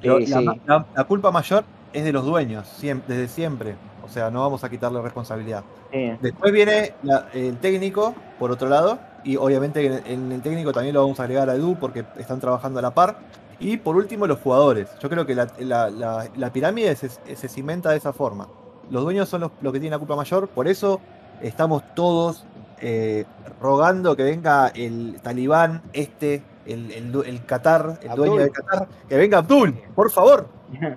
Pero 0.01 0.17
Sí, 0.19 0.27
la, 0.27 0.39
sí. 0.39 0.61
la- 0.65 0.85
la 0.95 1.03
culpa 1.03 1.29
mayor 1.31 1.65
es 1.93 2.03
de 2.03 2.11
los 2.13 2.25
dueños, 2.25 2.67
desde 2.81 3.27
siempre. 3.27 3.75
O 4.03 4.09
sea, 4.09 4.31
no 4.31 4.41
vamos 4.41 4.63
a 4.63 4.69
quitarle 4.69 5.01
responsabilidad. 5.01 5.63
Sí. 5.91 6.13
Después 6.21 6.51
viene 6.53 6.93
la- 7.03 7.25
el 7.33 7.57
técnico, 7.57 8.15
por 8.39 8.49
otro 8.51 8.69
lado, 8.69 8.97
y 9.23 9.35
obviamente 9.35 9.85
en, 9.85 10.01
en 10.05 10.31
el 10.31 10.41
técnico 10.41 10.71
también 10.71 10.95
lo 10.95 11.01
vamos 11.01 11.19
a 11.19 11.23
agregar 11.23 11.49
a 11.49 11.55
Edu 11.55 11.75
porque 11.75 12.05
están 12.17 12.39
trabajando 12.39 12.79
a 12.79 12.81
la 12.81 12.91
par. 12.91 13.17
Y 13.59 13.77
por 13.77 13.95
último, 13.95 14.25
los 14.27 14.39
jugadores. 14.39 14.87
Yo 14.99 15.09
creo 15.09 15.25
que 15.25 15.35
la, 15.35 15.47
la- 15.59 15.89
la- 15.89 16.27
la 16.35 16.53
pirámide 16.53 16.95
se, 16.95 17.09
se 17.09 17.49
cimenta 17.49 17.91
de 17.91 17.97
esa 17.97 18.13
forma. 18.13 18.47
Los 18.89 19.03
dueños 19.03 19.27
son 19.29 19.41
los, 19.41 19.51
los 19.61 19.73
que 19.73 19.79
tienen 19.79 19.91
la 19.91 19.99
culpa 19.99 20.15
mayor, 20.15 20.47
por 20.47 20.67
eso 20.67 20.99
estamos 21.41 21.83
todos 21.93 22.45
eh, 22.81 23.25
rogando 23.61 24.15
que 24.15 24.23
venga 24.23 24.69
el 24.69 25.19
talibán, 25.21 25.81
este, 25.93 26.41
el, 26.65 26.91
el, 27.25 27.45
Qatar, 27.45 27.99
el 28.01 28.15
dueño 28.15 28.37
de 28.37 28.49
Qatar, 28.51 28.87
que 29.07 29.17
venga 29.17 29.39
Abdul, 29.39 29.73
por 29.95 30.09
favor, 30.09 30.47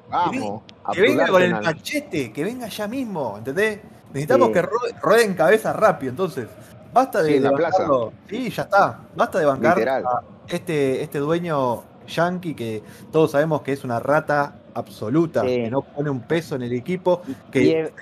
Vamos. 0.08 0.62
que 0.92 1.00
venga 1.00 1.26
con 1.28 1.42
el 1.42 1.52
machete, 1.60 2.32
que 2.32 2.44
venga 2.44 2.68
ya 2.68 2.86
mismo, 2.86 3.34
¿entendés? 3.38 3.80
Necesitamos 4.12 4.48
Sí. 4.48 4.54
que 4.54 4.62
ro- 4.62 4.70
rueden 5.02 5.34
cabeza 5.34 5.72
rápido, 5.72 6.10
entonces. 6.10 6.46
Basta 6.92 7.22
de, 7.22 7.28
Sí, 7.30 7.36
en 7.36 7.42
de 7.42 7.50
la 7.50 7.56
plaza. 7.56 7.78
bancarlo. 7.78 8.12
Sí, 8.28 8.50
ya 8.50 8.62
está. 8.64 9.00
Basta 9.16 9.38
de 9.38 9.44
bancar 9.46 9.76
Literal. 9.78 10.04
a 10.06 10.22
este, 10.46 11.02
este 11.02 11.18
dueño 11.18 11.82
yankee 12.06 12.54
que 12.54 12.82
todos 13.10 13.32
sabemos 13.32 13.62
que 13.62 13.72
es 13.72 13.84
una 13.84 14.00
rata 14.00 14.54
absoluta, 14.74 15.42
Sí. 15.42 15.48
que 15.48 15.70
no 15.70 15.82
pone 15.82 16.10
un 16.10 16.20
peso 16.20 16.56
en 16.56 16.62
el 16.62 16.72
equipo. 16.72 17.22
Que, 17.50 17.80
es- 17.82 17.92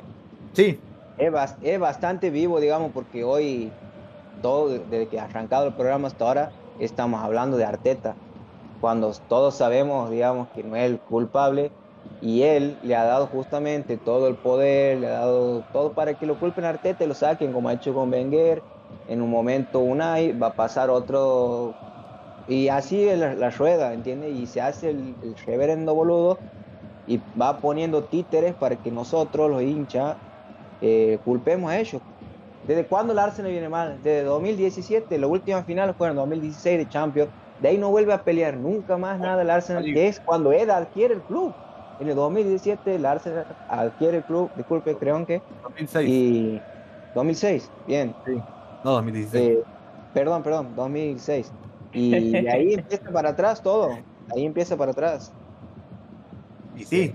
sí, 0.52 0.80
es, 1.62 1.78
bastante 1.80 2.30
vivo, 2.30 2.60
digamos, 2.60 2.92
porque 2.92 3.24
hoy, 3.24 3.70
todo, 4.42 4.68
desde 4.68 5.08
que 5.08 5.20
ha 5.20 5.24
arrancado 5.24 5.66
el 5.66 5.74
programa 5.74 6.08
hasta 6.08 6.24
ahora, 6.24 6.50
estamos 6.78 7.22
hablando 7.22 7.56
de 7.56 7.64
Arteta, 7.64 8.16
cuando 8.80 9.12
todos 9.28 9.56
sabemos, 9.56 10.10
digamos, 10.10 10.48
que 10.54 10.62
no 10.64 10.76
es 10.76 10.84
el 10.84 11.00
culpable 11.00 11.72
y 12.22 12.42
él 12.42 12.78
le 12.82 12.96
ha 12.96 13.04
dado 13.04 13.26
justamente 13.26 13.98
todo 13.98 14.28
el 14.28 14.36
poder, 14.36 14.98
le 14.98 15.08
ha 15.08 15.10
dado 15.10 15.62
todo 15.72 15.92
para 15.92 16.14
que 16.14 16.26
lo 16.26 16.38
culpen 16.38 16.64
a 16.64 16.70
Arteta 16.70 17.04
y 17.04 17.06
lo 17.06 17.14
saquen, 17.14 17.52
como 17.52 17.68
ha 17.68 17.74
hecho 17.74 17.92
con 17.94 18.10
Wenger. 18.10 18.62
En 19.06 19.20
un 19.22 19.30
momento 19.30 19.80
Unai 19.80 20.32
va 20.32 20.48
a 20.48 20.54
pasar 20.54 20.88
otro 20.90 21.78
y 22.50 22.68
así 22.68 23.06
la, 23.16 23.34
la 23.34 23.50
rueda, 23.50 23.94
¿entiendes? 23.94 24.34
Y 24.34 24.46
se 24.46 24.60
hace 24.60 24.90
el, 24.90 25.14
el 25.22 25.36
reverendo 25.46 25.94
boludo 25.94 26.38
y 27.06 27.20
va 27.40 27.58
poniendo 27.58 28.04
títeres 28.04 28.54
para 28.54 28.76
que 28.76 28.90
nosotros, 28.90 29.50
los 29.50 29.62
hinchas, 29.62 30.16
eh, 30.80 31.18
culpemos 31.24 31.70
a 31.70 31.78
ellos. 31.78 32.02
¿Desde 32.66 32.84
cuándo 32.84 33.12
el 33.12 33.18
Arsenal 33.18 33.52
viene 33.52 33.68
mal? 33.68 33.98
Desde 34.02 34.24
2017, 34.24 35.18
la 35.18 35.26
última 35.26 35.62
final 35.62 35.94
fue 35.94 36.08
en 36.08 36.16
2016 36.16 36.78
de 36.78 36.88
Champions. 36.88 37.30
De 37.60 37.68
ahí 37.68 37.78
no 37.78 37.90
vuelve 37.90 38.12
a 38.12 38.22
pelear 38.22 38.56
nunca 38.56 38.96
más 38.96 39.18
nada 39.18 39.42
el 39.42 39.50
Arsenal, 39.50 39.84
que 39.84 40.08
es 40.08 40.20
cuando 40.20 40.52
Ed 40.52 40.70
adquiere 40.70 41.14
el 41.14 41.22
club. 41.22 41.52
En 42.00 42.08
el 42.08 42.14
2017 42.14 42.96
el 42.96 43.06
Arsenal 43.06 43.46
adquiere 43.68 44.18
el 44.18 44.24
club, 44.24 44.50
disculpe, 44.56 44.96
creo 44.96 45.24
que. 45.26 45.40
2006. 45.62 46.08
Y 46.08 46.60
2006, 47.14 47.70
bien. 47.86 48.14
Sí. 48.26 48.40
No, 48.84 48.92
2016. 48.92 49.44
Eh, 49.44 49.62
perdón, 50.14 50.42
perdón, 50.42 50.74
2006. 50.74 51.52
Y 51.92 52.36
ahí 52.46 52.74
empieza 52.78 53.10
para 53.10 53.30
atrás 53.30 53.62
todo. 53.62 53.98
Ahí 54.34 54.44
empieza 54.44 54.76
para 54.76 54.92
atrás. 54.92 55.32
Y 56.76 56.84
sí, 56.84 57.14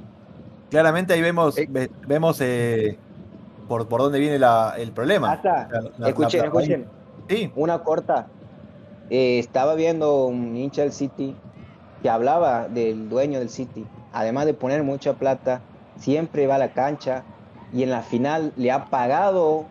claramente 0.69 1.13
ahí 1.13 1.21
vemos, 1.21 1.55
vemos 2.07 2.39
eh, 2.41 2.97
por, 3.67 3.88
por 3.88 4.01
dónde 4.01 4.19
viene 4.19 4.38
la, 4.38 4.76
el 4.78 4.91
problema. 4.91 5.34
Hasta, 5.34 5.69
escuchen, 6.05 6.45
escuchen. 6.45 6.86
Sí. 7.30 7.51
Una 7.55 7.80
corta. 7.80 8.28
Eh, 9.09 9.39
estaba 9.39 9.76
viendo 9.76 10.26
un 10.26 10.55
hincha 10.55 10.82
del 10.82 10.91
City 10.91 11.36
que 12.01 12.09
hablaba 12.09 12.67
del 12.67 13.09
dueño 13.09 13.39
del 13.39 13.49
City. 13.49 13.86
Además 14.13 14.45
de 14.45 14.53
poner 14.53 14.84
mucha 14.84 15.13
plata, 15.13 15.61
siempre 15.97 16.47
va 16.47 16.55
a 16.55 16.59
la 16.59 16.73
cancha 16.73 17.23
y 17.73 17.84
en 17.84 17.89
la 17.89 18.01
final 18.01 18.53
le 18.55 18.71
ha 18.71 18.86
pagado 18.86 19.65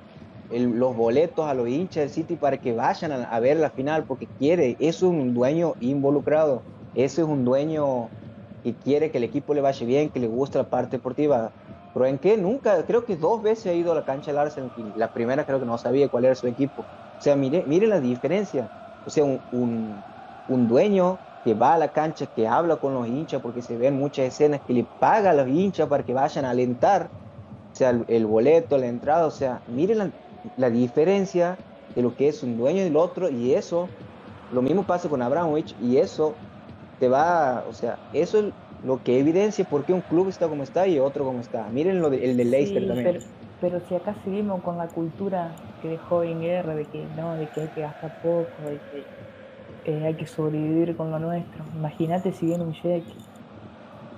los 0.50 0.96
boletos 0.96 1.46
a 1.46 1.54
los 1.54 1.68
hinchas 1.68 1.96
del 2.04 2.10
City 2.10 2.36
para 2.36 2.58
que 2.58 2.72
vayan 2.72 3.12
a, 3.12 3.40
ver 3.40 3.56
la 3.56 3.70
final 3.70 4.04
porque 4.04 4.26
quiere. 4.38 4.76
Eso 4.78 5.06
es 5.06 5.12
un 5.12 5.34
dueño 5.34 5.74
involucrado. 5.80 6.62
Eso 6.94 7.22
es 7.22 7.28
un 7.28 7.44
dueño 7.44 8.08
que 8.62 8.74
quiere 8.74 9.10
que 9.10 9.18
el 9.18 9.24
equipo 9.24 9.54
le 9.54 9.60
vaya 9.60 9.86
bien, 9.86 10.10
que 10.10 10.20
le 10.20 10.28
guste 10.28 10.58
la 10.58 10.64
parte 10.64 10.96
deportiva. 10.98 11.50
Pero 11.92 12.06
en 12.06 12.18
qué 12.18 12.36
nunca, 12.36 12.84
creo 12.86 13.04
que 13.04 13.16
dos 13.16 13.42
veces 13.42 13.66
ha 13.66 13.72
ido 13.72 13.92
a 13.92 13.94
la 13.94 14.04
cancha 14.04 14.32
del 14.32 14.38
Arsenal. 14.38 14.70
La 14.96 15.12
primera 15.12 15.44
creo 15.44 15.60
que 15.60 15.66
no 15.66 15.78
sabía 15.78 16.08
cuál 16.08 16.24
era 16.24 16.34
su 16.34 16.46
equipo. 16.46 16.84
O 17.18 17.22
sea, 17.22 17.36
mire, 17.36 17.64
mire 17.66 17.86
la 17.86 18.00
diferencia. 18.00 18.68
O 19.06 19.10
sea, 19.10 19.24
un, 19.24 19.40
un, 20.48 20.68
dueño 20.68 21.18
que 21.44 21.54
va 21.54 21.74
a 21.74 21.78
la 21.78 21.88
cancha, 21.88 22.26
que 22.26 22.48
habla 22.48 22.76
con 22.76 22.94
los 22.94 23.06
hinchas, 23.06 23.40
porque 23.42 23.62
se 23.62 23.76
ven 23.76 23.98
muchas 23.98 24.26
escenas 24.26 24.60
que 24.66 24.72
le 24.72 24.84
paga 24.84 25.30
a 25.30 25.34
los 25.34 25.46
hinchas 25.48 25.88
para 25.88 26.02
que 26.02 26.14
vayan 26.14 26.44
a 26.44 26.50
alentar, 26.50 27.08
o 27.72 27.76
sea, 27.76 27.90
el, 28.08 28.26
boleto, 28.26 28.78
la 28.78 28.86
entrada, 28.86 29.26
o 29.26 29.30
sea, 29.30 29.60
mire 29.68 29.94
la, 29.94 30.10
la, 30.56 30.70
diferencia 30.70 31.56
de 31.94 32.02
lo 32.02 32.14
que 32.14 32.28
es 32.28 32.42
un 32.42 32.56
dueño 32.56 32.82
y 32.82 32.86
el 32.86 32.96
otro, 32.96 33.30
y 33.30 33.54
eso, 33.54 33.88
lo 34.52 34.62
mismo 34.62 34.84
pasa 34.84 35.08
con 35.08 35.22
Abramovich, 35.22 35.74
y 35.80 35.96
eso 35.96 36.34
te 36.98 37.08
va, 37.08 37.64
o 37.68 37.72
sea, 37.72 37.98
eso 38.12 38.38
es 38.38 38.44
lo 38.84 39.02
que 39.02 39.18
evidencia 39.18 39.64
por 39.64 39.84
qué 39.84 39.92
un 39.92 40.02
club 40.02 40.28
está 40.28 40.48
como 40.48 40.62
está 40.62 40.86
y 40.86 40.98
otro 40.98 41.24
como 41.24 41.40
está. 41.40 41.66
Miren 41.70 42.00
lo 42.00 42.10
de, 42.10 42.24
el 42.30 42.36
de 42.36 42.44
Leicester 42.44 42.86
también. 42.86 43.18
Pero, 43.60 43.80
si 43.88 43.94
acá 43.94 44.14
seguimos 44.24 44.62
con 44.62 44.76
la 44.76 44.88
cultura 44.88 45.54
que 45.80 45.88
dejó 45.88 46.22
en 46.22 46.40
guerra, 46.40 46.74
de 46.74 46.84
que 46.84 47.06
no, 47.16 47.34
de 47.36 47.48
que 47.48 47.62
hay 47.62 47.68
que 47.68 47.80
gastar 47.80 48.12
poco, 48.20 48.68
de 48.68 48.78
que 48.90 49.06
eh, 49.84 50.04
hay 50.04 50.14
que 50.16 50.26
sobrevivir 50.26 50.96
con 50.96 51.10
lo 51.10 51.18
nuestro. 51.18 51.64
Imagínate 51.74 52.32
si 52.32 52.46
viene 52.46 52.64
un 52.64 52.72
cheque. 52.72 53.14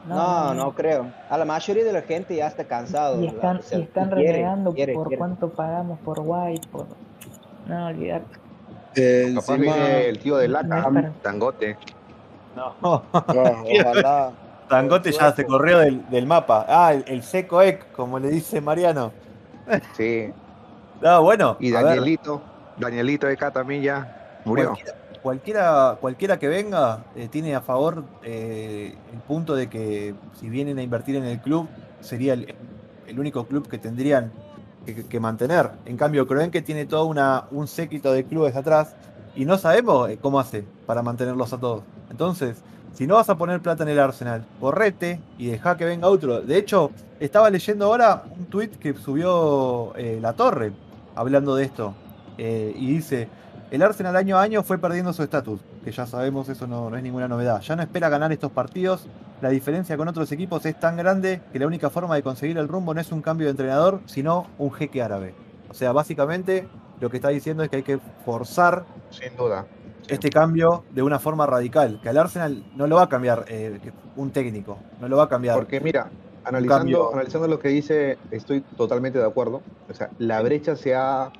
No, 0.06 0.54
no, 0.54 0.74
creo. 0.74 1.10
A 1.28 1.36
la 1.36 1.44
mayoría 1.44 1.84
de 1.84 1.92
la 1.92 2.02
gente 2.02 2.36
ya 2.36 2.46
está 2.46 2.64
cansado. 2.64 3.20
Y 3.20 3.26
están, 3.26 3.60
y 3.72 3.82
están 3.82 4.10
renegando 4.10 4.74
por 4.94 5.16
cuánto 5.16 5.50
pagamos 5.50 5.98
por 6.00 6.20
White, 6.20 6.68
por... 6.68 6.86
No, 7.66 7.86
olvidarte. 7.86 8.38
Eh, 8.94 9.32
Capaz 9.34 9.56
viene 9.56 10.08
el 10.08 10.18
tío 10.18 10.36
de 10.36 10.48
Lata, 10.48 11.12
Tangote. 11.22 11.76
No. 12.54 13.02
ojalá. 13.12 14.32
Tangote 14.68 15.12
ya 15.12 15.32
se 15.32 15.44
corrió 15.44 15.78
del, 15.78 16.26
mapa. 16.26 16.64
Ah, 16.68 16.94
el, 16.94 17.22
seco 17.22 17.60
ec, 17.60 17.92
como 17.92 18.18
le 18.18 18.28
dice 18.28 18.60
Mariano. 18.60 19.12
Sí. 19.96 20.32
No, 21.00 21.22
bueno. 21.22 21.56
Y 21.60 21.70
Danielito, 21.70 22.40
Danielito 22.78 23.26
de 23.26 23.34
acá 23.34 23.50
también 23.50 23.82
ya 23.82 24.40
murió. 24.44 24.68
Cualquiera, 24.68 24.94
cualquiera, 25.26 26.38
que 26.38 26.46
venga 26.46 27.04
eh, 27.16 27.26
tiene 27.28 27.56
a 27.56 27.60
favor 27.60 28.04
eh, 28.22 28.94
el 29.12 29.18
punto 29.20 29.56
de 29.56 29.68
que 29.68 30.14
si 30.38 30.48
vienen 30.48 30.78
a 30.78 30.82
invertir 30.82 31.16
en 31.16 31.24
el 31.24 31.40
club, 31.40 31.68
sería 32.00 32.34
el, 32.34 32.54
único 33.18 33.44
club 33.46 33.68
que 33.68 33.78
tendrían 33.78 34.30
que, 34.84 35.20
mantener. 35.20 35.70
En 35.84 35.96
cambio, 35.96 36.28
que 36.28 36.62
tiene 36.62 36.86
todo 36.86 37.12
un 37.50 37.66
séquito 37.66 38.12
de 38.12 38.24
clubes 38.24 38.54
atrás 38.54 38.94
y 39.34 39.44
no 39.44 39.58
sabemos 39.58 40.08
eh, 40.10 40.18
cómo 40.20 40.38
hace 40.38 40.64
para 40.86 41.02
mantenerlos 41.02 41.52
a 41.52 41.58
todos. 41.58 41.82
Entonces, 42.08 42.58
si 42.92 43.08
no 43.08 43.16
vas 43.16 43.28
a 43.28 43.36
poner 43.36 43.60
plata 43.60 43.82
en 43.82 43.88
el 43.88 43.98
Arsenal, 43.98 44.44
correte 44.60 45.20
y 45.38 45.48
deja 45.48 45.76
que 45.76 45.86
venga 45.86 46.08
otro. 46.08 46.40
De 46.40 46.56
hecho, 46.56 46.92
estaba 47.18 47.50
leyendo 47.50 47.86
ahora 47.86 48.22
un 48.38 48.46
tweet 48.46 48.70
que 48.78 48.94
subió 48.94 49.92
La 50.20 50.34
Torre 50.34 50.72
hablando 51.16 51.56
de 51.56 51.64
esto. 51.64 51.94
Y 52.38 52.86
dice, 52.86 53.28
el 53.70 53.82
Arsenal 53.82 54.16
año 54.16 54.38
a 54.38 54.42
año 54.42 54.62
fue 54.62 54.78
perdiendo 54.78 55.12
su 55.12 55.22
estatus, 55.22 55.60
que 55.84 55.92
ya 55.92 56.06
sabemos 56.06 56.48
eso 56.48 56.66
no, 56.66 56.90
no, 56.90 56.96
es 56.96 57.02
ninguna 57.02 57.28
novedad. 57.28 57.60
Ya 57.60 57.76
no 57.76 57.82
espera 57.82 58.08
ganar 58.08 58.32
estos 58.32 58.52
partidos, 58.52 59.06
la 59.40 59.50
diferencia 59.50 59.96
con 59.96 60.08
otros 60.08 60.30
equipos 60.32 60.64
es 60.66 60.78
tan 60.78 60.96
grande 60.96 61.40
que 61.52 61.58
la 61.58 61.66
única 61.66 61.90
forma 61.90 62.14
de 62.14 62.22
conseguir 62.22 62.58
el 62.58 62.68
rumbo 62.68 62.94
no 62.94 63.00
es 63.00 63.12
un 63.12 63.22
cambio 63.22 63.46
de 63.46 63.52
entrenador, 63.52 64.00
sino 64.06 64.46
un 64.58 64.72
jeque 64.72 65.02
árabe. 65.02 65.34
O 65.68 65.74
sea, 65.74 65.92
básicamente 65.92 66.68
lo 67.00 67.10
que 67.10 67.16
está 67.16 67.28
diciendo 67.28 67.62
es 67.62 67.68
que 67.68 67.76
hay 67.76 67.82
que 67.82 67.98
forzar 68.24 68.84
Sin 69.10 69.36
duda 69.36 69.66
este 70.08 70.30
cambio 70.30 70.84
de 70.90 71.02
una 71.02 71.18
forma 71.18 71.46
radical, 71.46 72.00
que 72.02 72.08
al 72.08 72.16
Arsenal 72.16 72.64
no 72.76 72.86
lo 72.86 72.96
va 72.96 73.02
a 73.02 73.08
cambiar 73.08 73.44
eh, 73.48 73.80
un 74.16 74.30
técnico, 74.30 74.78
no 75.00 75.08
lo 75.08 75.16
va 75.16 75.24
a 75.24 75.28
cambiar. 75.28 75.56
Porque 75.56 75.80
mira, 75.80 76.10
analizando, 76.44 77.12
analizando 77.12 77.48
lo 77.48 77.58
que 77.58 77.68
dice, 77.68 78.18
estoy 78.30 78.60
totalmente 78.76 79.18
de 79.18 79.24
acuerdo. 79.24 79.62
O 79.90 79.94
sea, 79.94 80.10
la 80.18 80.40
brecha 80.42 80.76
se 80.76 80.94
ha 80.94 81.30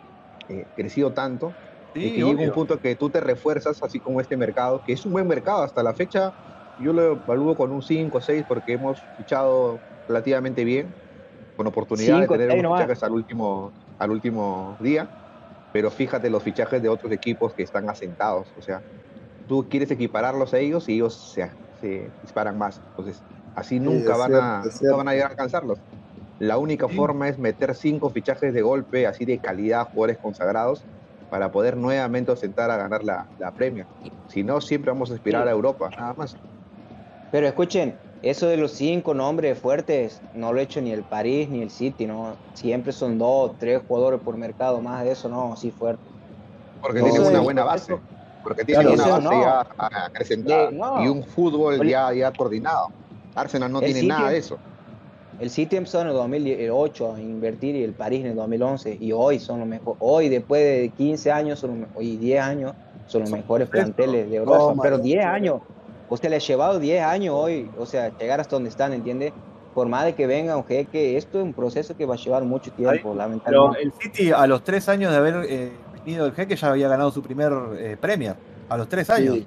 eh, 0.49 0.67
crecido 0.75 1.13
tanto 1.13 1.55
y 1.97 2.13
que 2.13 2.25
llega 2.25 2.43
un 2.43 2.53
punto 2.53 2.79
que 2.79 2.97
tú 2.97 3.11
te 3.11 3.21
refuerzas, 3.21 3.83
así 3.83 4.01
como 4.01 4.21
este 4.21 4.37
mercado, 4.37 4.83
que 4.85 4.93
es 4.93 5.05
un 5.05 5.13
buen 5.13 5.27
mercado 5.27 5.63
hasta 5.63 5.83
la 5.83 5.95
fecha. 5.95 6.33
Yo 6.79 6.93
lo 6.93 7.13
evalúo 7.13 7.57
con 7.57 7.73
un 7.73 7.83
5 7.83 8.19
o 8.19 8.21
6 8.21 8.45
porque 8.47 8.73
hemos 8.75 9.03
fichado 9.17 9.81
relativamente 10.07 10.65
bien, 10.65 10.95
con 11.57 11.67
oportunidad 11.67 12.21
de 12.21 12.29
tener 12.29 12.59
unos 12.59 12.79
fichajes 12.79 13.03
al 13.03 13.13
último, 13.13 13.73
al 13.99 14.11
último 14.11 14.77
día. 14.81 15.11
Pero 15.73 15.91
fíjate 15.91 16.31
los 16.31 16.43
fichajes 16.43 16.83
de 16.83 16.89
otros 16.89 17.13
equipos 17.13 17.55
que 17.55 17.63
están 17.63 17.89
asentados, 17.89 18.53
o 18.57 18.63
sea, 18.63 18.83
tú 19.47 19.69
quieres 19.69 19.91
equipararlos 19.91 20.55
a 20.55 20.59
ellos 20.59 20.89
y 20.89 20.95
ellos 20.95 21.33
se, 21.33 21.51
se 21.81 22.11
disparan 22.23 22.57
más, 22.57 22.81
entonces 22.91 23.23
así 23.55 23.79
nunca, 23.79 24.17
van 24.17 24.35
a, 24.35 24.63
van 24.97 25.09
a 25.09 25.13
llegar 25.13 25.29
a 25.29 25.31
alcanzarlos. 25.31 25.79
La 26.39 26.59
única 26.59 26.89
forma 26.89 27.29
es 27.29 27.39
meter 27.39 27.75
cinco 27.75 28.11
fichajes 28.11 28.53
de 28.53 28.63
golpe, 28.63 29.07
así 29.07 29.25
de 29.25 29.39
calidad, 29.39 29.87
jugadores 29.87 30.19
consagrados, 30.19 30.87
para 31.29 31.51
poder 31.51 31.77
nuevamente 31.77 32.33
asentar 32.33 32.71
a 32.71 32.77
ganar 32.77 33.03
la, 33.05 33.29
la 33.39 33.51
Premier. 33.51 33.87
Si 34.29 34.43
no, 34.43 34.61
siempre 34.61 34.91
vamos 34.91 35.11
a 35.11 35.15
aspirar 35.15 35.47
a 35.49 35.51
Europa, 35.51 35.91
nada 35.97 36.15
más. 36.15 36.37
Pero 37.31 37.47
escuchen, 37.47 37.99
eso 38.23 38.47
de 38.47 38.57
los 38.57 38.73
cinco 38.73 39.15
nombres 39.15 39.59
fuertes 39.59 40.21
no 40.33 40.53
lo 40.53 40.61
he 40.61 40.63
hecho 40.65 40.81
ni 40.81 40.93
el 40.93 41.05
París 41.05 41.49
ni 41.49 41.63
el 41.63 41.71
City, 41.71 42.07
¿no? 42.07 42.37
Siempre 42.55 42.93
son 42.93 43.19
dos, 43.19 43.57
tres 43.59 43.83
jugadores 43.87 44.21
por 44.21 44.37
mercado, 44.37 44.81
más 44.81 45.05
de 45.05 45.13
eso 45.13 45.29
no, 45.29 45.53
así 45.53 45.71
fuerte. 45.71 46.03
Porque 46.81 47.03
tiene 47.03 47.21
una 47.21 47.41
buena 47.41 47.65
base. 47.65 47.99
Porque 48.43 48.65
tiene 48.65 48.89
una 48.89 49.07
base 49.07 49.29
ya 49.31 49.67
acrecentada 49.79 50.71
y 51.03 51.09
un 51.09 51.25
fútbol 51.25 51.87
ya, 51.87 52.13
ya 52.13 52.33
coordinado. 52.33 52.89
Arsenal 53.35 53.71
no 53.73 53.81
tiene 53.81 54.03
nada 54.05 54.31
de 54.31 54.39
eso. 54.39 54.59
El 55.39 55.51
City 55.51 55.77
empezó 55.77 56.01
en 56.01 56.09
el 56.09 56.15
2008 56.15 57.15
a 57.15 57.21
invertir 57.21 57.77
y 57.77 57.85
el 57.85 57.93
París 57.93 58.21
en 58.21 58.31
el 58.31 58.37
2011 58.37 58.97
y 59.01 59.13
hoy 59.13 59.39
son 59.39 59.61
los 59.61 59.69
mejores. 59.69 59.99
Hoy, 60.01 60.29
después 60.29 60.63
de 60.63 60.93
15 60.97 61.31
años 61.31 61.59
son 61.59 61.87
y 62.01 62.17
10 62.17 62.43
años, 62.43 62.73
son 63.07 63.23
los 63.23 63.31
mejores 63.31 63.69
planteles 63.69 64.31
de 64.31 64.37
Europa. 64.37 64.81
pero 64.83 64.99
10 64.99 65.25
años, 65.25 65.61
Usted 66.09 66.31
le 66.31 66.37
ha 66.37 66.41
llevado 66.41 66.79
10 66.79 67.05
años 67.05 67.35
hoy, 67.37 67.69
o 67.79 67.85
sea, 67.85 68.17
llegar 68.17 68.41
hasta 68.41 68.55
donde 68.57 68.71
están, 68.71 68.93
¿entiende? 68.93 69.33
Por 69.75 69.89
más 69.89 70.05
de 70.05 70.15
que 70.15 70.27
venga 70.27 70.57
un 70.57 70.65
jeque, 70.65 71.17
esto 71.17 71.39
es 71.39 71.45
un 71.45 71.53
proceso 71.53 71.97
que 71.97 72.07
va 72.07 72.15
a 72.15 72.17
llevar 72.17 72.45
mucho 72.45 72.71
tiempo, 72.73 73.15
lamentablemente. 73.15 73.45
Pero 73.45 73.75
el 73.75 73.93
City, 73.93 74.33
a 74.33 74.47
los 74.47 74.63
3 74.63 74.89
años 74.89 75.11
de 75.11 75.17
haber 75.19 75.45
eh, 75.49 75.73
venido 76.05 76.27
el 76.27 76.33
jeque, 76.33 76.57
ya 76.57 76.69
había 76.69 76.89
ganado 76.89 77.11
su 77.11 77.23
primer 77.23 77.53
eh, 77.79 77.97
Premier. 78.01 78.37
A 78.69 78.77
los 78.77 78.89
3 78.89 79.11
años. 79.11 79.39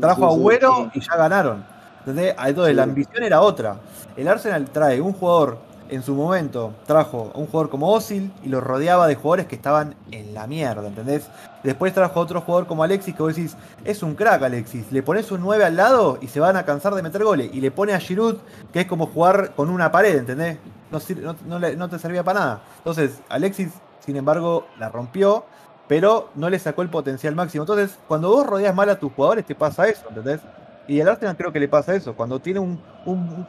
Trajo 0.00 0.24
a 0.24 0.28
Agüero 0.28 0.90
y 0.94 1.00
ya 1.00 1.16
ganaron. 1.16 1.64
Entonces, 2.06 2.34
entonces 2.44 2.76
la 2.76 2.82
ambición 2.82 3.22
era 3.22 3.40
otra. 3.40 3.76
El 4.16 4.28
Arsenal 4.28 4.68
trae 4.70 5.00
un 5.00 5.12
jugador 5.12 5.58
en 5.88 6.02
su 6.02 6.14
momento 6.14 6.72
trajo 6.86 7.30
a 7.34 7.38
un 7.38 7.46
jugador 7.46 7.70
como 7.70 7.92
Osil 7.92 8.32
y 8.42 8.48
lo 8.48 8.60
rodeaba 8.60 9.06
de 9.06 9.14
jugadores 9.14 9.46
que 9.46 9.54
estaban 9.54 9.94
en 10.10 10.34
la 10.34 10.46
mierda, 10.46 10.86
¿entendés? 10.86 11.28
Después 11.62 11.92
trajo 11.92 12.18
a 12.18 12.22
otro 12.22 12.40
jugador 12.40 12.66
como 12.66 12.82
Alexis 12.82 13.14
que 13.14 13.22
vos 13.22 13.34
decís, 13.34 13.56
es 13.84 14.02
un 14.02 14.14
crack 14.14 14.42
Alexis, 14.42 14.90
le 14.90 15.02
pones 15.02 15.30
un 15.30 15.40
9 15.42 15.64
al 15.64 15.76
lado 15.76 16.18
y 16.20 16.28
se 16.28 16.40
van 16.40 16.56
a 16.56 16.64
cansar 16.64 16.94
de 16.94 17.02
meter 17.02 17.24
goles. 17.24 17.50
Y 17.52 17.60
le 17.60 17.70
pone 17.70 17.92
a 17.92 18.00
Giroud, 18.00 18.36
que 18.72 18.80
es 18.80 18.86
como 18.86 19.06
jugar 19.06 19.54
con 19.54 19.70
una 19.70 19.92
pared, 19.92 20.16
¿entendés? 20.16 20.58
No, 20.90 21.58
no 21.58 21.88
te 21.88 21.98
servía 21.98 22.22
para 22.22 22.40
nada. 22.40 22.62
Entonces, 22.78 23.20
Alexis, 23.28 23.72
sin 24.04 24.16
embargo, 24.16 24.66
la 24.78 24.88
rompió, 24.88 25.44
pero 25.86 26.30
no 26.34 26.48
le 26.48 26.58
sacó 26.58 26.82
el 26.82 26.88
potencial 26.88 27.34
máximo. 27.34 27.64
Entonces, 27.64 27.98
cuando 28.08 28.30
vos 28.30 28.46
rodeas 28.46 28.74
mal 28.74 28.88
a 28.88 28.98
tus 28.98 29.12
jugadores, 29.12 29.44
te 29.44 29.54
pasa 29.54 29.86
eso, 29.86 30.04
¿entendés? 30.08 30.40
Y 30.86 31.00
al 31.00 31.08
Arsenal 31.08 31.36
creo 31.36 31.52
que 31.52 31.60
le 31.60 31.68
pasa 31.68 31.94
eso. 31.94 32.14
Cuando 32.14 32.40
tiene 32.40 32.60
un, 32.60 32.78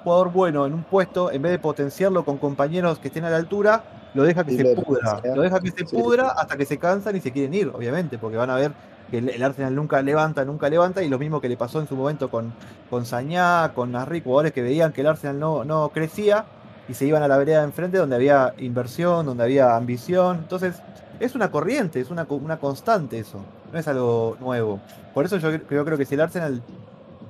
jugador 0.04 0.32
bueno 0.32 0.66
en 0.66 0.74
un 0.74 0.84
puesto, 0.84 1.32
en 1.32 1.42
vez 1.42 1.52
de 1.52 1.60
potenciarlo 1.60 2.24
con 2.24 2.38
compañeros 2.38 3.00
que 3.00 3.10
estén 3.10 3.26
a 3.26 3.30
la 3.30 3.38
altura, 3.38 3.84
lo 4.14 4.24
deja 4.24 4.44
que 4.46 4.56
se 4.56 4.76
pudra. 4.76 5.22
Lo 5.24 5.42
deja 5.42 5.60
que 5.60 5.72
se 5.72 5.84
pudra 5.84 6.30
hasta 6.30 6.56
que 6.56 6.66
se 6.66 6.78
cansan 6.78 7.16
y 7.16 7.22
se 7.22 7.32
quieren 7.32 7.54
ir, 7.54 7.68
obviamente, 7.74 8.18
porque 8.18 8.38
van 8.38 8.50
a 8.50 8.56
ver 8.56 8.72
que 9.12 9.18
el, 9.18 9.44
Arsenal 9.44 9.76
nunca 9.76 10.02
levanta, 10.02 10.46
nunca 10.46 10.70
levanta, 10.70 11.04
y 11.04 11.10
lo 11.10 11.20
mismo 11.20 11.42
que 11.42 11.50
le 11.50 11.58
pasó 11.58 11.80
en 11.80 11.88
su 11.88 11.96
momento 11.96 12.30
con, 12.30 12.54
con 12.90 13.06
Sañá, 13.06 13.74
con 13.76 13.92
Nasri, 13.92 14.22
jugadores 14.22 14.54
que 14.54 14.62
veían 14.62 14.94
que 14.94 15.02
el 15.02 15.08
Arsenal 15.08 15.40
no, 15.40 15.66
no 15.66 15.90
crecía 15.90 16.46
y 16.88 16.94
se 16.94 17.06
iban 17.06 17.22
a 17.22 17.28
la 17.28 17.38
vereda 17.38 17.60
de 17.60 17.66
enfrente 17.66 17.98
donde 17.98 18.16
había 18.16 18.54
inversión, 18.58 19.26
donde 19.26 19.44
había 19.44 19.76
ambición. 19.76 20.38
Entonces, 20.38 20.76
es 21.20 21.36
una 21.36 21.52
corriente, 21.52 22.00
es 22.00 22.10
una, 22.10 22.26
una 22.30 22.58
constante 22.58 23.20
eso, 23.20 23.40
no 23.72 23.78
es 23.78 23.88
algo 23.88 24.38
nuevo. 24.40 24.80
Por 25.14 25.26
eso 25.26 25.38
yo, 25.38 25.52
yo 25.52 25.86
creo 25.86 25.98
que 25.98 26.06
si 26.06 26.16
el 26.16 26.22
Arsenal 26.22 26.62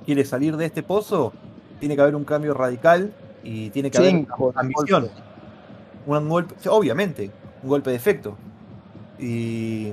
quiere 0.06 0.24
salir 0.24 0.56
de 0.56 0.66
este 0.66 0.84
pozo, 0.84 1.34
tiene 1.80 1.95
que 1.95 2.01
haber 2.01 2.16
un 2.16 2.24
cambio 2.24 2.53
radical 2.53 3.12
y 3.43 3.70
tiene 3.72 3.91
que 3.91 3.97
haber 3.97 4.26
ambición. 4.56 5.10
Un 6.06 6.30
golpe, 6.30 6.56
obviamente, 6.70 7.32
un 7.64 7.70
golpe 7.70 7.89
de 7.89 7.95
efecto. 7.95 8.38
Y 9.18 9.91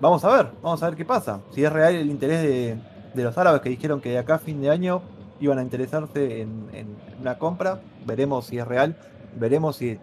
vamos 0.00 0.24
a 0.24 0.36
ver, 0.36 0.48
vamos 0.62 0.82
a 0.82 0.86
ver 0.86 0.96
qué 0.96 1.04
pasa. 1.04 1.40
Si 1.52 1.64
es 1.64 1.72
real 1.72 1.94
el 1.94 2.10
interés 2.10 2.42
de, 3.14 3.22
los 3.22 3.36
árabes 3.38 3.60
que 3.62 3.68
dijeron 3.70 4.00
que 4.00 4.10
de 4.10 4.18
acá 4.18 4.34
a 4.36 4.38
fin 4.38 4.60
de 4.60 4.70
año 4.70 5.02
iban 5.40 5.58
a 5.58 5.62
interesarse 5.62 6.42
en, 6.42 6.96
una 7.20 7.38
compra, 7.38 7.80
veremos 8.04 8.46
si 8.46 8.58
es 8.58 8.66
real, 8.66 8.96
veremos 9.38 9.76
si, 9.76 9.98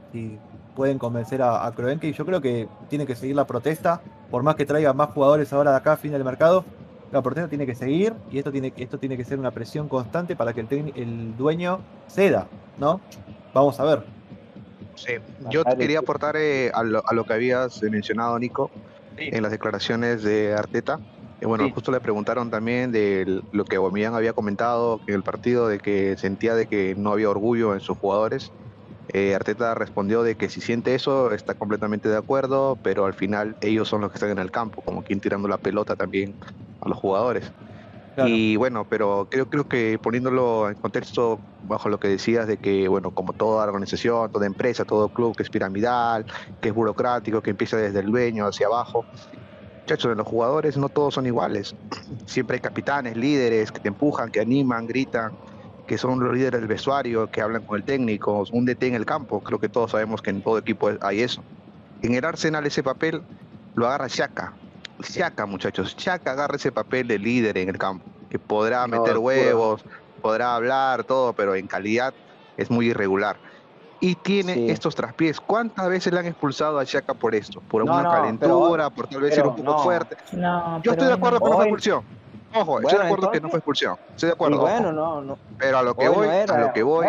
pueden 0.76 0.98
convencer 0.98 1.42
a, 1.42 1.66
a 1.66 1.72
Kroenke. 1.74 2.08
Y 2.08 2.14
yo 2.14 2.26
creo 2.26 2.42
que 2.42 2.68
tiene 2.90 3.06
que 3.06 3.16
seguir 3.16 3.36
la 3.36 3.46
protesta, 3.46 4.02
por 4.32 4.44
más 4.44 4.56
que 4.56 4.66
traiga 4.66 4.94
más 4.94 5.10
jugadores 5.10 5.52
ahora 5.54 5.72
de 5.72 5.78
acá 5.78 5.94
a 5.94 5.98
fin 5.98 6.12
del 6.12 6.24
mercado, 6.24 6.64
la 7.12 7.22
protesta 7.22 7.50
tiene 7.50 7.66
que 7.66 7.76
seguir 7.76 8.14
y 8.32 8.38
esto 8.38 8.52
tiene, 8.52 8.74
esto 8.78 9.00
tiene 9.00 9.18
que 9.18 9.24
ser 9.24 9.40
una 9.40 9.52
presión 9.52 9.88
constante 9.88 10.36
para 10.36 10.54
que 10.54 10.62
el, 10.62 10.94
el 10.96 11.38
dueño 11.38 11.80
ceda, 12.08 12.48
¿no? 12.78 13.02
Vamos 13.54 13.80
a 13.80 13.86
ver. 13.86 14.04
Sí, 14.96 15.14
yo 15.50 15.64
quería 15.64 16.00
aportar 16.00 16.36
eh, 16.38 16.72
a, 16.74 16.84
lo, 16.84 17.24
que 17.24 17.34
habías 17.34 17.82
mencionado, 17.84 18.38
Nico, 18.38 18.70
en 19.18 19.42
las 19.42 19.52
declaraciones 19.52 20.24
de 20.24 20.54
Arteta. 20.54 21.00
Eh, 21.40 21.46
bueno, 21.46 21.70
justo 21.74 21.92
le 21.92 22.02
preguntaron 22.02 22.52
también 22.52 22.92
de 22.92 23.42
lo 23.54 23.64
que 23.64 23.78
Aubameyang 23.78 24.14
había 24.14 24.34
comentado 24.34 25.00
en 25.08 25.16
el 25.16 25.24
partido, 25.24 25.70
de 25.70 25.80
que 25.80 26.18
sentía 26.18 26.54
de 26.54 26.68
que 26.68 26.96
no 26.98 27.14
había 27.14 27.30
orgullo 27.30 27.74
en 27.74 27.80
sus 27.80 27.98
jugadores. 27.98 28.52
Eh, 29.14 29.36
Arteta 29.36 29.76
respondió 29.76 30.24
de 30.24 30.38
que 30.38 30.50
si 30.50 30.62
siente 30.62 30.96
eso 30.96 31.32
está 31.34 31.56
completamente 31.56 32.10
de 32.10 32.18
acuerdo, 32.18 32.80
pero 32.84 33.06
al 33.06 33.14
final 33.14 33.58
ellos 33.62 33.88
son 33.90 34.02
los 34.02 34.12
que 34.12 34.18
están 34.18 34.32
en 34.32 34.40
el 34.40 34.52
campo, 34.52 34.82
como 34.84 35.04
quien 35.04 35.20
tirando 35.22 35.48
la 35.48 35.58
pelota 35.58 35.96
también 35.96 36.36
a 36.82 36.90
los 36.90 36.98
jugadores. 36.98 37.54
Y 38.16 38.58
bueno, 38.58 38.86
pero 38.86 39.28
creo, 39.32 39.48
creo 39.48 39.66
que 39.66 39.98
poniéndolo 40.00 40.70
en 40.70 40.76
contexto 40.76 41.44
bajo 41.62 41.90
lo 41.90 42.00
que 42.00 42.10
decías 42.10 42.48
de 42.48 42.58
que, 42.60 42.88
bueno, 42.90 43.12
como 43.12 43.34
toda 43.34 43.66
organización, 43.66 44.30
toda 44.32 44.46
empresa, 44.46 44.86
todo 44.86 45.10
club 45.10 45.36
que 45.36 45.44
es 45.44 45.50
piramidal, 45.50 46.26
que 46.60 46.70
es 46.70 46.76
burocrático, 46.76 47.42
que 47.42 47.52
empieza 47.52 47.78
desde 47.78 48.00
el 48.02 48.08
dueño 48.08 48.46
hacia 48.48 48.68
abajo, 48.68 49.08
muchachos, 49.86 50.16
los 50.16 50.28
jugadores 50.28 50.78
no 50.78 50.90
todos 50.90 51.16
son 51.16 51.26
iguales. 51.26 51.76
Siempre 52.28 52.56
hay 52.56 52.62
capitanes, 52.62 53.18
líderes 53.18 53.72
que 53.72 53.80
te 53.80 53.88
empujan, 53.90 54.30
que 54.32 54.40
animan, 54.42 54.86
gritan, 54.88 55.40
que 55.90 55.98
son 55.98 56.20
los 56.24 56.32
líderes 56.32 56.62
del 56.62 56.68
vestuario, 56.68 57.32
que 57.32 57.42
hablan 57.42 57.64
con 57.64 57.76
el 57.76 57.84
técnico, 57.84 58.46
un 58.52 58.64
DT 58.64 58.84
en 58.84 58.94
el 58.94 59.08
campo. 59.08 59.40
Creo 59.40 59.58
que 59.58 59.70
todos 59.70 59.90
sabemos 59.90 60.22
que 60.22 60.30
en 60.30 60.44
todo 60.44 60.60
equipo 60.60 60.92
hay 61.02 61.22
eso. 61.22 61.42
En 62.04 62.14
el 62.14 62.24
Arsenal 62.24 62.64
ese 62.68 62.84
papel 62.84 63.24
lo 63.74 63.88
agarra 63.88 64.06
Shaka. 64.08 64.54
Shaka, 65.00 65.48
muchachos. 65.48 65.96
Shaka 65.98 66.34
agarra 66.34 66.58
ese 66.58 66.72
papel 66.72 67.08
de 67.08 67.18
líder 67.18 67.58
en 67.58 67.70
el 67.70 67.80
campo, 67.80 68.06
que 68.30 68.38
podrá 68.38 68.86
meter 68.86 69.18
huevos, 69.18 69.84
podrá 70.22 70.56
hablar, 70.56 71.06
todo, 71.06 71.34
pero 71.34 71.56
en 71.56 71.66
calidad 71.66 72.14
es 72.56 72.70
muy 72.70 72.90
irregular. 72.90 73.38
Y 74.00 74.14
tiene 74.14 74.70
estos 74.70 74.94
traspiés. 74.94 75.40
¿Cuántas 75.42 75.90
veces 75.90 76.14
le 76.14 76.20
han 76.20 76.28
expulsado 76.28 76.78
a 76.78 76.84
Shaka 76.84 77.16
por 77.16 77.34
esto? 77.34 77.62
Por 77.62 77.82
una 77.82 78.04
calentura, 78.04 78.92
por 78.92 79.08
tal 79.08 79.22
vez 79.22 79.34
ser 79.34 79.48
un 79.48 79.56
poco 79.56 79.80
fuerte. 79.80 80.18
Yo 80.84 80.92
estoy 80.92 81.08
de 81.08 81.14
acuerdo 81.14 81.40
con 81.40 81.50
la 81.50 81.64
expulsión. 81.64 82.19
Ojo, 82.54 82.80
estoy 82.80 82.98
de 82.98 83.06
acuerdo 83.06 83.32
que 83.32 83.42
no 83.42 83.50
fue 83.50 83.60
expulsión. 83.60 83.96
Estoy 84.10 84.28
de 84.28 84.34
acuerdo. 84.34 84.60
Bueno, 84.62 84.92
no, 84.92 85.22
no. 85.22 85.38
Pero 85.58 85.78
a 85.78 85.84
lo 85.84 85.96
que 85.96 86.10
voy, 86.10 86.28
a 86.28 86.58
lo 86.58 86.74
que 86.74 86.84
voy, 86.84 87.06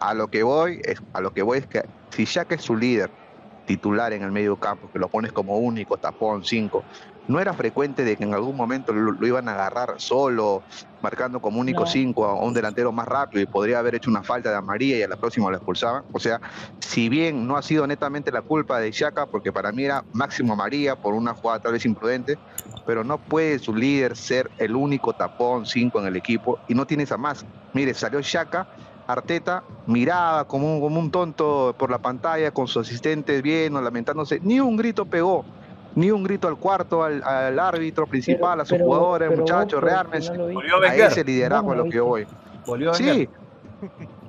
a 0.00 0.14
lo 0.14 0.28
que 0.28 0.42
voy 0.42 0.80
es, 0.84 1.02
a 1.12 1.20
lo 1.20 1.32
que 1.32 1.42
voy 1.42 1.58
es 1.58 1.66
que 1.66 1.82
si 2.10 2.24
ya 2.26 2.44
que 2.44 2.56
es 2.56 2.62
su 2.62 2.76
líder 2.76 3.10
titular 3.66 4.12
en 4.12 4.22
el 4.22 4.30
medio 4.30 4.56
campo, 4.56 4.88
que 4.92 4.98
lo 4.98 5.08
pones 5.08 5.32
como 5.32 5.58
único, 5.58 5.96
tapón, 5.96 6.44
cinco, 6.44 6.84
no 7.26 7.40
era 7.40 7.54
frecuente 7.54 8.04
de 8.04 8.16
que 8.16 8.24
en 8.24 8.34
algún 8.34 8.56
momento 8.56 8.92
lo, 8.92 9.26
iban 9.26 9.48
a 9.48 9.52
agarrar 9.52 9.94
solo, 9.98 10.62
marcando 11.00 11.40
como 11.40 11.60
único 11.60 11.86
5 11.86 12.24
a 12.24 12.42
un 12.42 12.54
delantero 12.54 12.92
más 12.92 13.06
rápido 13.06 13.42
y 13.42 13.46
podría 13.46 13.78
haber 13.78 13.94
hecho 13.94 14.10
una 14.10 14.22
falta 14.22 14.50
de 14.50 14.56
amarilla 14.56 14.96
y 14.98 15.02
a 15.02 15.08
la 15.08 15.16
próxima 15.16 15.50
lo 15.50 15.56
expulsaban. 15.56 16.04
O 16.12 16.18
sea, 16.18 16.40
si 16.80 17.08
bien 17.08 17.46
no 17.46 17.56
ha 17.56 17.62
sido 17.62 17.86
netamente 17.86 18.30
la 18.30 18.42
culpa 18.42 18.78
de 18.78 18.90
Chaka, 18.90 19.26
porque 19.26 19.52
para 19.52 19.72
mí 19.72 19.84
era 19.84 20.04
máximo 20.12 20.52
amarilla 20.52 20.96
por 20.96 21.14
una 21.14 21.34
jugada 21.34 21.60
tal 21.60 21.72
vez 21.72 21.84
imprudente, 21.84 22.38
pero 22.86 23.04
no 23.04 23.18
puede 23.18 23.58
su 23.58 23.74
líder 23.74 24.16
ser 24.16 24.50
el 24.58 24.76
único 24.76 25.12
tapón 25.12 25.66
5 25.66 26.00
en 26.00 26.06
el 26.06 26.16
equipo 26.16 26.58
y 26.68 26.74
no 26.74 26.86
tienes 26.86 27.12
a 27.12 27.16
más. 27.16 27.44
Mire, 27.72 27.94
salió 27.94 28.20
Chaka. 28.22 28.66
Arteta 29.06 29.62
miraba 29.86 30.44
como 30.46 30.74
un, 30.74 30.80
como 30.80 30.98
un 30.98 31.10
tonto 31.10 31.76
por 31.78 31.90
la 31.90 31.98
pantalla 31.98 32.50
con 32.50 32.66
sus 32.66 32.86
asistentes 32.86 33.42
bien 33.42 33.76
o 33.76 33.82
lamentándose, 33.82 34.40
ni 34.40 34.60
un 34.60 34.76
grito 34.78 35.04
pegó 35.04 35.44
ni 35.94 36.10
un 36.10 36.24
grito 36.24 36.48
al 36.48 36.56
cuarto, 36.56 37.02
al, 37.02 37.58
árbitro 37.58 38.06
principal, 38.06 38.60
a 38.60 38.64
sus 38.64 38.78
jugadores, 38.78 39.36
muchachos, 39.36 39.82
rearmes. 39.82 40.30
a 40.30 40.94
ese 40.94 41.24
liderazgo 41.24 41.72
a 41.72 41.76
lo 41.76 41.84
que 41.84 41.96
yo 41.96 42.06
voy. 42.06 42.26
sí. 42.94 43.28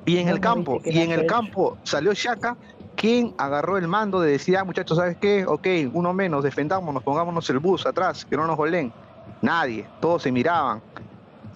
Y 0.06 0.18
en 0.18 0.28
el 0.28 0.40
campo, 0.40 0.82
y 0.86 1.00
en 1.00 1.12
el 1.12 1.26
campo 1.26 1.78
salió 1.84 2.14
Shaka, 2.14 2.56
quien 2.96 3.34
agarró 3.38 3.78
el 3.78 3.88
mando 3.88 4.22
de 4.22 4.32
decir, 4.32 4.56
ah, 4.56 4.64
muchachos, 4.64 4.98
¿sabes 4.98 5.18
qué? 5.18 5.46
Ok, 5.48 5.68
uno 5.94 6.14
menos, 6.14 6.44
defendámonos, 6.44 7.02
pongámonos 7.02 7.50
el 7.50 7.60
bus 7.60 7.86
atrás, 7.88 8.24
que 8.24 8.38
no 8.38 8.46
nos 8.46 8.56
golen. 8.56 8.94
Nadie, 9.42 9.86
todos 10.00 10.22
se 10.24 10.32
miraban. 10.32 10.82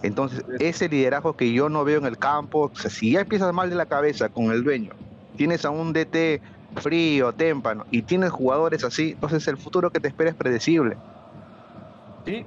Entonces, 0.02 0.44
ese 0.60 0.90
liderazgo 0.90 1.36
que 1.36 1.52
yo 1.52 1.70
no 1.70 1.84
veo 1.84 2.00
en 2.00 2.06
el 2.06 2.18
campo, 2.18 2.72
si 2.74 3.12
ya 3.12 3.22
empiezas 3.22 3.54
mal 3.54 3.70
de 3.70 3.76
la 3.76 3.86
cabeza 3.86 4.30
con 4.30 4.52
el 4.52 4.64
dueño, 4.64 4.94
tienes 5.36 5.64
a 5.66 5.70
un 5.70 5.94
DT 5.94 6.42
frío, 6.76 7.34
témpano, 7.34 7.86
y 7.92 8.02
tienes 8.04 8.32
jugadores 8.32 8.84
así, 8.84 9.12
entonces 9.12 9.48
el 9.48 9.58
futuro 9.58 9.90
que 9.90 10.00
te 10.00 10.08
espera 10.08 10.30
es 10.30 10.36
predecible. 10.36 10.98
Sí, 12.26 12.46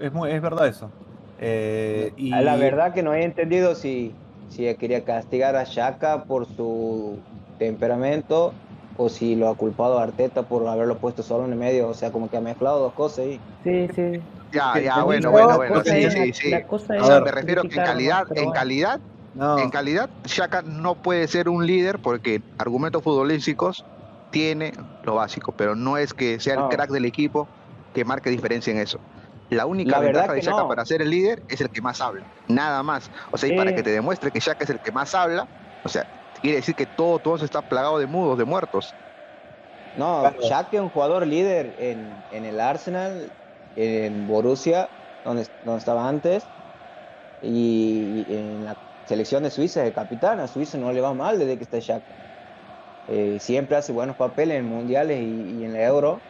es, 0.00 0.12
muy, 0.12 0.30
es 0.30 0.42
verdad 0.42 0.68
eso. 0.68 0.90
Eh, 1.38 2.12
y... 2.16 2.30
La 2.30 2.56
verdad 2.56 2.94
que 2.94 3.02
no 3.02 3.14
he 3.14 3.24
entendido 3.24 3.74
si, 3.74 4.12
si 4.50 4.72
quería 4.74 5.04
castigar 5.04 5.56
a 5.56 5.64
Shaka 5.64 6.24
por 6.24 6.46
su 6.46 7.18
temperamento 7.58 8.52
o 8.96 9.08
si 9.08 9.34
lo 9.34 9.48
ha 9.48 9.56
culpado 9.56 9.98
a 9.98 10.04
Arteta 10.04 10.42
por 10.42 10.66
haberlo 10.68 10.96
puesto 10.98 11.22
solo 11.22 11.44
en 11.44 11.52
el 11.52 11.58
medio, 11.58 11.88
o 11.88 11.94
sea, 11.94 12.12
como 12.12 12.30
que 12.30 12.36
ha 12.36 12.40
mezclado 12.40 12.80
dos 12.80 12.92
cosas 12.92 13.20
ahí. 13.20 13.40
Sí, 13.64 13.88
sí. 13.94 14.20
Ya, 14.52 14.78
ya, 14.78 15.02
bueno, 15.02 15.32
bueno, 15.32 15.56
bueno, 15.56 15.82
sí, 15.84 16.08
sí, 16.10 16.32
sí. 16.32 16.50
me 16.50 17.30
refiero 17.32 17.62
que 17.62 17.74
en 17.76 17.84
calidad, 17.84 18.24
en 18.36 18.52
calidad 18.52 19.00
en 19.36 19.70
calidad, 19.70 20.08
Shaka 20.24 20.62
no 20.62 20.94
puede 20.94 21.26
ser 21.26 21.48
un 21.48 21.66
líder 21.66 21.98
porque 21.98 22.42
argumentos 22.58 23.02
futbolísticos 23.02 23.84
tiene 24.30 24.72
lo 25.02 25.16
básico, 25.16 25.52
pero 25.52 25.74
no 25.74 25.96
es 25.96 26.14
que 26.14 26.38
sea 26.40 26.54
el 26.54 26.68
crack 26.68 26.90
del 26.90 27.04
equipo 27.04 27.48
que 27.94 28.04
marque 28.04 28.30
diferencia 28.30 28.72
en 28.72 28.78
eso. 28.78 28.98
La 29.50 29.66
única 29.66 29.98
ventaja 29.98 30.32
de 30.32 30.40
Shaka 30.40 30.66
para 30.66 30.84
ser 30.84 31.02
el 31.02 31.10
líder 31.10 31.42
es 31.48 31.60
el 31.60 31.70
que 31.70 31.80
más 31.80 32.00
habla, 32.00 32.24
nada 32.48 32.82
más. 32.82 33.10
O 33.30 33.38
sea, 33.38 33.48
y 33.48 33.56
para 33.56 33.74
que 33.74 33.82
te 33.82 33.90
demuestre 33.90 34.30
que 34.30 34.40
Shaka 34.40 34.64
es 34.64 34.70
el 34.70 34.80
que 34.80 34.92
más 34.92 35.14
habla, 35.14 35.46
o 35.84 35.88
sea, 35.88 36.06
quiere 36.40 36.56
decir 36.56 36.74
que 36.74 36.86
todo, 36.86 37.18
todo 37.18 37.36
está 37.44 37.62
plagado 37.62 37.98
de 37.98 38.06
mudos, 38.06 38.38
de 38.38 38.44
muertos. 38.44 38.94
No, 39.96 40.28
Shaka 40.40 40.68
es 40.72 40.80
un 40.80 40.88
jugador 40.88 41.26
líder 41.26 41.74
en, 41.78 42.12
en, 42.32 42.44
el 42.44 42.58
Arsenal, 42.58 43.30
en 43.76 44.26
Borussia, 44.26 44.88
donde, 45.24 45.46
donde 45.64 45.78
estaba 45.78 46.08
antes, 46.08 46.44
y 47.42 48.24
en 48.28 48.64
la 48.64 48.76
selección 49.06 49.42
de 49.42 49.50
Suiza 49.50 49.82
de 49.82 49.92
capitán, 49.92 50.40
a 50.40 50.48
Suiza 50.48 50.78
no 50.78 50.92
le 50.92 51.00
va 51.00 51.14
mal 51.14 51.38
desde 51.38 51.56
que 51.56 51.64
está 51.64 51.78
Shaq. 51.78 52.02
Eh, 53.08 53.38
siempre 53.40 53.76
hace 53.76 53.92
buenos 53.92 54.16
papeles 54.16 54.58
en 54.58 54.66
mundiales 54.66 55.20
y, 55.20 55.64
en 55.64 55.72
la 55.72 55.84
Euro. 55.84 56.20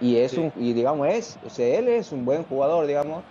Y 0.00 0.16
es 0.16 0.34
un, 0.34 0.52
y 0.56 0.72
digamos, 0.74 1.08
es, 1.08 1.38
o 1.44 1.50
sea, 1.50 1.78
él 1.78 1.88
es 1.88 2.12
un 2.12 2.24
buen 2.24 2.44
jugador, 2.44 2.86
digamos. 2.86 3.24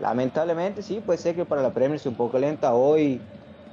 Lamentablemente 0.00 0.82
sí, 0.82 1.00
puede 1.04 1.18
ser 1.18 1.34
que 1.34 1.44
para 1.44 1.62
la 1.62 1.70
Premier 1.70 1.98
sea 1.98 2.10
un 2.10 2.16
poco 2.16 2.38
lenta 2.38 2.74
hoy. 2.74 3.20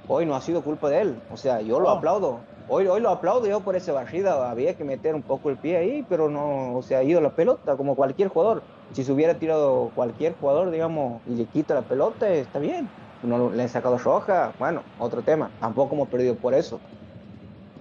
hoy 0.07 0.25
no 0.25 0.35
ha 0.35 0.41
sido 0.41 0.61
culpa 0.63 0.89
de 0.89 1.01
él. 1.01 1.15
O 1.31 1.37
sea, 1.37 1.61
yo 1.61 1.79
lo 1.79 1.89
aplaudo. 1.89 2.39
Hoy, 2.67 2.87
hoy 2.87 3.01
lo 3.01 3.09
aplaudo 3.09 3.45
yo 3.47 3.61
por 3.61 3.75
ese 3.75 3.91
barrida. 3.91 4.49
Había 4.49 4.73
que 4.73 4.83
meter 4.83 5.15
un 5.15 5.21
poco 5.21 5.49
el 5.49 5.57
pie 5.57 5.77
ahí, 5.77 6.05
pero 6.09 6.29
no, 6.29 6.75
o 6.75 6.81
sea, 6.81 6.99
ha 6.99 7.03
ido 7.03 7.21
la 7.21 7.35
pelota 7.35 7.77
como 7.77 7.95
cualquier 7.95 8.29
jugador. 8.29 8.63
Si 8.93 9.03
se 9.03 9.11
hubiera 9.11 9.37
tirado 9.37 9.91
cualquier 9.95 10.35
jugador, 10.37 10.71
digamos, 10.71 11.21
y 11.25 11.35
le 11.35 11.45
quita 11.45 11.73
la 11.73 11.81
pelota, 11.83 12.29
está 12.29 12.59
bien. 12.59 12.89
No 13.23 13.49
le 13.49 13.63
han 13.63 13.69
sacado 13.69 13.97
roja, 13.97 14.51
bueno, 14.59 14.81
otro 14.99 15.21
tema. 15.21 15.49
Tampoco 15.59 15.95
hemos 15.95 16.09
perdido 16.09 16.35
por 16.35 16.53
eso. 16.53 16.79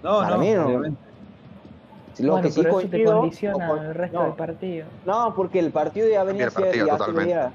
No, 0.02 0.18
Para 0.18 0.36
no, 0.36 0.38
mí 0.38 0.52
no. 0.52 0.96
Lo 2.18 2.40
que 2.40 2.50
sí 2.50 2.62
pero 2.62 2.78
eso 2.78 2.88
te 2.88 3.04
condiciona 3.04 3.72
el 3.72 3.94
resto 3.94 4.22
del 4.22 4.32
partido. 4.32 4.86
No, 5.06 5.34
porque 5.34 5.58
el 5.58 5.70
partido 5.70 6.08
ya 6.08 6.24
venía, 6.24 6.50
partido, 6.50 6.86
ya 6.86 6.98
se 6.98 7.12
venía. 7.12 7.52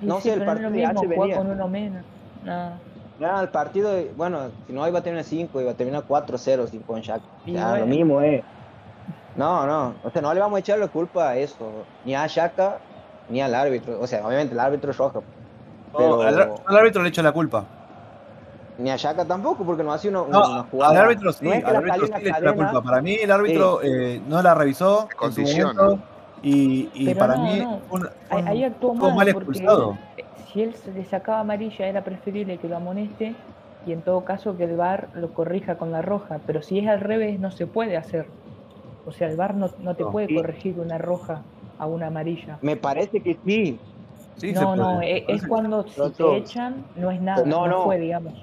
no, 0.00 0.20
sé, 0.20 0.34
el 0.34 0.44
partido 0.44 0.74
ya 0.74 0.94
se 0.94 1.06
venía. 1.06 1.36
con 1.36 1.50
uno 1.50 1.68
menos. 1.68 2.02
No. 2.44 2.72
Ya, 3.18 3.40
el 3.40 3.48
partido, 3.48 3.90
bueno, 4.16 4.50
si 4.66 4.72
no 4.72 4.86
iba 4.86 4.98
a 4.98 5.02
terminar 5.02 5.24
5, 5.24 5.60
iba 5.60 5.70
a 5.70 5.74
terminar 5.74 6.04
4-0 6.06 6.66
sin 6.68 6.82
con 6.82 7.00
Shaq. 7.00 7.22
Ya, 7.46 7.78
lo 7.78 7.86
mismo, 7.86 8.20
eh. 8.20 8.44
No, 9.36 9.66
no, 9.66 9.94
o 10.02 10.10
sea, 10.10 10.20
no 10.20 10.32
le 10.34 10.40
vamos 10.40 10.56
a 10.56 10.60
echar 10.60 10.78
la 10.78 10.88
culpa 10.88 11.30
a 11.30 11.36
eso, 11.36 11.70
ni 12.04 12.14
a 12.14 12.26
Shaka, 12.26 12.78
ni 13.28 13.40
al 13.40 13.54
árbitro. 13.54 14.00
O 14.00 14.06
sea, 14.06 14.26
obviamente 14.26 14.52
el 14.52 14.60
árbitro 14.60 14.90
es 14.90 14.96
rojo. 14.98 15.22
Pero... 15.96 16.22
al, 16.22 16.58
árbitro 16.66 17.02
le 17.02 17.08
echa 17.08 17.22
la 17.22 17.32
culpa. 17.32 17.64
Ni 18.78 18.90
a 18.90 18.96
Shaka 18.96 19.24
tampoco, 19.24 19.64
porque 19.64 19.82
no 19.82 19.92
hace 19.92 20.08
una, 20.08 20.22
una 20.22 20.62
jugada. 20.70 20.92
Al 20.92 20.96
árbitro 21.06 21.32
sí, 21.32 21.48
al 21.50 21.76
árbitro 21.76 22.06
sí 22.06 22.12
le 22.22 22.28
echa 22.28 22.40
la 22.40 22.52
culpa. 22.52 22.82
Para 22.82 23.00
mí 23.00 23.14
el 23.14 23.30
árbitro 23.30 23.80
eh, 23.82 24.20
no 24.28 24.42
la 24.42 24.54
revisó 24.54 25.08
en 25.22 25.32
su 25.32 25.40
momento 25.42 25.98
y, 26.42 26.90
y 26.92 27.14
para 27.14 27.36
mí 27.36 27.66
ahí 28.30 28.64
actuó 28.64 28.94
mal, 28.94 29.28
expulsado 29.28 29.96
si 30.56 30.62
él 30.62 30.74
le 30.94 31.04
sacaba 31.04 31.40
amarilla 31.40 31.86
era 31.86 32.02
preferible 32.02 32.56
que 32.56 32.66
lo 32.66 32.76
amoneste 32.76 33.34
y 33.86 33.92
en 33.92 34.00
todo 34.00 34.24
caso 34.24 34.56
que 34.56 34.64
el 34.64 34.74
VAR 34.74 35.08
lo 35.14 35.34
corrija 35.34 35.76
con 35.76 35.92
la 35.92 36.00
roja, 36.00 36.40
pero 36.46 36.62
si 36.62 36.78
es 36.78 36.88
al 36.88 37.00
revés 37.00 37.38
no 37.38 37.50
se 37.50 37.66
puede 37.66 37.98
hacer. 37.98 38.26
O 39.04 39.12
sea, 39.12 39.28
el 39.28 39.36
VAR 39.36 39.54
no, 39.54 39.68
no 39.80 39.94
te 39.94 40.04
puede 40.06 40.34
corregir 40.34 40.80
una 40.80 40.96
roja 40.96 41.42
a 41.78 41.86
una 41.86 42.06
amarilla. 42.06 42.58
Me 42.62 42.74
parece 42.74 43.20
que 43.20 43.36
sí. 43.44 43.78
No, 44.54 44.76
no, 44.76 45.02
e, 45.02 45.24
es, 45.28 45.46
cuando 45.46 45.86
si 45.88 46.10
te 46.10 46.36
echan 46.36 46.84
no 46.96 47.10
es 47.10 47.20
nada, 47.20 47.44
no, 47.44 47.66
no, 47.66 47.84
fue, 47.84 47.98
digamos. 47.98 48.34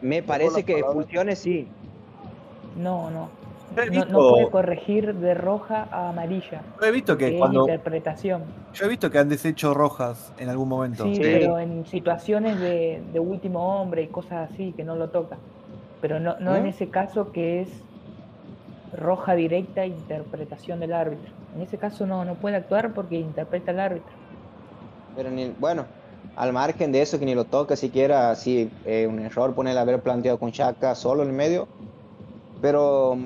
Me 0.00 0.22
parece 0.22 0.64
que 0.64 0.78
expulsiones 0.78 1.38
sí. 1.40 1.68
No, 2.76 3.10
no. 3.10 3.40
No, 4.10 4.30
puede 4.30 4.50
corregir 4.50 5.14
de 5.14 5.34
roja 5.34 5.86
a 5.92 6.08
amarilla. 6.08 6.62
Yo 6.80 6.86
he 6.86 6.90
visto 6.90 7.16
que, 7.16 7.38
cuando. 7.38 7.60
interpretación. 7.62 8.42
Yo 8.74 8.86
he 8.86 8.88
visto 8.88 9.10
que 9.10 9.18
han 9.18 9.28
deshecho 9.28 9.74
rojas 9.74 10.32
en 10.38 10.48
algún 10.48 10.68
momento. 10.68 11.04
Sí, 11.04 11.18
pero 11.20 11.58
en 11.58 11.86
situaciones 11.86 12.58
de, 12.58 13.20
último 13.20 13.80
hombre 13.80 14.02
y 14.02 14.06
cosas 14.08 14.50
así, 14.50 14.72
que 14.72 14.82
no 14.82 14.96
lo 14.96 15.10
toca. 15.10 15.36
Pero 16.00 16.18
no, 16.18 16.36
no 16.40 16.56
en 16.56 16.66
¿Eh? 16.66 16.70
ese 16.70 16.88
caso 16.88 17.30
que 17.30 17.62
es 17.62 17.68
roja 18.92 19.34
directa 19.34 19.86
interpretación 19.86 20.80
del 20.80 20.92
árbitro. 20.92 21.32
En 21.54 21.62
ese 21.62 21.78
caso 21.78 22.06
no, 22.06 22.24
no 22.24 22.34
puede 22.34 22.56
actuar 22.56 22.92
porque 22.92 23.16
interpreta 23.16 23.70
el 23.70 23.80
árbitro. 23.80 24.19
Pero 25.16 25.30
ni, 25.30 25.54
bueno, 25.58 25.84
al 26.36 26.52
margen 26.52 26.92
de 26.92 27.02
eso 27.02 27.18
que 27.18 27.26
ni 27.26 27.34
lo 27.34 27.44
toca 27.44 27.76
siquiera, 27.76 28.34
si 28.34 28.70
eh, 28.84 29.06
un 29.06 29.18
error 29.20 29.54
pone 29.54 29.72
el 29.72 29.78
haber 29.78 30.00
planteado 30.00 30.38
con 30.38 30.52
Chaka 30.52 30.94
solo 30.94 31.22
en 31.22 31.28
el 31.28 31.34
medio. 31.34 31.68
Pero 32.60 33.18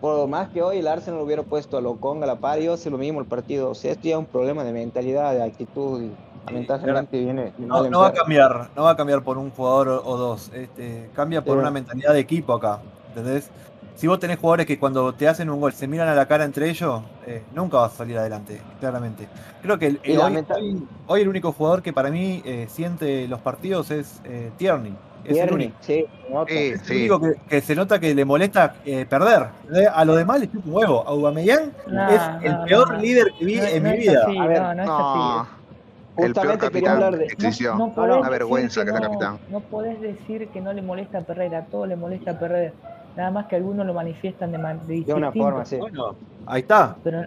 por 0.00 0.26
más 0.28 0.48
que 0.48 0.62
hoy 0.62 0.78
el 0.78 0.88
Arsenal 0.88 1.20
hubiera 1.20 1.42
puesto 1.42 1.76
a 1.76 1.80
Locón 1.80 2.22
a 2.22 2.26
la 2.26 2.36
par, 2.36 2.58
yo 2.58 2.76
sé 2.76 2.90
lo 2.90 2.98
mismo 2.98 3.20
el 3.20 3.26
partido. 3.26 3.70
O 3.70 3.74
sea, 3.74 3.92
esto 3.92 4.04
ya 4.04 4.14
es 4.14 4.18
un 4.18 4.26
problema 4.26 4.64
de 4.64 4.72
mentalidad, 4.72 5.32
de 5.34 5.42
actitud. 5.42 6.02
Y 6.02 6.10
lamentablemente 6.46 7.18
viene. 7.18 7.52
No, 7.58 7.88
no 7.88 8.00
va 8.00 8.08
a 8.08 8.12
cambiar, 8.12 8.70
no 8.74 8.84
va 8.84 8.90
a 8.90 8.96
cambiar 8.96 9.22
por 9.22 9.36
un 9.36 9.50
jugador 9.50 10.02
o, 10.04 10.16
dos. 10.16 10.50
Este, 10.54 11.10
cambia 11.14 11.42
por 11.42 11.58
una 11.58 11.70
mentalidad 11.70 12.12
de 12.12 12.20
equipo 12.20 12.54
acá. 12.54 12.80
¿Entendés? 13.08 13.50
Si 14.00 14.06
vos 14.06 14.18
tenés 14.18 14.38
jugadores 14.38 14.64
que 14.64 14.78
cuando 14.78 15.12
te 15.12 15.28
hacen 15.28 15.50
un 15.50 15.60
gol 15.60 15.74
se 15.74 15.86
miran 15.86 16.08
a 16.08 16.14
la 16.14 16.24
cara 16.24 16.46
entre 16.46 16.70
ellos, 16.70 17.02
eh, 17.26 17.42
nunca 17.54 17.76
vas 17.76 17.92
a 17.92 17.96
salir 17.96 18.16
adelante, 18.16 18.58
claramente. 18.80 19.28
Creo 19.60 19.78
que 19.78 19.98
hoy, 21.06 21.20
el 21.20 21.28
único 21.28 21.52
jugador 21.52 21.82
que 21.82 21.92
para 21.92 22.10
mí 22.10 22.40
eh, 22.46 22.66
siente 22.70 23.28
los 23.28 23.42
partidos 23.42 23.90
es 23.90 24.22
eh, 24.24 24.52
Tierney. 24.56 24.96
Es 25.22 25.36
el 25.36 25.52
único. 25.52 25.76
Sí, 25.80 26.06
es 26.46 26.90
el 26.90 26.96
único 26.96 27.20
que, 27.46 27.60
se 27.60 27.74
nota 27.74 28.00
que 28.00 28.14
le 28.14 28.24
molesta 28.24 28.76
eh, 28.86 29.04
perder. 29.04 29.48
A 29.92 30.04
los 30.06 30.16
demás 30.16 30.40
chupa 30.50 30.66
un 30.66 30.74
huevo. 30.74 31.06
Aubameyang 31.06 31.70
es 32.08 32.22
el 32.42 32.56
peor 32.66 32.98
líder 33.02 33.26
que 33.38 33.44
vi 33.44 33.58
en 33.58 33.82
mi 33.82 33.98
vida. 33.98 34.22
a 34.24 34.46
ver, 34.46 34.62
no, 34.62 34.74
no 34.76 34.82
es 34.82 34.88
así. 34.88 36.24
El 36.24 36.32
peor 36.32 36.56
capitán 36.56 36.94
hablar 36.94 37.18
de... 37.18 37.26
existió. 37.26 37.74
No, 37.74 37.92
una 37.94 38.30
vergüenza 38.30 38.82
que, 38.82 38.92
que 38.92 38.98
capitán. 38.98 39.38
No 39.50 39.60
podés 39.60 40.00
decir 40.00 40.48
que 40.48 40.62
no 40.62 40.72
le 40.72 40.80
molesta 40.80 41.18
a 41.18 41.20
Perder, 41.20 41.54
a 41.54 41.66
todo 41.66 41.84
le 41.84 41.96
molesta 41.96 42.38
perder. 42.38 42.72
Nada 43.16 43.30
más 43.30 43.46
que 43.46 43.56
algunos 43.56 43.86
lo 43.86 43.94
manifiestan 43.94 44.52
de, 44.52 44.58
de, 44.86 45.04
de 45.04 45.14
una 45.14 45.32
forma, 45.32 45.64
sí. 45.64 45.76
Bueno, 45.76 46.14
ahí 46.46 46.62
está. 46.62 46.96
Pero, 47.02 47.24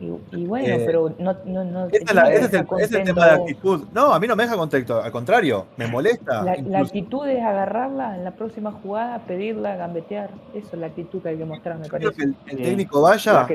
y, 0.00 0.46
bueno, 0.46 0.66
eh, 0.68 0.82
pero 0.86 1.12
no, 1.18 1.36
no, 1.44 1.64
no 1.64 1.86
ese, 1.86 1.98
es 1.98 2.52
el, 2.52 2.66
es 2.80 2.92
el, 2.92 3.04
tema 3.04 3.26
de 3.26 3.30
actitud. 3.32 3.84
No, 3.92 4.12
a 4.12 4.20
mí 4.20 4.26
no 4.26 4.36
me 4.36 4.44
deja 4.44 4.56
contexto, 4.56 5.02
al 5.02 5.10
contrario, 5.10 5.66
me 5.76 5.86
molesta. 5.86 6.42
La, 6.42 6.78
actitud 6.78 7.26
es 7.26 7.42
agarrarla 7.42 8.16
en 8.16 8.24
la 8.24 8.30
próxima 8.30 8.72
jugada, 8.72 9.18
pedirla, 9.20 9.76
gambetear. 9.76 10.30
Eso 10.54 10.68
es 10.72 10.78
la 10.78 10.86
actitud 10.86 11.20
que 11.20 11.30
hay 11.30 11.36
que 11.36 11.44
mostrar, 11.44 11.78
me 11.78 11.88
parece. 11.88 12.14
que 12.14 12.22
el, 12.22 12.56
técnico 12.56 13.02
vaya 13.02 13.46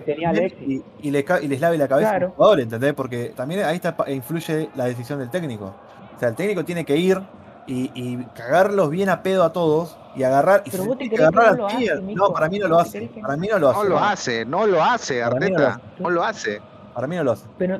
y, 0.67 0.82
y, 1.01 1.11
le, 1.11 1.25
y 1.41 1.47
les 1.47 1.61
lave 1.61 1.77
la 1.77 1.88
cabeza 1.88 2.15
al 2.15 2.27
jugador, 2.30 2.59
¿entendés? 2.59 2.93
Porque 2.93 3.34
también 3.36 3.63
ahí 3.63 3.77
está, 3.77 3.95
influye 4.07 4.69
la 4.75 4.86
decisión 4.86 5.19
del 5.19 5.30
técnico. 5.30 5.73
O 6.15 6.19
sea, 6.19 6.30
el 6.30 6.36
técnico 6.36 6.65
tiene 6.65 6.84
que 6.84 6.97
ir 6.97 7.17
y, 7.70 8.17
cagarlos 8.36 8.89
bien 8.89 9.09
a 9.09 9.22
pedo 9.22 9.43
a 9.43 9.53
todos 9.53 9.97
y 10.15 10.24
agarrar 10.24 10.63
y 10.65 11.15
agarrar 11.15 11.57
no, 11.57 11.67
no, 12.15 12.34
para 12.34 12.49
mí 12.49 12.59
no 12.59 12.67
lo 12.67 12.80
hace. 12.80 13.09
Para 13.22 13.38
mí 13.38 13.47
no 13.47 13.59
lo 13.59 13.70
hace. 13.70 13.78
No 13.78 13.89
lo 13.89 13.99
hace, 13.99 14.45
no 14.45 14.67
lo 14.67 14.84
hace, 14.84 15.24
Arteta. 15.24 15.82
No 15.99 16.09
lo 16.09 16.24
hace. 16.24 16.61
Para 16.93 17.07
mí 17.07 17.15
no 17.15 17.24
lo 17.24 17.32
hace. 17.34 17.45
Pero 17.57 17.80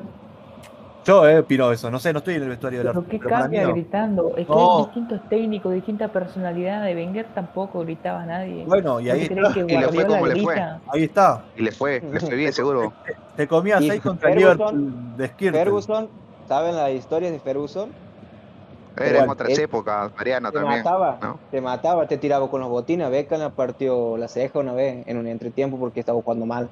yo 1.04 1.26
eh, 1.26 1.38
opino 1.38 1.72
eso, 1.72 1.90
no 1.90 1.98
sé, 1.98 2.12
no 2.12 2.18
estoy 2.18 2.34
en 2.34 2.42
el 2.42 2.50
vestuario 2.50 2.80
de 2.80 2.84
la 2.84 3.02
¿Qué 3.08 3.18
cambia 3.18 3.66
gritando? 3.68 4.34
Es 4.36 4.46
que 4.46 4.52
hay 4.52 4.84
distintos 4.84 5.28
técnicos, 5.28 5.74
distintas 5.74 6.10
personalidades. 6.10 6.94
De 6.94 7.02
Wenger 7.02 7.26
tampoco 7.34 7.80
gritaba 7.80 8.22
a 8.22 8.26
nadie. 8.26 8.64
Bueno, 8.66 9.00
y 9.00 9.10
ahí 9.10 9.22
está. 9.22 9.58
y 9.58 9.76
le 9.76 9.88
fue 9.88 10.06
como 10.06 10.26
le 10.26 10.42
fue. 10.42 10.60
Ahí 10.88 11.04
está. 11.04 11.44
Y 11.56 11.62
le 11.62 11.72
fue, 11.72 12.00
le 12.00 12.20
fue 12.20 12.34
bien, 12.36 12.52
seguro. 12.52 12.92
Te, 13.36 13.48
comía 13.48 13.78
seis 13.78 14.00
contra 14.02 14.34
Liverpool 14.34 15.16
de 15.16 15.28
Ferguson, 15.28 16.08
¿saben 16.46 16.76
las 16.76 16.90
historias 16.90 17.32
de 17.32 17.40
Ferguson? 17.40 17.90
Era 18.96 19.24
en 19.24 19.30
otras 19.30 19.58
épocas, 19.58 20.10
Mariano 20.16 20.50
te 20.50 20.58
también. 20.58 20.82
Mataba, 20.82 21.18
Te 21.50 21.60
mataba, 21.60 22.06
te 22.06 22.18
tiraba 22.18 22.50
con 22.50 22.60
los 22.60 22.70
botines. 22.70 23.10
Beckham 23.10 23.40
le 23.40 23.50
partió 23.50 24.16
la 24.16 24.28
ceja 24.28 24.58
una 24.58 24.72
vez 24.72 25.06
en 25.06 25.16
un 25.16 25.26
entretiempo 25.26 25.78
porque 25.78 26.00
estaba 26.00 26.20
jugando 26.20 26.46
mal. 26.46 26.68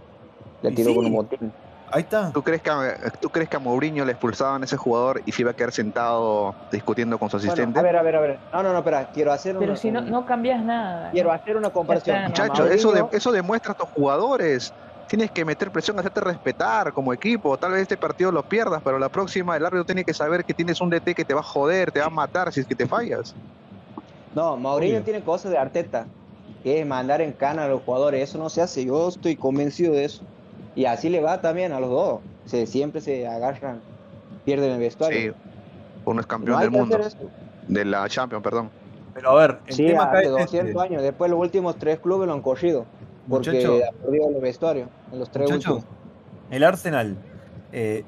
Le 0.62 0.72
tiró 0.72 0.94
con 0.94 1.06
un 1.06 1.12
botín. 1.12 1.52
Ahí 1.90 2.02
está. 2.02 2.32
¿Tú 2.32 2.42
crees, 2.42 2.60
que, 2.60 2.70
¿Tú 3.20 3.30
crees 3.30 3.48
que 3.48 3.56
a 3.56 3.60
Mourinho 3.60 4.04
le 4.04 4.12
expulsaban 4.12 4.60
a 4.62 4.64
ese 4.66 4.76
jugador 4.76 5.22
y 5.24 5.32
se 5.32 5.42
iba 5.42 5.52
a 5.52 5.54
quedar 5.54 5.72
sentado 5.72 6.54
discutiendo 6.70 7.18
con 7.18 7.30
su 7.30 7.38
asistente? 7.38 7.78
a 7.78 7.82
ver, 7.82 7.96
a 7.96 8.02
ver, 8.02 8.16
a 8.16 8.20
ver. 8.20 8.38
No, 8.52 8.62
no, 8.62 8.72
no, 8.72 8.78
espera. 8.78 9.08
Quiero 9.12 9.32
hacer 9.32 9.56
Pero 9.58 9.74
si 9.74 9.90
no, 9.90 10.02
no 10.02 10.26
cambias 10.26 10.62
nada. 10.62 11.10
Quiero 11.12 11.32
hacer 11.32 11.56
una 11.56 11.70
comparación. 11.70 12.24
Muchachos, 12.24 12.70
eso, 12.70 13.08
eso 13.10 13.32
demuestra 13.32 13.72
a 13.72 13.74
estos 13.74 13.88
jugadores 13.90 14.74
tienes 15.08 15.30
que 15.30 15.44
meter 15.44 15.70
presión, 15.70 15.98
hacerte 15.98 16.20
respetar 16.20 16.92
como 16.92 17.12
equipo. 17.12 17.56
Tal 17.56 17.72
vez 17.72 17.82
este 17.82 17.96
partido 17.96 18.30
lo 18.30 18.42
pierdas, 18.42 18.80
pero 18.84 18.98
la 18.98 19.08
próxima 19.08 19.56
el 19.56 19.64
árbitro 19.64 19.84
tiene 19.84 20.04
que 20.04 20.14
saber 20.14 20.44
que 20.44 20.54
tienes 20.54 20.80
un 20.80 20.90
DT 20.90 21.14
que 21.14 21.24
te 21.24 21.34
va 21.34 21.40
a 21.40 21.44
joder, 21.44 21.90
te 21.90 22.00
va 22.00 22.06
a 22.06 22.10
matar 22.10 22.52
si 22.52 22.60
es 22.60 22.66
que 22.66 22.74
te 22.74 22.86
fallas. 22.86 23.34
No, 24.34 24.56
Mauricio 24.56 25.02
tiene 25.02 25.22
cosas 25.22 25.50
de 25.50 25.58
Arteta, 25.58 26.06
que 26.62 26.80
es 26.80 26.86
mandar 26.86 27.20
en 27.20 27.32
cana 27.32 27.64
a 27.64 27.68
los 27.68 27.82
jugadores. 27.82 28.28
Eso 28.28 28.38
no 28.38 28.50
se 28.50 28.60
hace, 28.60 28.84
yo 28.84 29.08
estoy 29.08 29.34
convencido 29.34 29.94
de 29.94 30.04
eso. 30.04 30.22
Y 30.76 30.84
así 30.84 31.08
le 31.08 31.20
va 31.20 31.40
también 31.40 31.72
a 31.72 31.80
los 31.80 31.90
dos. 31.90 32.20
Se, 32.44 32.66
siempre 32.66 33.00
se 33.00 33.26
agarran, 33.26 33.80
pierden 34.44 34.72
el 34.72 34.78
vestuario. 34.78 35.32
Sí, 35.32 35.38
uno 36.04 36.20
es 36.20 36.26
campeón 36.26 36.60
del 36.60 36.70
mundo. 36.70 36.98
De 37.66 37.84
la 37.84 38.08
Champions, 38.08 38.42
perdón. 38.42 38.70
Pero 39.14 39.30
a 39.30 39.34
ver, 39.34 39.58
el 39.66 39.74
sí, 39.74 39.86
tema 39.86 40.04
hace 40.04 40.28
200 40.28 40.68
este. 40.68 40.80
años. 40.80 41.02
Después 41.02 41.30
los 41.30 41.40
últimos 41.40 41.76
tres 41.76 41.98
clubes 41.98 42.28
lo 42.28 42.34
han 42.34 42.42
corrido. 42.42 42.86
Porque 43.28 43.50
ha 43.50 43.92
perdido 43.92 44.28
en 45.12 45.18
los 45.18 45.30
tres. 45.30 45.50
El 46.50 46.64
Arsenal, 46.64 47.16
eh, 47.72 48.04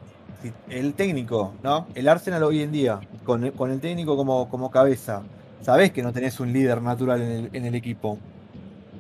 el 0.71 0.95
técnico, 0.95 1.53
¿no? 1.63 1.87
El 1.95 2.09
Arsenal 2.09 2.43
hoy 2.43 2.63
en 2.63 2.73
día, 2.73 3.01
con 3.25 3.45
el, 3.45 3.53
con 3.53 3.71
el 3.71 3.81
técnico 3.81 4.17
como, 4.17 4.49
como 4.49 4.71
cabeza, 4.71 5.23
sabés 5.61 5.93
que 5.93 6.03
no 6.03 6.13
tenés 6.13 6.41
un 6.41 6.53
líder 6.53 6.81
natural 6.81 7.51
en 7.53 7.65
el, 7.65 7.75
equipo. 7.75 8.19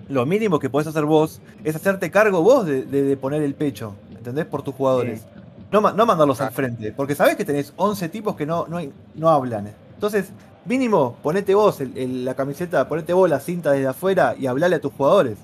Lo 0.08 0.26
mínimo 0.26 0.58
que 0.58 0.68
podés 0.68 0.88
hacer 0.88 1.06
vos 1.06 1.40
es 1.64 1.74
hacerte 1.74 2.10
cargo 2.10 2.42
vos 2.42 2.66
de, 2.66 3.16
poner 3.18 3.42
el 3.42 3.54
pecho, 3.54 3.94
¿entendés? 4.10 4.44
Por 4.44 4.62
tus 4.62 4.74
jugadores. 4.74 5.26
No, 5.72 5.80
no 5.80 6.04
mandarlos 6.04 6.40
al 6.40 6.50
frente, 6.50 6.92
porque 6.92 7.14
sabés 7.14 7.36
que 7.36 7.44
tenés 7.44 7.72
11 7.76 8.08
tipos 8.08 8.34
que 8.34 8.44
no, 8.44 8.66
no, 8.66 8.80
no 9.14 9.30
hablan. 9.30 9.72
Entonces, 9.94 10.32
mínimo, 10.66 11.16
ponete 11.22 11.54
vos 11.54 11.78
la 11.80 12.34
camiseta, 12.34 12.88
ponete 12.88 13.12
vos 13.12 13.30
la 13.30 13.40
cinta 13.40 13.70
desde 13.70 13.86
afuera 13.86 14.34
y 14.38 14.48
hablale 14.48 14.76
a 14.76 14.80
tus 14.80 14.92
jugadores 14.92 15.38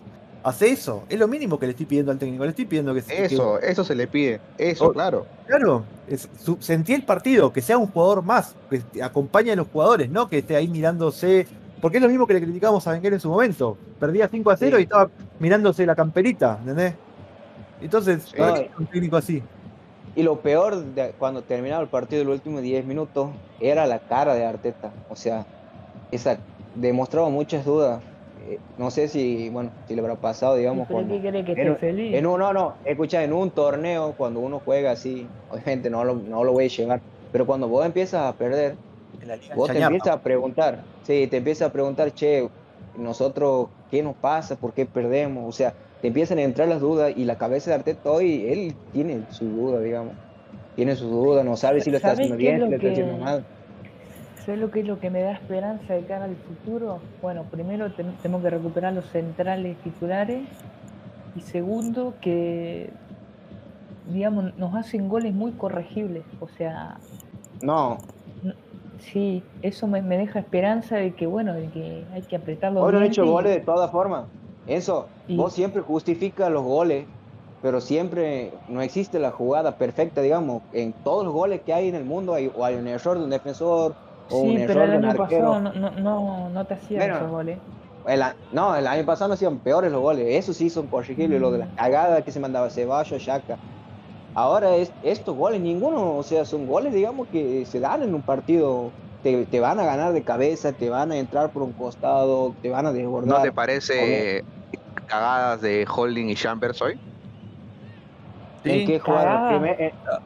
hace 0.47 0.71
eso. 0.71 1.03
Es 1.09 1.19
lo 1.19 1.27
mínimo 1.27 1.59
que 1.59 1.67
le 1.67 1.73
estoy 1.73 1.87
pidiendo 1.87 2.13
al 2.13 2.19
técnico. 2.19 2.45
Le 2.45 2.51
estoy 2.51 2.67
pidiendo 2.67 2.95
que 2.95 3.03
Eso, 3.09 3.59
eso 3.59 3.85
se 3.85 3.95
le 3.97 4.07
pide. 4.07 4.41
Eso, 4.57 4.87
oh, 4.87 4.93
claro. 4.93 5.27
Claro. 5.47 5.85
sentí 6.61 6.95
el 6.95 7.03
partido, 7.03 7.53
que 7.53 7.61
sea 7.61 7.77
un 7.77 7.89
jugador 7.89 8.23
más, 8.23 8.55
que 8.71 9.03
acompañe 9.03 9.51
a 9.51 9.57
los 9.57 9.67
jugadores, 9.67 10.09
no 10.09 10.29
que 10.29 10.39
esté 10.39 10.55
ahí 10.55 10.69
mirándose. 10.69 11.49
porque 11.81 11.99
es 11.99 12.03
lo 12.03 12.09
mismo 12.09 12.29
que 12.29 12.35
le 12.35 12.43
criticábamos 12.43 12.87
a 12.87 12.93
Wenger 12.93 13.15
en 13.15 13.21
su 13.21 13.29
momento. 13.29 13.77
Perdía 13.99 14.29
5 14.29 14.51
a 14.51 14.57
0 14.57 14.79
y 14.79 14.83
estaba 14.85 15.11
mirándose 15.41 15.85
la 15.85 15.97
camperita, 15.97 16.59
¿entendés? 16.61 16.95
Entonces, 17.81 18.33
un 18.79 18.87
técnico 18.87 19.17
así. 19.17 19.43
Y 20.15 20.23
lo 20.23 20.41
peor 20.41 20.77
de 20.77 21.13
cuando 21.19 21.43
terminaba 21.43 21.83
el 21.83 21.89
partido 21.89 22.23
los 22.23 22.35
últimos 22.35 22.63
10 22.63 22.87
minutos 22.87 23.31
era 23.61 23.85
la 23.87 23.99
cara 23.99 24.35
de 24.35 24.47
Arteta. 24.47 24.93
O 25.11 25.17
sea, 25.17 25.45
esa 26.13 26.39
demostraba 26.77 27.29
muchas 27.31 27.65
dudas. 27.65 28.01
Eh, 28.49 28.61
no 28.79 28.91
sé 28.91 29.09
si, 29.09 29.49
bueno, 29.49 29.71
si 29.89 29.95
le 29.95 30.01
habrá 30.01 30.15
pasado, 30.15 30.55
digamos. 30.55 30.87
Cuando, 30.87 31.15
qué 31.15 31.29
cree 31.29 31.45
que 31.45 31.53
esté 31.53 31.75
feliz? 31.77 32.15
En 32.15 32.27
un, 32.27 32.39
no, 32.39 32.53
no, 32.53 32.75
escucha, 32.85 33.25
en 33.25 33.33
un 33.33 33.51
torneo, 33.51 34.15
cuando 34.17 34.41
uno 34.41 34.61
juega 34.65 34.93
así, 34.93 35.27
obviamente 35.51 35.91
no 35.91 36.05
lo, 36.05 36.15
no 36.15 36.45
lo 36.45 36.53
voy 36.53 36.67
a 36.67 36.69
llevar, 36.69 37.01
pero 37.33 37.45
cuando 37.45 37.69
vos 37.69 37.85
empiezas 37.85 38.23
a 38.23 38.33
perder, 38.35 38.77
vos 39.57 39.71
te 39.71 39.79
empiezas 39.79 40.09
a 40.09 40.21
preguntar, 40.21 40.79
sí, 41.03 41.27
te 41.29 41.39
empiezas 41.39 41.71
a 41.71 41.73
preguntar, 41.73 42.13
che, 42.13 42.49
nosotros, 42.97 43.69
¿qué 43.91 44.03
nos 44.03 44.15
pasa? 44.15 44.57
¿Por 44.57 44.73
qué 44.73 44.87
perdemos? 44.87 45.45
O 45.49 45.53
sea, 45.53 45.75
te 46.01 46.09
empiezan 46.09 46.39
a 46.39 46.43
entrar 46.43 46.69
las 46.69 46.81
dudas 46.81 47.13
y 47.17 47.25
la 47.25 47.37
cabeza 47.37 47.71
de 47.71 47.77
Arteta 47.77 48.11
hoy, 48.11 48.47
él 48.47 48.75
tiene 48.93 49.23
su 49.31 49.45
duda, 49.45 49.81
digamos. 49.81 50.13
Tiene 50.77 50.95
su 50.95 51.09
duda, 51.09 51.43
no 51.43 51.57
sabe 51.57 51.81
si 51.81 51.91
lo 51.91 51.97
está 51.97 52.13
haciendo 52.13 52.37
bien, 52.37 52.61
si 52.63 52.69
lo 52.69 52.77
está 52.77 52.91
haciendo 52.91 53.17
mal. 53.17 53.45
¿Sabes 54.47 54.61
lo 54.61 54.71
que 54.71 54.81
es 54.81 54.87
lo 54.87 55.01
que 55.01 55.11
me 55.11 55.23
da 55.23 55.33
esperanza 55.33 55.95
de 55.95 56.05
cara 56.05 56.27
al 56.27 56.37
futuro? 56.37 57.01
Bueno, 57.21 57.43
primero 57.51 57.91
tenemos 58.23 58.43
que 58.43 58.51
recuperar 58.51 58.93
los 58.93 59.05
centrales 59.07 59.77
titulares 59.79 60.47
y 61.35 61.41
segundo 61.41 62.15
que, 62.21 62.91
digamos, 64.09 64.57
nos 64.57 64.73
hacen 64.77 65.09
goles 65.09 65.35
muy 65.35 65.51
corregibles. 65.51 66.23
O 66.39 66.47
sea... 66.47 66.97
No. 67.61 67.99
Sí, 69.01 69.43
eso 69.63 69.89
me, 69.89 70.01
deja 70.01 70.39
esperanza 70.39 70.95
de 70.95 71.13
que, 71.13 71.27
bueno, 71.27 71.53
de 71.53 71.67
que 71.71 72.05
hay 72.13 72.23
que 72.23 72.37
apretar 72.37 72.73
los 72.73 72.85
Hoy 72.85 72.95
han 72.95 73.03
hecho 73.03 73.27
goles 73.27 73.53
de 73.53 73.61
todas 73.63 73.91
formas. 73.91 74.27
Eso, 74.69 75.09
vos 75.29 75.55
siempre 75.55 75.83
justificas 75.83 76.53
los 76.53 76.63
goles, 76.63 77.05
pero 77.63 77.81
siempre 77.81 78.53
no 78.69 78.81
existe 78.81 79.19
la 79.19 79.33
jugada 79.33 79.77
perfecta, 79.77 80.23
digamos. 80.23 80.63
En 80.73 80.93
todos 80.93 81.25
los 81.25 81.35
goles 81.35 81.63
que 81.63 81.75
hay 81.75 81.89
en 81.89 81.97
el 81.97 82.05
mundo 82.05 82.33
hay, 82.33 82.49
o 82.57 82.65
hay 82.65 82.77
un 82.77 82.87
error 82.87 83.19
de 83.19 83.25
un 83.25 83.31
defensor 83.31 84.06
o 84.31 84.39
un 84.39 84.57
error 84.59 84.67
pero 84.67 84.85
el 84.85 85.05
año 85.05 85.17
pasado 85.17 85.61
no, 85.61 85.73
no, 85.73 86.49
no, 86.51 86.65
te 86.65 86.75
hacían 86.75 87.11
esos 87.11 87.31
goles. 87.31 87.59
no, 88.53 88.77
el 88.77 88.87
año 88.87 89.05
pasado 89.05 89.29
no 89.29 89.35
hacían 89.35 89.59
peores 89.59 89.93
los 89.93 90.01
goles. 90.01 90.27
Eso 90.31 90.53
sí 90.53 90.71
son 90.71 90.87
corregibles, 90.87 91.41
lo 91.41 91.51
de 91.51 91.59
la 91.59 91.67
mm. 91.67 91.77
cagada 91.77 92.23
que 92.23 92.33
se 92.33 92.41
mandaba 92.41 92.71
Ceballos, 92.71 93.23
Shaka. 93.23 93.57
Ahora 94.35 94.77
es, 94.77 94.93
estos 95.03 95.35
goles, 95.37 95.61
ninguno, 95.61 96.17
o 96.17 96.23
sea, 96.23 96.45
son 96.45 96.67
goles, 96.67 96.93
digamos, 96.93 97.27
que 97.29 97.65
se 97.65 97.81
dan 97.81 98.03
en 98.03 98.15
un 98.15 98.23
partido 98.23 98.91
te, 99.23 99.47
te, 99.47 99.61
van 99.61 99.81
a 99.81 99.85
ganar 99.85 100.13
de 100.13 100.23
cabeza, 100.23 100.73
te 100.73 100.91
van 100.91 101.11
a 101.11 101.17
entrar 101.17 101.51
por 101.51 101.63
un 101.63 101.73
costado, 101.73 102.55
te 102.63 102.71
van 102.71 102.87
a 102.87 102.93
desbordar. 102.93 103.39
¿No 103.39 103.43
te 103.43 103.51
parece 103.51 104.45
cagadas 105.07 105.61
de 105.63 105.87
Holding 105.89 106.29
y 106.29 106.35
Chambers 106.35 106.83
hoy? 106.83 106.99
¿En 108.65 108.87
qué 108.87 108.99
jugaron? 108.99 109.65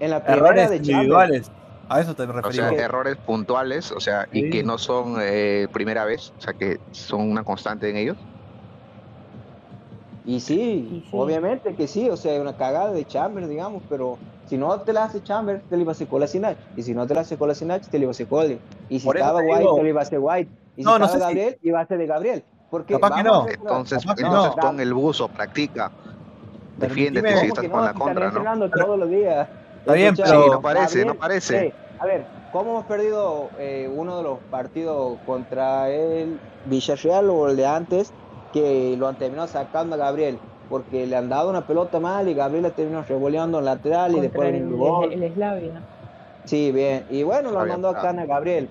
En, 0.01 0.11
la 0.11 0.24
primera 0.24 0.68
de 0.68 0.76
individuales. 0.76 1.51
A 1.91 2.01
eso 2.01 2.14
te 2.14 2.24
refería. 2.24 2.68
O 2.68 2.70
sea, 2.70 2.84
errores 2.84 3.16
puntuales, 3.16 3.91
o 3.91 3.99
sea, 3.99 4.28
y 4.30 4.49
que 4.49 4.62
no 4.62 4.78
son 4.78 5.16
eh, 5.20 5.66
primera 5.72 6.05
vez, 6.05 6.32
o 6.38 6.41
sea, 6.41 6.53
que 6.53 6.78
son 6.93 7.28
una 7.28 7.43
constante 7.43 7.91
en 7.91 7.97
ellos. 7.97 8.16
Y 10.24 10.38
sí, 10.38 11.05
obviamente 11.11 11.74
que 11.74 11.88
sí, 11.88 12.09
o 12.09 12.16
sea, 12.16 12.41
una 12.41 12.57
cagada 12.57 12.93
de 12.93 13.05
Chambers, 13.05 13.49
digamos, 13.49 13.82
pero 13.88 14.18
si 14.47 14.57
no 14.57 14.80
te 14.82 14.93
la 14.93 15.05
hace 15.05 15.20
Chambers, 15.20 15.64
te 15.64 15.74
la 15.74 15.82
iba 15.82 15.91
a 15.91 15.95
hacer 15.95 16.07
Kolasinac. 16.07 16.57
Y 16.76 16.84
si 16.84 16.95
no 16.95 17.09
te 17.09 17.14
la 17.14 17.22
hace 17.22 17.36
Kolasinac, 17.36 17.84
te 17.88 17.99
la 17.99 18.05
iba 18.05 18.11
a 18.11 18.12
hacer. 18.12 18.59
Y 18.88 19.01
si 19.01 19.09
estaba 19.09 19.41
White, 19.41 19.66
te 19.74 19.82
la 19.82 19.88
iba 19.88 20.01
a 20.01 20.05
hacer 20.05 20.18
White. 20.20 20.51
Y 20.76 20.82
si 20.82 20.84
no, 20.84 20.95
estaba 20.95 21.18
Gabriel, 21.18 21.59
iba 21.61 21.80
a 21.80 21.86
ser 21.86 21.99
de 21.99 22.07
Gabriel. 22.07 22.45
Porque 22.70 22.95
Capaz 22.95 23.16
que 23.16 23.22
no. 23.24 23.49
Entonces, 23.49 24.05
entonces 24.07 24.53
pon 24.61 24.78
el 24.78 24.95
buzo, 24.95 25.26
practica. 25.26 25.91
Defiéndete 26.76 27.36
si 27.36 27.47
estás 27.47 27.68
con 27.68 27.84
la 27.84 27.95
contra, 27.95 28.30
¿no? 28.30 28.70
todos 28.70 28.97
los 28.97 29.11
días. 29.11 29.49
Está 29.81 29.95
bien, 29.95 30.14
pero 30.16 30.47
no 30.49 30.61
parece, 30.61 31.05
no 31.05 31.14
parece. 31.14 31.74
a 31.99 32.07
ver, 32.07 32.24
¿cómo 32.53 32.70
hemos 32.70 32.85
perdido 32.85 33.51
eh, 33.59 33.91
uno 33.93 34.18
de 34.18 34.22
los 34.22 34.39
partidos 34.51 35.18
contra 35.26 35.91
el 35.91 36.39
Villarreal 36.66 37.31
o 37.31 37.49
el 37.49 37.57
de 37.57 37.66
antes 37.66 38.12
que 38.53 38.95
lo 38.97 39.09
han 39.09 39.16
terminado 39.16 39.49
sacando 39.49 39.97
a 39.97 39.99
Gabriel? 39.99 40.39
Porque 40.68 41.07
le 41.07 41.16
han 41.16 41.28
dado 41.28 41.51
una 41.51 41.66
pelota 41.66 41.99
mal 41.99 42.28
y 42.28 42.35
Gabriel 42.35 42.62
la 42.62 42.70
terminó 42.70 43.03
revoleando 43.03 43.59
en 43.59 43.64
lateral 43.64 44.16
y 44.16 44.20
después 44.20 44.49
el, 44.49 44.57
el, 44.57 45.12
el 45.12 45.22
Eslavia. 45.24 45.83
Sí, 46.45 46.72
bien. 46.72 47.05
Y 47.11 47.22
bueno, 47.22 47.51
lo 47.51 47.64
mandó 47.66 47.89
a 47.89 48.12
Gabriel. 48.12 48.68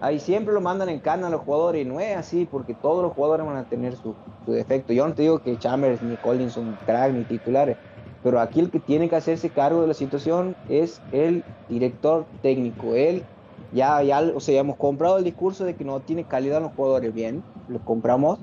Ahí 0.00 0.18
siempre 0.18 0.54
lo 0.54 0.62
mandan 0.62 0.88
en 0.88 1.00
cana 1.00 1.26
a 1.26 1.30
los 1.30 1.42
jugadores 1.42 1.84
y 1.84 1.88
no 1.88 2.00
es 2.00 2.16
así 2.16 2.46
porque 2.50 2.74
todos 2.74 3.02
los 3.02 3.12
jugadores 3.12 3.44
van 3.44 3.56
a 3.56 3.64
tener 3.64 3.96
su, 3.96 4.14
defecto. 4.46 4.92
Yo 4.94 5.06
no 5.06 5.14
te 5.14 5.22
digo 5.22 5.40
que 5.40 5.58
Chambers 5.58 6.02
ni 6.02 6.16
Collins 6.16 6.54
son 6.54 6.74
crack 6.86 7.12
ni 7.12 7.24
titulares, 7.24 7.76
pero 8.22 8.40
aquí 8.40 8.60
el 8.60 8.70
que 8.70 8.80
tiene 8.80 9.08
que 9.08 9.16
hacerse 9.16 9.50
cargo 9.50 9.80
de 9.82 9.88
la 9.88 9.94
situación 9.94 10.56
es 10.68 11.00
el 11.12 11.44
director 11.68 12.26
técnico. 12.42 12.94
Él 12.94 13.24
ya, 13.72 14.02
ya, 14.02 14.20
o 14.20 14.40
sea, 14.40 14.54
ya 14.54 14.60
hemos 14.60 14.76
comprado 14.76 15.18
el 15.18 15.24
discurso 15.24 15.64
de 15.64 15.74
que 15.74 15.84
no 15.84 16.00
tiene 16.00 16.24
calidad 16.24 16.60
los 16.60 16.72
jugadores. 16.72 17.14
Bien, 17.14 17.42
lo 17.68 17.78
compramos, 17.80 18.38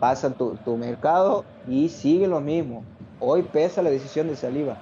pasa 0.00 0.30
tu, 0.30 0.56
tu 0.64 0.76
mercado 0.76 1.44
y 1.68 1.88
sigue 1.88 2.26
lo 2.26 2.40
mismo. 2.40 2.84
Hoy 3.20 3.42
pesa 3.42 3.82
la 3.82 3.90
decisión 3.90 4.28
de 4.28 4.36
Saliva 4.36 4.76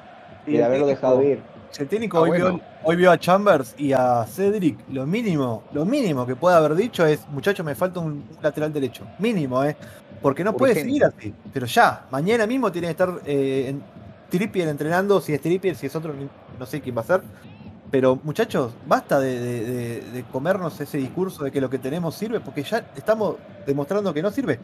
de 0.47 0.64
haberlo 0.64 0.86
dejado 0.86 1.22
ir. 1.22 1.40
El 1.78 1.88
técnico 1.88 2.18
ah, 2.18 2.59
hoy, 2.84 2.97
vio, 2.97 3.11
a 3.11 3.18
Chambers 3.18 3.74
y 3.78 3.93
a 3.93 4.26
Cedric. 4.26 4.76
Lo 4.90 5.07
mínimo, 5.07 5.62
lo 5.72 5.86
mínimo 5.86 6.26
que 6.26 6.36
puede 6.36 6.57
haber 6.57 6.74
dicho 6.74 7.07
es, 7.07 7.26
muchachos, 7.28 7.64
me 7.64 7.74
falta 7.74 8.01
un 8.01 8.24
lateral 8.43 8.72
derecho. 8.72 9.07
Mínimo, 9.18 9.64
¿eh? 9.64 9.74
Porque 10.20 10.45
no 10.45 10.55
puede 10.55 10.74
seguir 10.74 11.05
así. 11.05 11.32
Pero 11.53 11.64
ya, 11.66 12.05
mañana 12.11 12.47
mismo 12.47 12.70
tiene 12.70 12.88
que 12.88 12.90
estar 12.90 13.20
eh, 13.24 13.68
en 13.70 13.82
Trippier 14.32 14.66
entrenando. 14.68 15.20
Si 15.20 15.34
es 15.34 15.42
Trippier, 15.42 15.76
si 15.76 15.86
es 15.86 15.94
otro, 15.94 16.14
no 16.58 16.66
sé 16.66 16.80
quién 16.80 16.96
va 16.96 17.02
a 17.02 17.04
ser. 17.04 17.20
Pero 17.90 18.18
muchachos, 18.24 18.72
basta 18.86 19.20
de, 19.20 20.24
comernos 20.32 20.80
ese 20.80 20.96
discurso 20.96 21.44
de 21.44 21.52
que 21.52 21.60
lo 21.60 21.68
que 21.68 21.78
tenemos 21.78 22.14
sirve, 22.14 22.40
porque 22.40 22.62
ya 22.62 22.86
estamos 22.96 23.36
demostrando 23.66 24.14
que 24.14 24.22
no 24.22 24.30
sirve. 24.30 24.58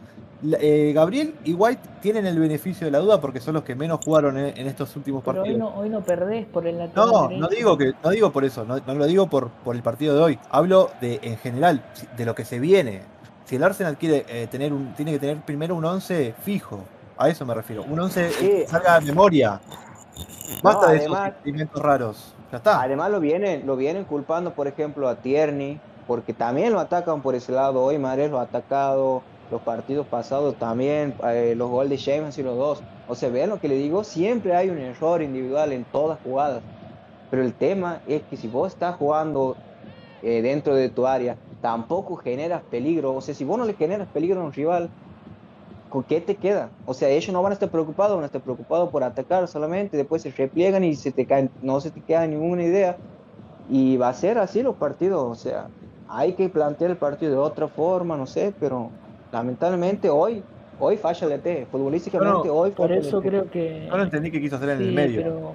Eh, 0.59 0.91
Gabriel 0.95 1.35
y 1.43 1.53
White 1.53 1.81
tienen 2.01 2.25
el 2.25 2.39
beneficio 2.39 2.87
de 2.87 2.91
la 2.91 2.97
duda 2.97 3.21
porque 3.21 3.39
son 3.39 3.53
los 3.53 3.63
que 3.63 3.75
menos 3.75 3.99
jugaron 4.03 4.37
en, 4.37 4.65
estos 4.65 4.95
últimos 4.95 5.23
partidos. 5.23 5.49
Hoy 5.49 5.57
no, 5.57 5.75
hoy 5.75 5.89
no 5.89 6.01
perdés 6.01 6.47
por 6.47 6.65
el 6.65 6.79
lateral. 6.79 7.07
No, 7.11 7.29
no 7.29 7.47
digo 7.49 7.77
que, 7.77 7.93
no 8.03 8.09
digo 8.09 8.31
por 8.31 8.45
eso, 8.45 8.65
no, 8.65 8.79
lo 8.79 9.05
digo 9.05 9.29
por, 9.29 9.49
por 9.49 9.75
el 9.75 9.83
partido 9.83 10.15
de 10.15 10.21
hoy. 10.21 10.39
Hablo 10.49 10.89
de 10.99 11.19
en 11.21 11.37
general, 11.37 11.83
de 12.17 12.25
lo 12.25 12.33
que 12.33 12.45
se 12.45 12.59
viene. 12.59 13.01
Si 13.45 13.57
el 13.57 13.63
Arsenal 13.63 13.97
quiere 13.97 14.25
eh, 14.27 14.47
tener 14.49 14.73
un, 14.73 14.95
tiene 14.95 15.11
que 15.11 15.19
tener 15.19 15.37
primero 15.41 15.75
un 15.75 15.85
11 15.85 16.33
fijo. 16.41 16.83
A 17.19 17.27
eso 17.27 17.45
me 17.45 17.53
refiero. 17.53 17.83
Un 17.83 17.99
11 17.99 18.31
que 18.39 18.65
salga 18.65 18.97
de 18.97 19.05
memoria. 19.07 19.59
Basta 20.63 20.91
de 20.91 20.99
esos 20.99 21.17
sentimientos 21.17 21.81
raros. 21.81 22.33
Además 22.63 23.11
lo 23.11 23.19
vienen, 23.19 23.67
lo 23.67 23.75
vienen 23.75 24.05
culpando, 24.05 24.53
por 24.53 24.67
ejemplo, 24.67 25.09
a 25.09 25.17
Tierney, 25.17 25.81
porque 26.07 26.33
también 26.33 26.71
lo 26.71 26.79
atacan 26.79 27.21
por 27.21 27.35
ese 27.35 27.51
lado. 27.51 27.83
Hoy 27.83 27.97
Mares 27.97 28.31
lo 28.31 28.39
ha 28.39 28.43
atacado, 28.43 29.21
los 29.51 29.61
partidos 29.61 30.07
pasados 30.07 30.55
también, 30.55 31.13
eh, 31.25 31.55
los 31.57 31.69
goles 31.69 31.89
de 31.89 32.11
James 32.11 32.37
y 32.37 32.43
los 32.43 32.57
dos. 32.57 32.81
O 33.09 33.15
sea, 33.15 33.27
vean 33.27 33.49
lo 33.49 33.59
que 33.59 33.67
le 33.67 33.75
digo, 33.75 34.05
siempre 34.05 34.55
hay 34.55 34.69
un 34.69 34.77
error 34.77 35.21
individual 35.21 35.73
en 35.73 35.83
todas 35.83 36.19
jugadas. 36.23 36.61
Pero 37.29 37.43
el 37.43 37.53
tema 37.53 37.99
es 38.07 38.21
que 38.23 38.37
si 38.37 38.47
vos 38.47 38.71
estás 38.71 38.95
jugando 38.95 39.57
eh, 40.23 40.41
dentro 40.41 40.73
de 40.73 40.87
tu 40.87 41.05
área, 41.05 41.35
tampoco 41.61 42.15
generas 42.15 42.61
peligro. 42.71 43.13
O 43.13 43.19
sea, 43.19 43.35
si 43.35 43.43
vos 43.43 43.57
no 43.57 43.65
le 43.65 43.73
generas 43.73 44.07
peligro 44.07 44.39
a 44.39 44.45
un 44.45 44.53
rival, 44.53 44.89
¿con 45.89 46.03
qué 46.03 46.21
te 46.21 46.35
queda? 46.35 46.69
O 46.85 46.93
sea, 46.93 47.09
ellos 47.09 47.33
no 47.33 47.41
van 47.41 47.51
a 47.51 47.53
estar 47.53 47.69
preocupados, 47.69 48.15
van 48.15 48.23
a 48.23 48.27
estar 48.27 48.41
preocupados 48.41 48.89
por 48.89 49.03
atacar 49.03 49.47
solamente, 49.47 49.97
después 49.97 50.21
se 50.21 50.31
repliegan 50.31 50.83
y 50.83 50.95
se 50.95 51.11
te 51.11 51.25
caen, 51.25 51.49
no 51.61 51.81
se 51.81 51.91
te 51.91 52.01
queda 52.01 52.25
ninguna 52.27 52.63
idea. 52.63 52.97
Y 53.69 53.97
va 53.97 54.09
a 54.09 54.13
ser 54.13 54.37
así 54.37 54.63
los 54.63 54.75
partidos, 54.75 55.23
o 55.23 55.35
sea, 55.35 55.67
hay 56.07 56.33
que 56.33 56.49
plantear 56.49 56.91
el 56.91 56.97
partido 56.97 57.33
de 57.33 57.37
otra 57.37 57.67
forma, 57.67 58.17
no 58.17 58.25
sé, 58.25 58.53
pero 58.59 58.89
lamentablemente 59.31 60.09
hoy, 60.09 60.43
hoy 60.79 60.97
falla 60.97 61.27
el 61.27 61.33
ET, 61.33 61.67
futbolísticamente 61.67 62.49
hoy 62.49 62.71
Por 62.71 62.91
eso 62.91 63.21
creo 63.21 63.49
que... 63.49 63.87
No 63.89 63.97
lo 63.97 64.03
entendí 64.03 64.31
que 64.31 64.41
quiso 64.41 64.55
hacer 64.55 64.69
en 64.69 64.81
el 64.81 64.91
medio. 64.91 65.53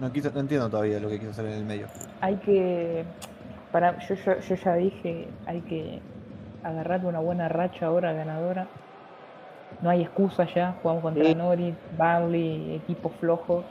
No, 0.00 0.12
quiso, 0.12 0.30
no 0.32 0.40
entiendo 0.40 0.68
todavía 0.68 1.00
lo 1.00 1.08
que 1.08 1.18
quiso 1.18 1.32
hacer 1.32 1.46
en 1.46 1.52
el 1.52 1.64
medio. 1.64 1.86
Hay 2.20 2.36
que... 2.36 3.04
Para, 3.72 3.98
yo, 4.08 4.14
yo 4.14 4.54
ya 4.54 4.74
dije, 4.74 5.28
hay 5.46 5.60
que 5.62 6.00
agarrar 6.62 7.04
una 7.04 7.20
buena 7.20 7.48
racha 7.48 7.86
ahora 7.86 8.12
ganadora 8.12 8.68
no 9.82 9.90
hay 9.90 10.02
excusa 10.02 10.46
ya, 10.54 10.76
jugamos 10.82 11.02
contra 11.02 11.24
sí. 11.24 11.34
Nori, 11.34 11.74
Burnley, 11.96 12.76
equipos 12.76 13.12
flojos. 13.20 13.64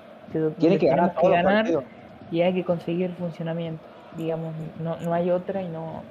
Tiene 0.60 0.78
que 0.78 0.88
ganar, 0.88 1.16
que 1.16 1.30
ganar 1.30 1.84
y 2.32 2.42
hay 2.42 2.54
que 2.54 2.64
conseguir 2.64 3.12
funcionamiento. 3.16 3.82
Digamos, 4.18 4.54
no, 4.80 4.98
no 4.98 5.14
hay 5.14 5.32
otra 5.32 5.62
y 5.62 5.68
no, 5.68 6.02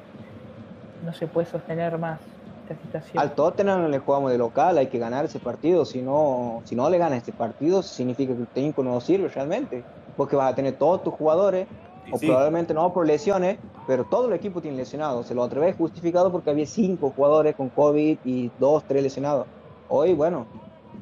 no 1.05 1.13
se 1.13 1.27
puede 1.27 1.47
sostener 1.47 1.99
más 1.99 2.21
esta 2.63 2.85
situación. 2.85 3.19
Al 3.19 3.33
Tottenham 3.33 3.91
le 3.91 3.99
jugamos 3.99 4.31
de 4.31 4.39
local, 4.39 4.79
hay 4.79 4.87
que 4.87 4.99
ganar 4.99 5.25
ese 5.25 5.39
partido. 5.39 5.85
Si 5.85 6.03
no, 6.03 6.63
si 6.65 6.75
no 6.77 6.89
le 6.91 6.99
gana 6.99 7.17
este 7.17 7.33
partido, 7.33 7.83
significa 7.83 8.35
que 8.35 8.41
el 8.41 8.47
técnico 8.49 8.83
no 8.83 9.01
sirve 9.01 9.29
realmente. 9.29 9.85
Porque 10.17 10.37
vas 10.37 10.53
a 10.53 10.55
tener 10.55 10.75
todos 10.75 11.05
tus 11.05 11.15
jugadores, 11.15 11.69
o 12.11 12.19
probablemente 12.19 12.75
no 12.75 12.93
por 12.93 13.07
lesiones, 13.07 13.59
pero 13.87 14.05
todo 14.05 14.29
el 14.29 14.33
equipo 14.33 14.61
tiene 14.61 14.77
lesionados. 14.77 15.27
Se 15.27 15.35
lo 15.35 15.43
otra 15.43 15.61
vez 15.61 15.77
justificado 15.77 16.33
porque 16.33 16.51
había 16.51 16.67
cinco 16.67 17.13
jugadores 17.15 17.55
con 17.55 17.69
COVID 17.69 18.19
y 18.25 18.51
dos, 18.59 18.85
tres 18.85 19.03
lesionados. 19.03 19.47
Hoy, 19.89 20.15
bueno, 20.15 20.47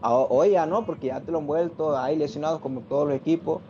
hoy 0.03 0.51
ya 0.51 0.67
no, 0.67 0.87
porque 0.87 1.09
ya 1.09 1.21
te 1.21 1.33
lo 1.33 1.39
han 1.39 1.47
vuelto, 1.47 1.97
hay 1.97 2.17
lesionados 2.17 2.61
como 2.61 2.81
todos 2.83 3.09
los 3.09 3.17
equipos, 3.17 3.61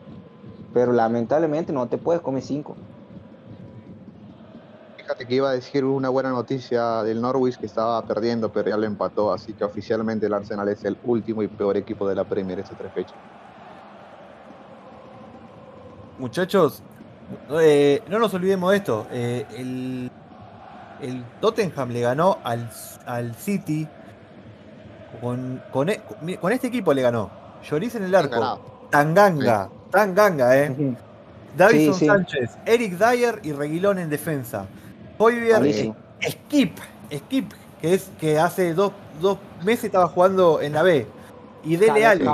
pero 0.75 0.93
lamentablemente 0.93 1.73
no 1.73 1.87
te 1.87 1.99
puedes 1.99 2.21
comer 2.21 2.43
cinco. 2.43 2.77
Fíjate 4.97 5.27
que 5.27 5.37
iba 5.37 5.51
a 5.51 5.53
decir 5.53 5.85
una 5.85 6.09
buena 6.09 6.31
noticia 6.31 7.05
del 7.05 7.21
Norwich 7.21 7.59
que 7.59 7.67
estaba 7.67 8.03
perdiendo, 8.03 8.51
pero 8.51 8.71
ya 8.71 8.77
lo 8.77 8.87
empató, 8.87 9.33
así 9.33 9.53
que 9.53 9.65
oficialmente 9.65 10.27
el 10.27 10.35
Arsenal 10.35 10.69
es 10.69 10.85
el 10.85 10.99
último 11.05 11.43
y 11.43 11.49
peor 11.49 11.77
equipo 11.77 12.09
de 12.09 12.17
la 12.17 12.25
Premier 12.25 12.59
esta 12.59 12.77
tres 12.77 12.93
fechas. 12.93 13.15
Muchachos, 16.19 16.83
eh, 17.61 18.03
no 18.09 18.19
nos 18.19 18.33
olvidemos 18.35 18.71
de 18.71 18.77
esto. 18.77 19.07
Eh, 19.13 19.47
el, 19.57 20.11
el, 21.01 21.25
Tottenham 21.41 21.91
le 21.91 22.01
ganó 22.01 22.39
al, 22.43 22.71
al 23.07 23.35
City. 23.35 23.87
Con, 25.21 25.63
con, 25.73 25.89
e, 25.89 26.01
con, 26.41 26.53
este 26.53 26.69
equipo 26.69 26.93
le 26.93 27.03
ganó. 27.03 27.31
Lloris 27.69 27.95
en 27.95 28.05
el 28.05 28.15
arco. 28.15 28.89
Tanganga. 28.91 29.69
Tanganga, 29.91 30.57
eh. 30.57 30.97
Davison 31.57 31.95
Sánchez, 31.95 32.51
Eric 32.67 32.99
Dyer 32.99 33.41
y 33.43 33.53
Reguilón 33.53 33.99
en 33.99 34.11
defensa. 34.11 34.67
Hoybier, 35.19 35.65
eh, 35.65 35.95
Skip, 36.29 36.79
Skip, 37.13 37.53
que 37.81 37.95
es 37.95 38.11
que 38.21 38.39
hace 38.39 38.75
dos, 38.75 38.93
dos, 39.21 39.39
meses 39.65 39.85
estaba 39.87 40.09
jugando 40.09 40.61
en 40.61 40.75
la 40.75 40.83
B. 40.83 41.07
Y 41.65 41.77
Dele 41.77 42.05
Alli. 42.05 42.27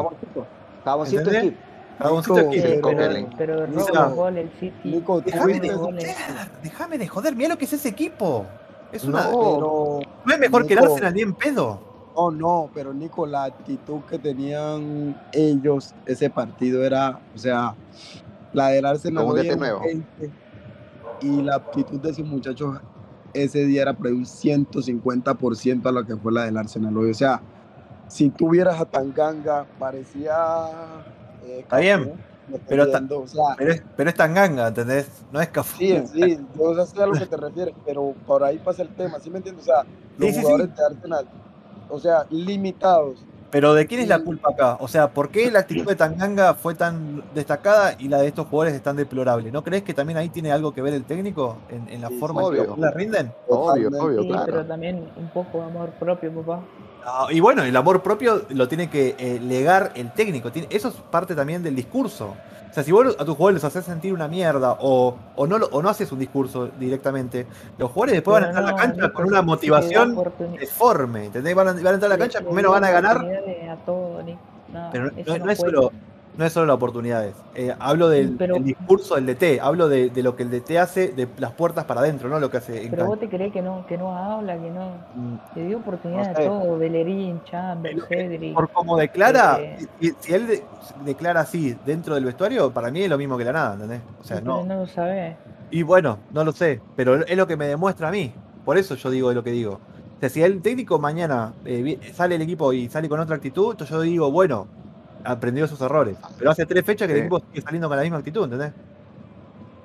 Skip. 1.07 1.57
Pero, 3.39 3.67
no 3.69 4.29
el 4.29 4.51
City. 4.59 5.05
déjame 5.25 5.61
de 5.61 5.69
joder, 5.71 6.17
déjame 6.63 6.99
de 6.99 7.09
joder, 7.09 7.37
mira 7.37 7.51
lo 7.51 7.59
que 7.59 7.67
es 7.67 7.73
ese 7.73 7.89
equipo. 7.89 8.45
Es 8.91 9.05
una. 9.05 9.31
No, 9.31 10.01
es 10.29 10.39
mejor 10.39 10.67
que 10.67 10.75
el 10.75 10.81
Arsenal 10.81 11.15
ni 11.15 11.23
en 11.23 11.35
pedo. 11.35 11.92
No, 12.15 12.31
no, 12.31 12.71
pero 12.75 12.93
Nico, 12.93 13.27
la 13.27 13.45
actitud 13.45 14.01
que 14.03 14.19
tenían 14.19 15.21
ellos, 15.33 15.95
ese 16.07 16.29
partido 16.29 16.85
era, 16.85 17.21
o 17.35 17.39
sea, 17.39 17.75
la 18.53 18.69
del 18.69 18.85
Arsenal 18.85 19.27
y 21.21 21.43
la 21.43 21.57
actitud 21.57 22.01
de 22.01 22.11
esos 22.11 22.27
muchachos 22.27 22.79
ese 23.33 23.65
día 23.65 23.83
era 23.83 23.95
por 23.95 24.09
un 24.09 24.25
150% 24.25 25.87
a 25.87 25.93
lo 25.93 26.05
que 26.05 26.17
fue 26.17 26.33
la 26.33 26.45
del 26.45 26.57
Arsenal 26.57 26.97
hoy. 26.97 27.11
O 27.11 27.15
sea, 27.15 27.41
si 28.09 28.29
tuvieras 28.29 28.81
a 28.81 28.85
Tanganga, 28.85 29.67
parecía 29.79 30.35
eh, 31.45 31.61
está 31.61 31.79
bien. 31.79 32.13
Pero, 32.69 32.87
pero, 32.91 33.71
es, 33.71 33.83
pero 33.97 34.11
es 34.11 34.17
Tanganga, 34.17 34.69
¿entendés? 34.69 35.09
No 35.31 35.41
es 35.41 35.49
Cafú. 35.49 35.79
Sí, 35.79 35.97
sí, 36.13 36.39
yo 36.59 36.87
sé 36.87 37.03
a 37.03 37.07
lo 37.07 37.13
que 37.13 37.25
te 37.25 37.37
refieres, 37.37 37.75
pero 37.87 38.15
por 38.27 38.43
ahí 38.43 38.59
pasa 38.59 38.83
el 38.83 38.89
tema, 38.91 39.21
¿sí 39.21 39.31
me 39.31 39.39
entiendes? 39.39 39.63
O 39.63 39.67
sea, 39.67 39.85
los 40.19 40.37
jugadores 40.37 40.77
de 40.77 40.85
Arsenal, 40.85 41.29
o 41.93 42.01
sea, 42.01 42.27
limitados. 42.31 43.19
Pero 43.51 43.75
¿de 43.75 43.87
quién 43.87 44.01
es 44.01 44.09
la 44.09 44.19
culpa 44.21 44.51
acá? 44.51 44.79
O 44.81 44.89
sea, 44.89 45.13
¿por 45.13 45.29
qué 45.29 45.51
la 45.51 45.59
actitud 45.61 45.87
de 45.87 45.95
Tanganga 45.95 46.55
fue 46.55 46.75
tan 46.75 47.23
destacada 47.35 47.95
y 47.99 48.09
la 48.09 48.19
de 48.19 48.29
estos 48.29 48.47
jugadores 48.47 48.75
es 48.75 48.83
tan 48.83 48.97
deplorable? 48.97 49.53
¿No 49.53 49.63
crees 49.63 49.83
que 49.83 49.93
también 49.93 50.17
ahí 50.17 50.31
tiene 50.31 50.51
algo 50.51 50.73
que 50.73 50.81
ver 50.81 50.95
el 50.95 51.05
técnico 51.05 51.59
en, 51.69 52.01
la 52.01 52.09
forma 52.09 52.45
en 52.45 52.51
que 52.51 52.81
la 52.81 52.91
rinden? 52.93 53.31
Obvio, 53.49 53.89
obvio, 53.89 54.23
sí, 54.23 54.33
pero 54.47 54.65
también 54.65 55.07
un 55.19 55.29
poco 55.29 55.59
de 55.59 55.65
amor 55.65 55.91
propio, 55.91 56.33
papá 56.33 56.63
y 57.31 57.41
bueno, 57.41 57.63
el 57.63 57.77
amor 57.77 58.03
propio 58.03 58.43
lo 58.51 58.69
tiene 58.69 58.89
que 58.89 59.15
eh, 59.19 59.41
legar 59.41 59.93
el 59.95 60.13
técnico. 60.13 60.51
eso 60.71 60.89
es 60.89 60.95
parte 61.11 61.35
también 61.35 61.63
del 61.63 61.75
discurso. 61.75 62.35
O 62.73 62.75
sea, 62.75 62.83
si 62.83 62.91
vos 62.91 63.15
a 63.19 63.25
tus 63.27 63.37
jugadores 63.37 63.63
los 63.63 63.65
haces 63.65 63.85
sentir 63.85 64.15
una 64.15 64.29
mierda 64.29 64.79
o, 64.81 65.15
o, 65.37 65.47
no, 65.47 65.57
o 65.57 65.83
no 65.83 65.91
haces 65.91 66.11
un 66.11 66.19
discurso 66.19 66.71
directamente, 66.81 67.47
los 67.77 67.91
jugadores 67.91 68.15
después 68.15 68.33
van 68.41 68.45
a 68.45 68.47
entrar 68.47 68.65
a 68.65 68.73
la 68.73 68.77
cancha 68.77 69.13
con 69.13 69.27
una 69.27 69.43
motivación 69.43 70.19
deforme. 70.59 71.27
¿Entendés? 71.27 71.55
Van 71.55 71.69
a, 71.69 71.73
van 71.75 71.87
a 71.87 71.91
entrar 71.91 72.11
a 72.11 72.15
la 72.15 72.19
cancha, 72.19 72.41
primero 72.41 72.71
van 72.71 72.85
a 72.85 72.91
ganar. 72.91 73.27
pero 74.91 75.11
no, 75.11 75.51
es 75.51 75.59
solo 75.59 75.93
no 76.37 76.45
es 76.47 76.53
solo 76.53 76.67
las 76.67 76.77
oportunidades. 76.77 77.35
Eh, 77.55 77.75
hablo 77.79 78.09
del, 78.09 78.39
discurso 78.65 79.17
del 79.17 79.27
DT, 79.27 79.61
hablo 79.61 79.89
de, 79.89 80.11
lo 80.23 80.35
que 80.35 80.45
el 80.45 80.51
DT 80.51 80.79
hace 80.79 81.09
de 81.09 81.29
las 81.39 81.53
puertas 81.53 81.85
para 81.85 82.01
adentro, 82.01 82.29
no 82.29 82.41
lo 82.41 82.51
que 82.51 82.57
hace. 82.57 82.87
pero 82.91 83.07
vos 83.07 83.21
te 83.21 83.29
crees 83.29 83.53
que 83.53 83.61
no, 83.61 83.85
que 83.87 83.99
no 83.99 84.17
habla, 84.17 84.55
que 84.55 84.71
no. 84.71 84.93
Mm. 85.15 85.37
Le 85.57 85.67
dio 85.67 85.79
oportunidad 85.79 86.31
a 86.31 86.35
todo, 86.35 86.79
Bellerín, 86.79 87.43
Chambers, 87.45 88.07
Cedric. 88.09 88.55
Por 88.55 88.71
como 88.71 88.97
declara, 88.97 89.61
si, 90.01 90.33
él 90.33 90.63
declara 91.05 91.41
así 91.41 91.77
dentro 91.85 92.15
del 92.15 92.25
vestuario, 92.25 92.73
para 92.73 92.91
mí 92.91 93.03
es 93.03 93.11
lo 93.11 93.19
mismo 93.19 93.37
que 93.37 93.45
la 93.45 93.53
nada, 93.53 93.75
¿entendés? 93.75 94.01
O 94.21 94.25
sea, 94.25 94.41
no. 94.41 94.65
No 94.65 94.77
lo 94.77 94.87
sabe. 94.87 95.37
Y 95.71 95.83
bueno, 95.83 96.19
no 96.33 96.45
lo 96.45 96.53
sé, 96.53 96.81
pero 96.97 97.27
es 97.27 97.37
lo 97.37 97.47
que 97.47 97.57
me 97.57 97.67
demuestra 97.67 98.09
a 98.09 98.11
mí. 98.11 98.33
Por 98.65 98.79
eso 98.79 98.95
yo 98.95 99.11
digo 99.11 99.33
lo 99.33 99.43
que 99.43 99.51
digo. 99.51 99.81
O 100.17 100.21
sea, 100.21 100.29
si 100.29 100.43
el 100.43 100.63
técnico 100.63 100.99
mañana 100.99 101.53
eh, 101.65 101.99
sale 102.13 102.37
el 102.37 102.43
equipo 102.43 102.73
y 102.73 102.89
sale 102.89 103.09
con 103.09 103.19
otra 103.19 103.37
actitud, 103.37 103.73
entonces 103.73 103.95
yo 103.95 104.03
digo, 104.03 104.31
bueno, 104.31 104.69
aprendió 105.25 105.67
sus 105.67 105.81
errores. 105.81 106.17
Pero 106.39 106.51
hace 106.51 106.67
tres 106.67 106.85
fechas 106.85 107.07
que 107.07 107.15
el 107.15 107.21
equipo 107.21 107.41
sigue 107.41 107.63
saliendo 107.63 107.89
con 107.89 107.97
la 107.97 108.03
misma 108.03 108.19
actitud, 108.19 108.45
¿entendés? 108.45 108.73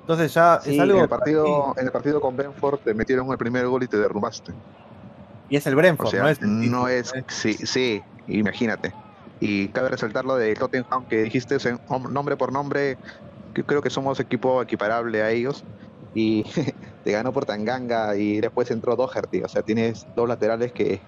Entonces 0.00 0.32
ya 0.32 0.60
es 0.64 0.80
algo. 0.80 0.96
En 0.96 1.02
el 1.02 1.08
partido, 1.08 1.74
en 1.76 1.84
el 1.84 1.92
partido 1.92 2.20
con 2.20 2.36
Brentford 2.36 2.78
te 2.80 2.94
metieron 2.94 3.30
el 3.30 3.38
primer 3.38 3.66
gol 3.66 3.82
y 3.82 3.88
te 3.88 3.98
derrumbaste. 3.98 4.52
Y 5.50 5.56
es 5.56 5.66
el 5.66 5.74
Brentford, 5.74 6.14
no 6.14 6.28
es 6.28 6.40
No 6.40 6.88
es, 6.88 7.12
sí, 7.28 7.54
sí, 7.54 8.02
imagínate. 8.26 8.92
Y 9.40 9.68
cabe 9.68 9.90
resaltar 9.90 10.24
lo 10.24 10.36
de 10.36 10.54
Tottenham 10.54 11.06
que 11.06 11.22
dijiste 11.22 11.58
nombre 12.10 12.36
por 12.36 12.52
nombre, 12.52 12.98
que 13.54 13.64
creo 13.64 13.82
que 13.82 13.90
somos 13.90 14.18
equipo 14.18 14.62
equiparable 14.62 15.22
a 15.22 15.30
ellos. 15.30 15.64
Y 16.14 16.44
te 17.04 17.12
ganó 17.12 17.32
por 17.32 17.44
Tanganga 17.44 18.16
y 18.16 18.40
después 18.40 18.70
entró 18.70 18.96
Doherty. 18.96 19.42
O 19.42 19.48
sea, 19.48 19.62
tienes 19.62 20.06
dos 20.16 20.28
laterales 20.28 20.72
que 20.72 21.00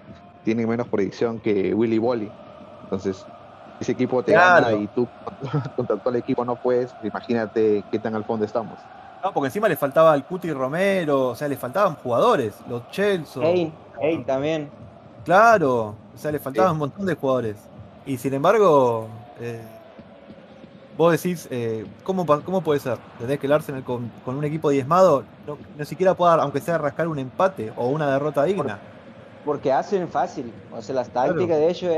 tienen 0.43 0.69
menos 0.69 0.87
proyección 0.87 1.39
que 1.39 1.73
Willy 1.73 1.97
Wally. 1.97 2.31
Entonces, 2.83 3.25
ese 3.81 3.93
equipo 3.93 4.23
te 4.23 4.33
gana 4.33 4.71
y 4.73 4.87
tú 4.87 5.07
contra 5.75 5.97
todo 5.97 6.09
el 6.11 6.17
equipo 6.17 6.45
no 6.45 6.55
puedes, 6.55 6.93
imagínate 7.03 7.83
qué 7.91 7.99
tan 7.99 8.15
al 8.15 8.23
fondo 8.23 8.45
estamos. 8.45 8.77
No, 9.23 9.33
porque 9.33 9.47
encima 9.47 9.67
le 9.67 9.75
faltaba 9.75 10.13
al 10.13 10.25
Cuti 10.25 10.51
Romero, 10.51 11.29
o 11.29 11.35
sea, 11.35 11.47
le 11.47 11.57
faltaban 11.57 11.95
jugadores, 11.95 12.55
los 12.67 12.89
Chelsea. 12.91 13.41
Hey, 13.99 14.23
también. 14.25 14.69
Claro, 15.25 15.95
o 16.13 16.17
sea, 16.17 16.31
le 16.31 16.39
faltaban 16.39 16.73
un 16.73 16.79
montón 16.79 17.05
de 17.05 17.15
jugadores. 17.15 17.57
Y 18.05 18.17
sin 18.17 18.33
embargo, 18.33 19.07
eh, 19.39 19.61
vos 20.97 21.11
decís, 21.11 21.47
eh, 21.51 21.85
¿cómo, 22.03 22.25
¿cómo 22.25 22.61
puede 22.61 22.79
ser? 22.79 22.97
Tenés 23.19 23.39
que 23.39 23.45
el 23.45 23.53
Arsenal 23.53 23.83
con, 23.83 24.11
con 24.25 24.35
un 24.35 24.43
equipo 24.43 24.71
diezmado 24.71 25.23
no, 25.45 25.57
no 25.77 25.85
siquiera 25.85 26.15
pueda, 26.15 26.35
aunque 26.35 26.59
sea 26.59 26.79
rascar 26.79 27.07
un 27.07 27.19
empate 27.19 27.71
o 27.75 27.89
una 27.89 28.11
derrota 28.11 28.43
digna 28.43 28.79
porque 29.45 29.71
hacen 29.71 30.07
fácil. 30.07 30.51
O 30.71 30.81
sea, 30.81 30.95
las 30.95 31.09
tácticas 31.09 31.57
de 31.57 31.69
ellos 31.69 31.91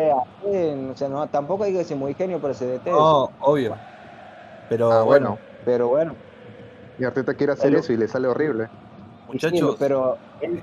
es, 0.46 0.92
o 0.92 0.96
sea, 0.96 1.10
no, 1.10 1.28
tampoco 1.28 1.64
hay 1.64 1.74
que 1.74 1.84
ser 1.84 1.98
muy 1.98 2.14
genio 2.14 2.40
para 2.40 2.54
ese 2.54 2.66
DT. 2.66 2.88
No, 2.88 3.30
obvio. 3.40 3.76
Pero 4.70 4.92
ah, 4.92 5.04
bueno. 5.04 5.38
Pero 5.66 5.88
bueno. 5.90 6.16
Y 6.98 7.04
Arteta 7.04 7.34
quiere 7.34 7.54
hacer 7.54 7.74
eso 7.76 7.92
y 7.94 7.98
le 7.98 8.08
sale 8.08 8.28
horrible. 8.28 8.70
Muchachos. 9.28 9.76
pero 9.80 10.18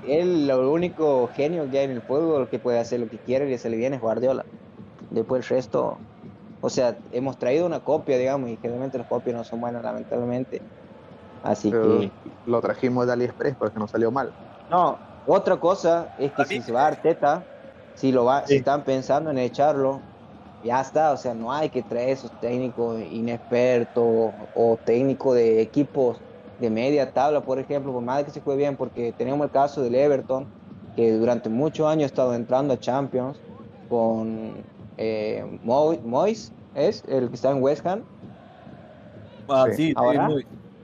él, 0.07 0.47
lo 0.47 0.71
único 0.71 1.29
genio 1.33 1.69
que 1.69 1.79
hay 1.79 1.85
en 1.85 1.91
el 1.91 2.01
fútbol 2.01 2.47
que 2.47 2.59
puede 2.59 2.79
hacer 2.79 2.99
lo 2.99 3.09
que 3.09 3.17
quiere 3.17 3.45
y 3.45 3.49
le 3.49 3.57
sale 3.57 3.75
bien 3.75 3.93
es 3.93 4.01
Guardiola. 4.01 4.45
Después 5.09 5.43
el 5.43 5.55
resto, 5.55 5.97
o 6.61 6.69
sea, 6.69 6.95
hemos 7.11 7.37
traído 7.37 7.65
una 7.65 7.81
copia, 7.81 8.17
digamos, 8.17 8.49
y 8.49 8.57
generalmente 8.57 8.97
las 8.97 9.07
copias 9.07 9.35
no 9.35 9.43
son 9.43 9.59
buenas, 9.59 9.83
lamentablemente. 9.83 10.61
Así 11.43 11.71
que. 11.71 12.11
Lo 12.45 12.61
trajimos 12.61 13.07
de 13.07 13.13
AliExpress 13.13 13.55
porque 13.55 13.77
nos 13.77 13.91
salió 13.91 14.09
mal. 14.09 14.31
No, 14.69 14.97
otra 15.25 15.59
cosa 15.59 16.09
es 16.17 16.31
que 16.33 16.45
si 16.45 16.61
se 16.61 16.71
va 16.71 16.87
Arteta, 16.87 17.45
si 17.93 18.11
lo 18.11 18.25
va, 18.25 18.45
si 18.45 18.55
están 18.55 18.83
pensando 18.83 19.29
en 19.29 19.37
echarlo, 19.37 20.01
ya 20.63 20.81
está, 20.81 21.11
o 21.11 21.17
sea, 21.17 21.33
no 21.33 21.51
hay 21.51 21.69
que 21.69 21.83
traer 21.83 22.09
esos 22.09 22.31
técnicos 22.39 23.01
inexpertos 23.01 24.03
o 24.05 24.79
técnicos 24.83 25.35
de 25.35 25.61
equipos 25.61 26.21
de 26.59 26.69
media 26.69 27.11
tabla, 27.11 27.41
por 27.41 27.59
ejemplo, 27.59 27.91
por 27.91 28.03
más 28.03 28.19
de 28.19 28.25
que 28.25 28.31
se 28.31 28.41
juegue 28.41 28.59
bien, 28.59 28.77
porque 28.77 29.13
tenemos 29.13 29.43
el 29.43 29.51
caso 29.51 29.81
del 29.81 29.95
Everton, 29.95 30.47
que 30.95 31.13
durante 31.13 31.49
muchos 31.49 31.87
años 31.87 32.03
ha 32.03 32.07
estado 32.07 32.35
entrando 32.35 32.73
a 32.73 32.77
Champions 32.77 33.39
con 33.87 34.63
eh, 34.97 35.43
Moyes, 35.63 36.53
es 36.75 37.03
el 37.07 37.29
que 37.29 37.35
está 37.35 37.51
en 37.51 37.63
West 37.63 37.85
Ham. 37.85 38.03
Ah, 39.47 39.67
sí, 39.75 39.91
Ahora, 39.95 40.29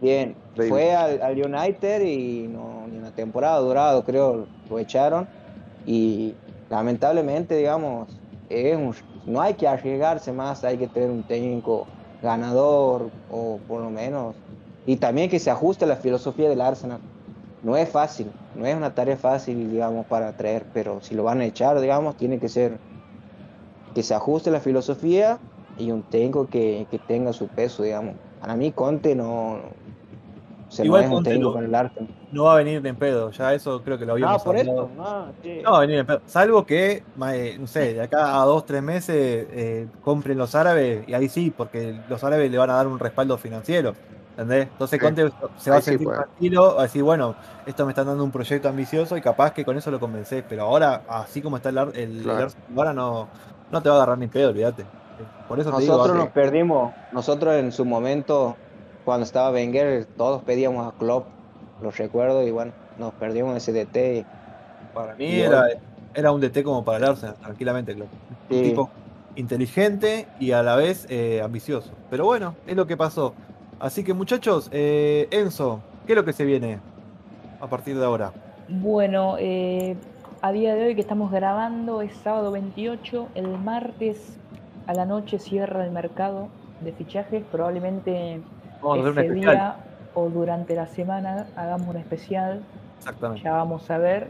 bien, 0.01 0.35
fue 0.67 0.95
al, 0.95 1.37
United 1.37 2.01
y 2.01 2.47
no, 2.47 2.87
ni 2.91 2.97
una 2.97 3.11
temporada 3.11 3.59
durado, 3.59 4.03
creo, 4.03 4.47
lo 4.69 4.79
echaron. 4.79 5.27
Y 5.85 6.33
lamentablemente, 6.69 7.55
digamos, 7.55 8.09
no 9.25 9.41
hay 9.41 9.53
que 9.53 9.67
arriesgarse 9.67 10.31
más, 10.31 10.63
hay 10.63 10.77
que 10.77 10.87
tener 10.87 11.09
un 11.09 11.23
técnico 11.23 11.87
ganador 12.21 13.09
o 13.31 13.59
por 13.67 13.81
lo 13.81 13.89
menos. 13.89 14.35
Y 14.85 14.97
también 14.97 15.29
que 15.29 15.39
se 15.39 15.51
ajuste 15.51 15.85
a 15.85 15.87
la 15.87 15.97
filosofía 15.97 16.49
del 16.49 16.61
Arsenal. 16.61 16.99
No 17.63 17.75
es 17.75 17.89
fácil, 17.89 18.31
no 18.55 18.65
es 18.65 18.75
una 18.75 18.93
tarea 18.93 19.17
fácil, 19.17 19.71
digamos, 19.71 20.05
para 20.05 20.37
traer, 20.37 20.65
pero 20.73 21.01
si 21.01 21.15
lo 21.15 21.23
van 21.23 21.41
a 21.41 21.45
echar, 21.45 21.79
digamos, 21.81 22.15
tiene 22.15 22.39
que 22.39 22.49
ser 22.49 22.77
que 23.93 24.03
se 24.03 24.13
ajuste 24.13 24.51
la 24.51 24.59
filosofía 24.59 25.39
y 25.77 25.91
un 25.91 26.03
técnico 26.03 26.47
que, 26.47 26.85
que 26.91 26.99
tenga 26.99 27.33
su 27.33 27.47
peso, 27.47 27.83
digamos. 27.83 28.15
Para 28.39 28.55
mí 28.55 28.71
Conte 28.71 29.15
no, 29.15 29.59
Igual 30.85 31.03
no 31.03 31.07
es 31.07 31.17
un 31.17 31.23
técnico 31.23 31.53
para 31.53 31.65
el 31.65 31.75
Arsenal. 31.75 32.09
No 32.31 32.43
va 32.43 32.53
a 32.53 32.57
venir 32.57 32.85
en 32.85 32.95
pedo, 32.95 33.31
ya 33.31 33.53
eso 33.53 33.81
creo 33.83 33.97
que 33.97 34.05
lo 34.05 34.13
habíamos 34.13 34.39
No, 34.39 34.43
por 34.43 34.57
eso, 34.57 34.89
no, 34.95 35.27
sí. 35.41 35.61
no 35.63 35.71
va 35.71 35.77
a 35.77 35.81
venir 35.81 35.99
en 35.99 36.05
pedo. 36.05 36.21
Salvo 36.25 36.65
que, 36.65 37.03
eh, 37.31 37.57
no 37.59 37.67
sé, 37.67 37.93
de 37.93 38.01
acá 38.01 38.41
a 38.41 38.45
dos, 38.45 38.65
tres 38.65 38.81
meses 38.83 39.47
eh, 39.51 39.87
compren 40.01 40.37
los 40.37 40.55
árabes 40.55 41.07
y 41.07 41.13
ahí 41.13 41.29
sí, 41.29 41.53
porque 41.55 41.99
los 42.09 42.23
árabes 42.23 42.51
le 42.51 42.57
van 42.57 42.69
a 42.69 42.73
dar 42.73 42.87
un 42.87 42.99
respaldo 42.99 43.37
financiero. 43.37 43.93
¿Entendés? 44.31 44.67
Entonces 44.71 45.01
Conte 45.01 45.31
se 45.57 45.71
va 45.71 45.77
a 45.77 45.81
sentir 45.81 46.07
tranquilo, 46.07 46.75
va 46.75 46.81
a 46.81 46.83
decir, 46.83 47.01
bueno, 47.01 47.33
esto 47.65 47.85
me 47.85 47.91
están 47.91 48.05
dando 48.05 48.23
un 48.23 48.31
proyecto 48.31 48.69
ambicioso 48.69 49.17
y 49.17 49.21
capaz 49.21 49.51
que 49.51 49.65
con 49.65 49.75
eso 49.75 49.89
lo 49.89 49.99
convencés, 49.99 50.43
pero 50.47 50.61
ahora, 50.61 51.01
así 51.09 51.41
como 51.41 51.57
está 51.57 51.69
el, 51.69 51.77
el, 51.95 52.47
ahora 52.75 52.93
no, 52.93 53.29
no 53.71 53.81
te 53.81 53.89
va 53.89 53.95
a 53.95 53.97
agarrar 53.97 54.19
ni 54.19 54.27
pedo, 54.27 54.49
olvídate. 54.49 54.85
Por 55.47 55.59
eso 55.59 55.71
nosotros 55.71 56.15
nos 56.15 56.29
perdimos, 56.29 56.93
nosotros 57.11 57.55
en 57.55 57.71
su 57.71 57.83
momento, 57.83 58.55
cuando 59.07 59.23
estaba 59.23 59.51
Wenger, 59.51 60.03
todos 60.17 60.43
pedíamos 60.43 60.85
a 60.85 60.97
Klopp, 60.97 61.27
los 61.81 61.97
recuerdo, 61.97 62.45
y 62.45 62.51
bueno, 62.51 62.73
nos 62.99 63.13
perdimos 63.13 63.55
ese 63.55 63.71
DT. 63.71 64.25
Para 64.93 65.15
mí 65.15 65.39
era, 65.39 65.63
era 66.13 66.33
un 66.33 66.41
DT 66.41 66.61
como 66.61 66.83
para 66.83 66.97
el 66.97 67.03
Arsenal, 67.05 67.35
tranquilamente, 67.35 67.95
Klopp. 67.95 68.09
Un 68.49 68.63
tipo 68.63 68.89
inteligente 69.37 70.27
y 70.41 70.51
a 70.51 70.61
la 70.61 70.75
vez 70.75 71.07
eh, 71.09 71.39
ambicioso. 71.41 71.91
Pero 72.09 72.25
bueno, 72.25 72.55
es 72.67 72.75
lo 72.75 72.85
que 72.85 72.97
pasó. 72.97 73.33
Así 73.79 74.03
que 74.03 74.13
muchachos, 74.13 74.67
eh, 74.73 75.29
Enzo, 75.31 75.79
¿qué 76.05 76.11
es 76.11 76.17
lo 76.17 76.25
que 76.25 76.33
se 76.33 76.43
viene 76.43 76.79
a 77.61 77.67
partir 77.67 77.97
de 77.97 78.03
ahora? 78.03 78.33
Bueno, 78.67 79.37
eh, 79.39 79.95
a 80.41 80.51
día 80.51 80.75
de 80.75 80.83
hoy 80.83 80.95
que 80.95 81.01
estamos 81.01 81.31
grabando 81.31 82.01
es 82.01 82.11
sábado 82.25 82.51
28, 82.51 83.29
el 83.35 83.57
martes 83.57 84.37
a 84.85 84.93
la 84.93 85.05
noche 85.05 85.39
cierra 85.39 85.85
el 85.85 85.91
mercado 85.91 86.49
de 86.81 86.91
fichajes, 86.91 87.41
probablemente 87.49 88.41
ese 89.09 89.29
día 89.31 89.77
o 90.13 90.29
durante 90.29 90.75
la 90.75 90.87
semana 90.87 91.45
hagamos 91.55 91.87
un 91.89 91.97
especial. 91.97 92.63
Exactamente. 92.97 93.43
Ya 93.43 93.53
vamos 93.53 93.89
a 93.91 93.97
ver. 93.99 94.29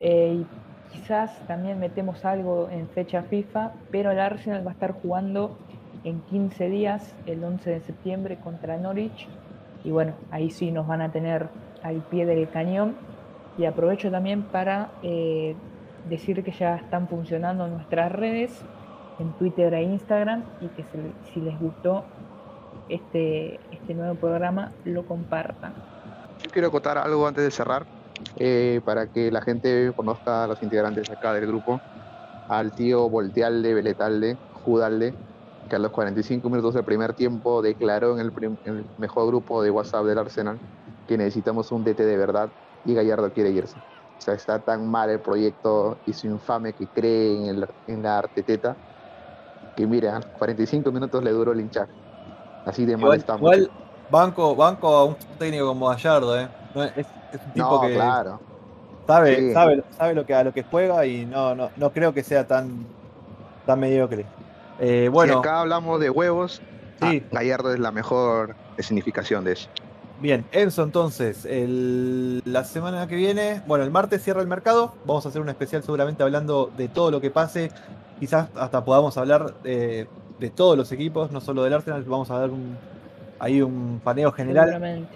Eh, 0.00 0.42
y 0.42 0.46
quizás 0.92 1.38
también 1.46 1.80
metemos 1.80 2.24
algo 2.24 2.68
en 2.70 2.88
fecha 2.88 3.22
FIFA, 3.22 3.72
pero 3.90 4.10
el 4.10 4.20
Arsenal 4.20 4.66
va 4.66 4.72
a 4.72 4.74
estar 4.74 4.92
jugando 4.92 5.56
en 6.04 6.20
15 6.20 6.68
días, 6.68 7.14
el 7.24 7.42
11 7.42 7.70
de 7.70 7.80
septiembre, 7.80 8.36
contra 8.36 8.76
Norwich. 8.76 9.26
Y 9.82 9.90
bueno, 9.90 10.12
ahí 10.30 10.50
sí 10.50 10.70
nos 10.70 10.86
van 10.86 11.00
a 11.00 11.10
tener 11.10 11.48
al 11.82 12.02
pie 12.02 12.26
del 12.26 12.48
cañón. 12.50 12.94
Y 13.56 13.64
aprovecho 13.64 14.10
también 14.10 14.42
para 14.42 14.90
eh, 15.02 15.56
decir 16.08 16.42
que 16.44 16.52
ya 16.52 16.76
están 16.76 17.08
funcionando 17.08 17.66
nuestras 17.66 18.12
redes, 18.12 18.62
en 19.18 19.32
Twitter 19.34 19.72
e 19.72 19.82
Instagram, 19.84 20.42
y 20.60 20.66
que 20.68 20.84
si 21.32 21.40
les 21.40 21.58
gustó 21.58 22.04
este, 22.88 23.60
este 23.70 23.94
nuevo 23.94 24.14
programa, 24.14 24.72
lo 24.84 25.04
compartan. 25.04 25.74
Yo 26.42 26.50
quiero 26.50 26.68
acotar 26.68 26.98
algo 26.98 27.26
antes 27.26 27.44
de 27.44 27.50
cerrar, 27.50 27.86
eh, 28.36 28.80
para 28.84 29.06
que 29.06 29.30
la 29.30 29.40
gente 29.42 29.92
conozca 29.96 30.44
a 30.44 30.46
los 30.46 30.62
integrantes 30.62 31.10
acá 31.10 31.32
del 31.32 31.46
grupo, 31.46 31.80
al 32.48 32.72
tío 32.72 33.08
Voltealde, 33.08 33.74
Beletalde, 33.74 34.36
Judalde, 34.64 35.14
que 35.68 35.76
a 35.76 35.78
los 35.78 35.90
45 35.92 36.48
minutos 36.50 36.74
del 36.74 36.84
primer 36.84 37.14
tiempo 37.14 37.62
declaró 37.62 38.18
en 38.18 38.20
el, 38.20 38.84
mejor 38.98 39.26
grupo 39.28 39.62
de 39.62 39.70
WhatsApp 39.70 40.04
del 40.04 40.18
Arsenal 40.18 40.58
que 41.08 41.16
necesitamos 41.16 41.72
un 41.72 41.84
DT 41.84 42.00
de 42.00 42.16
verdad 42.16 42.50
y 42.84 42.94
Gallardo 42.94 43.32
quiere 43.32 43.50
irse. 43.50 43.76
O 44.18 44.20
sea, 44.20 44.34
está 44.34 44.58
tan 44.58 44.86
mal 44.88 45.10
el 45.10 45.20
proyecto 45.20 45.98
y 46.06 46.12
su 46.12 46.26
infame 46.26 46.72
que 46.72 46.86
cree 46.86 47.48
en, 47.48 47.66
en 47.86 48.02
la 48.02 48.18
arteteta 48.18 48.76
que 49.76 49.86
mira, 49.86 50.20
45 50.38 50.92
minutos 50.92 51.22
le 51.22 51.30
duró 51.30 51.52
el 51.52 51.60
hinchaje. 51.60 52.03
Así 52.64 52.84
de 52.84 52.96
mal 52.96 53.16
estamos. 53.16 53.40
Igual, 53.40 53.70
banco, 54.10 54.54
banco 54.54 54.88
a 54.88 55.04
un 55.04 55.16
técnico 55.38 55.66
como 55.66 55.88
Gallardo, 55.88 56.38
¿eh? 56.38 56.48
es, 56.96 57.06
un 57.46 57.52
tipo 57.52 57.80
que 57.80 57.94
claro. 57.94 58.40
sabe, 59.06 59.52
sabe, 59.52 59.84
sabe 59.96 60.14
lo 60.14 60.24
que, 60.24 60.34
a 60.34 60.44
lo 60.44 60.52
que 60.52 60.62
juega 60.62 61.04
y 61.06 61.24
no, 61.26 61.54
no, 61.54 61.70
no 61.76 61.92
creo 61.92 62.14
que 62.14 62.22
sea 62.22 62.46
tan, 62.46 62.86
tan 63.66 63.80
mediocre. 63.80 64.24
Eh, 64.80 65.08
bueno, 65.12 65.38
acá 65.38 65.60
hablamos 65.60 66.00
de 66.00 66.10
huevos, 66.10 66.62
sí. 67.00 67.22
Ah, 67.24 67.28
Gallardo 67.32 67.72
es 67.72 67.80
la 67.80 67.92
mejor 67.92 68.56
significación 68.78 69.44
de 69.44 69.52
eso. 69.52 69.68
Bien, 70.20 70.44
Enzo, 70.52 70.84
entonces, 70.84 71.46
la 72.46 72.64
semana 72.64 73.06
que 73.06 73.16
viene, 73.16 73.62
bueno, 73.66 73.84
el 73.84 73.90
martes 73.90 74.22
cierra 74.22 74.40
el 74.40 74.46
mercado, 74.46 74.94
vamos 75.04 75.26
a 75.26 75.28
hacer 75.28 75.42
un 75.42 75.48
especial 75.48 75.82
seguramente 75.82 76.22
hablando 76.22 76.70
de 76.76 76.88
todo 76.88 77.10
lo 77.10 77.20
que 77.20 77.30
pase, 77.30 77.70
quizás 78.20 78.48
hasta 78.56 78.84
podamos 78.84 79.18
hablar 79.18 79.54
de, 80.38 80.50
todos 80.50 80.76
los 80.76 80.90
equipos, 80.92 81.30
no 81.32 81.40
solo 81.40 81.62
del 81.62 81.74
Arsenal, 81.74 82.02
vamos 82.04 82.30
a 82.30 82.38
dar 82.38 82.50
un, 82.50 82.76
ahí 83.38 83.62
un 83.62 84.00
paneo 84.02 84.32
general. 84.32 85.06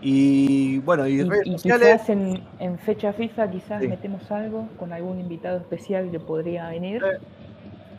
Y 0.00 0.78
bueno, 0.80 1.08
y, 1.08 1.28
quizás 1.56 2.08
en, 2.08 2.78
fecha 2.78 3.12
FIFA 3.12 3.50
quizás 3.50 3.82
metemos 3.82 4.30
algo 4.30 4.68
con 4.78 4.92
algún 4.92 5.18
invitado 5.18 5.58
especial 5.58 6.10
que 6.10 6.20
podría 6.20 6.68
venir 6.68 7.02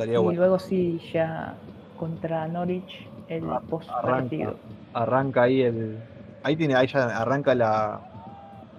y 0.05 0.35
luego 0.35 0.59
sí, 0.59 1.01
ya 1.13 1.55
contra 1.97 2.47
Norwich 2.47 3.07
el 3.27 3.49
ah, 3.49 3.61
post 3.69 3.89
partido. 4.01 4.55
Arranca, 4.93 5.43
ahí 5.43 5.61
el. 5.61 5.97
Ahí 6.43 6.55
tiene, 6.55 6.75
ahí 6.75 6.87
ya 6.87 7.05
arranca 7.05 7.53
la. 7.53 7.99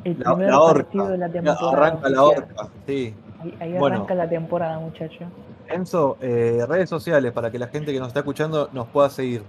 El 0.03 0.17
primer 0.17 0.51
partido 0.51 1.09
de 1.09 1.19
la 1.19 1.29
temporada. 1.29 1.73
Arranca 1.73 2.09
la 2.09 2.23
horca, 2.23 2.69
sí. 2.87 3.15
Ahí, 3.61 3.77
arranca 3.77 4.15
la 4.15 4.29
temporada, 4.29 4.79
muchachos. 4.79 5.29
Enzo, 5.71 6.17
eh, 6.21 6.65
redes 6.69 6.89
sociales 6.89 7.33
para 7.33 7.51
que 7.51 7.59
la 7.59 7.69
gente 7.69 7.93
que 7.93 7.99
nos 7.99 8.09
está 8.09 8.21
escuchando 8.21 8.69
nos 8.73 8.89
pueda 8.89 9.11
seguir. 9.11 9.43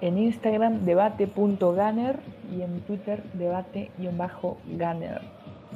En 0.00 0.18
Instagram 0.18 0.84
debate.gunner 0.84 2.18
y 2.54 2.62
en 2.62 2.80
Twitter 2.80 3.22
debate-gunner. 3.34 5.22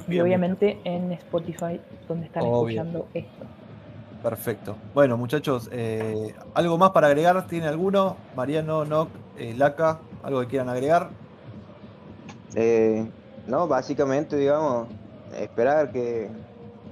Y 0.09 0.21
obviamente 0.21 0.79
en 0.85 1.13
Spotify 1.13 1.81
donde 2.09 2.27
están 2.27 2.45
escuchando 2.45 3.07
esto. 3.15 3.47
Perfecto. 4.23 4.77
Bueno, 4.93 5.17
muchachos, 5.17 5.71
eh, 5.73 6.35
¿algo 6.53 6.77
más 6.77 6.91
para 6.91 7.07
agregar? 7.07 7.47
¿Tiene 7.47 7.69
alguno? 7.69 8.17
Mariano, 8.37 8.85
Noc, 8.85 9.09
eh, 9.39 9.55
Laca, 9.57 10.01
¿algo 10.23 10.41
que 10.41 10.47
quieran 10.49 10.69
agregar? 10.69 11.09
Eh, 12.55 13.09
no, 13.47 13.67
básicamente, 13.67 14.37
digamos, 14.37 14.89
esperar 15.35 15.91
que 15.91 16.29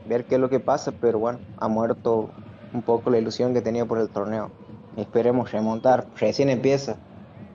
ver 0.09 0.25
qué 0.25 0.37
es 0.37 0.41
lo 0.41 0.49
que 0.49 0.61
pasa, 0.61 0.93
pero 0.99 1.19
bueno, 1.19 1.39
ha 1.59 1.69
muerto 1.69 2.31
un 2.73 2.83
poco 2.83 3.11
la 3.11 3.19
ilusión 3.19 3.55
que 3.55 3.63
tenía 3.63 3.85
por 3.85 3.99
el 3.99 4.09
torneo. 4.09 4.51
Esperemos 4.97 5.53
remontar, 5.53 6.07
recién 6.17 6.49
empieza, 6.49 6.97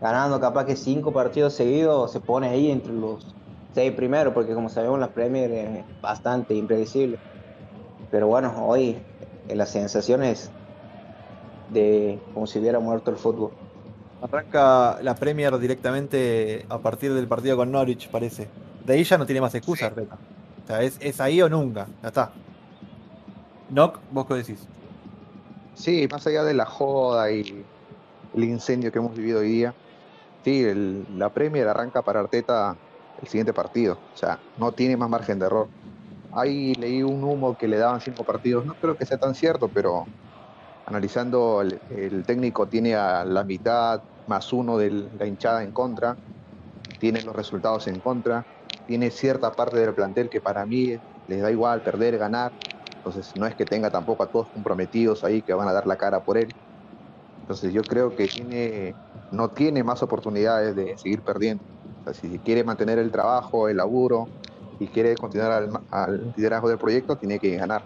ganando 0.01 0.39
capaz 0.39 0.66
que 0.66 0.76
cinco 0.76 1.11
partidos 1.11 1.53
seguidos, 1.53 2.11
se 2.11 2.20
pone 2.20 2.47
ahí 2.47 2.72
entre 2.72 2.93
los 2.93 3.36
seis 3.74 3.91
primeros, 3.91 4.34
porque 4.34 4.53
como 4.53 4.70
sabemos 4.70 4.99
la 4.99 5.09
Premier 5.09 5.51
es 5.51 6.01
bastante 6.01 6.53
impredecible. 6.53 7.18
Pero 8.11 8.28
bueno, 8.28 8.53
hoy 8.66 8.97
las 9.49 9.70
sensaciones 9.70 10.51
de 11.70 12.20
como 12.34 12.47
si 12.47 12.59
hubiera 12.59 12.80
muerto 12.80 13.11
el 13.11 13.18
fútbol. 13.18 13.51
Arranca 14.22 14.99
la 15.01 15.16
Premier 15.16 15.57
directamente 15.57 16.66
a 16.70 16.78
partir 16.78 17.14
del 17.14 17.28
partido 17.28 17.57
con 17.57 17.72
Norwich, 17.72 18.09
parece. 18.09 18.47
De 18.86 18.93
ahí 18.93 19.03
ya 19.03 19.18
no 19.18 19.26
tiene 19.26 19.41
más 19.41 19.53
excusa, 19.55 19.91
O 19.91 20.68
sea, 20.68 20.82
es, 20.82 21.20
ahí 21.20 21.41
o 21.41 21.49
nunca. 21.49 21.88
Ya 22.01 22.07
está. 22.07 22.32
Nock, 23.70 23.99
vos 24.11 24.26
qué 24.26 24.36
decís. 24.36 24.68
Sí, 25.74 26.07
más 26.09 26.26
allá 26.28 26.43
de 26.43 26.53
la 26.53 26.65
joda 26.65 27.32
y 27.32 27.65
el 28.34 28.43
incendio 28.43 28.91
que 28.91 28.99
hemos 28.99 29.15
vivido 29.15 29.39
hoy 29.39 29.49
día, 29.49 29.76
sí, 30.43 30.65
la 31.09 31.34
Premier 31.34 31.67
arranca 31.67 32.01
para 32.01 32.21
Arteta 32.21 32.78
el 33.17 33.28
siguiente 33.28 33.53
partido. 33.53 33.93
O 34.13 34.17
sea, 34.17 34.39
no 34.57 34.71
tiene 34.71 34.97
más 34.97 35.09
margen 35.09 35.39
de 35.39 35.45
error. 35.47 35.69
Ahí 36.32 36.74
leí 36.76 37.03
un 37.03 37.24
humo 37.24 37.55
que 37.55 37.67
le 37.67 37.78
daban 37.78 38.01
cinco 38.01 38.24
partidos. 38.24 38.65
No 38.65 38.76
creo 38.76 38.95
que 38.97 39.05
sea 39.05 39.17
tan 39.17 39.36
cierto, 39.36 39.69
pero 39.69 40.07
analizando, 40.86 41.61
el, 41.61 42.24
técnico 42.26 42.67
tiene 42.67 42.95
a 42.95 43.24
la 43.26 43.43
mitad 43.43 44.01
más 44.26 44.51
uno 44.53 44.78
de 44.78 44.89
la 44.91 45.26
hinchada 45.26 45.63
en 45.63 45.71
contra, 45.71 46.17
tiene 46.99 47.21
los 47.21 47.36
resultados 47.36 47.88
en 47.88 47.99
contra, 47.99 48.45
tiene 48.86 49.11
cierta 49.11 49.51
parte 49.51 49.78
del 49.78 49.93
plantel 49.93 50.30
que 50.30 50.41
para 50.41 50.65
mí 50.65 50.97
les 51.28 51.41
da 51.41 51.51
igual 51.51 51.82
perder, 51.84 52.17
ganar. 52.17 52.51
Entonces 53.06 53.34
no 53.36 53.45
es 53.45 53.56
que 53.56 53.66
tenga 53.66 53.89
tampoco 53.89 54.24
a 54.24 54.28
todos 54.28 54.47
comprometidos 54.54 55.26
ahí 55.26 55.41
que 55.41 55.54
van 55.54 55.68
a 55.68 55.74
dar 55.74 55.86
la 55.86 55.97
cara 55.97 56.22
por 56.22 56.38
él. 56.38 56.47
Entonces 57.38 57.74
yo 57.74 57.82
creo 57.82 58.16
que 58.16 58.28
tiene, 58.28 58.95
no 59.30 59.49
tiene 59.49 59.84
más 59.84 60.01
oportunidades 60.01 60.74
de 60.76 60.97
seguir 60.97 61.22
perdiendo. 61.22 61.66
si 62.14 62.39
quiere 62.39 62.64
mantener 62.64 62.99
el 62.99 63.12
trabajo, 63.12 63.68
el 63.68 63.78
laburo, 63.78 64.30
y 64.80 64.88
quiere 64.88 65.16
continuar 65.16 65.70
al, 65.91 66.32
liderazgo 66.36 66.70
del 66.70 66.78
proyecto, 66.78 67.18
tiene 67.18 67.39
que 67.39 67.58
ganar. 67.58 67.84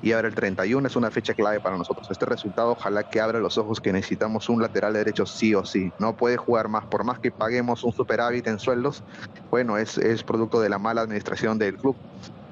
Y 0.00 0.12
ahora 0.12 0.28
el 0.28 0.34
31 0.34 0.86
es 0.86 0.96
una 0.96 1.10
fecha 1.10 1.34
clave 1.34 1.60
para 1.60 1.76
nosotros. 1.76 2.10
Este 2.10 2.24
resultado 2.24 2.72
ojalá 2.72 3.02
que 3.04 3.20
abra 3.20 3.38
los 3.38 3.58
ojos 3.58 3.80
que 3.80 3.92
necesitamos 3.92 4.48
un 4.48 4.62
lateral 4.62 4.94
derecho 4.94 5.26
sí 5.26 5.54
o 5.54 5.64
sí. 5.64 5.90
No 5.98 6.16
puede 6.16 6.36
jugar 6.38 6.68
más, 6.68 6.86
por 6.86 7.04
más 7.04 7.18
que 7.18 7.30
paguemos 7.30 7.84
un 7.84 7.92
superávit 7.92 8.46
en 8.46 8.58
sueldos. 8.58 9.02
Bueno, 9.50 9.76
es, 9.76 9.98
es 9.98 10.22
producto 10.22 10.60
de 10.60 10.70
la 10.70 10.78
mala 10.78 11.02
administración 11.02 11.58
del 11.58 11.76
club. 11.76 11.96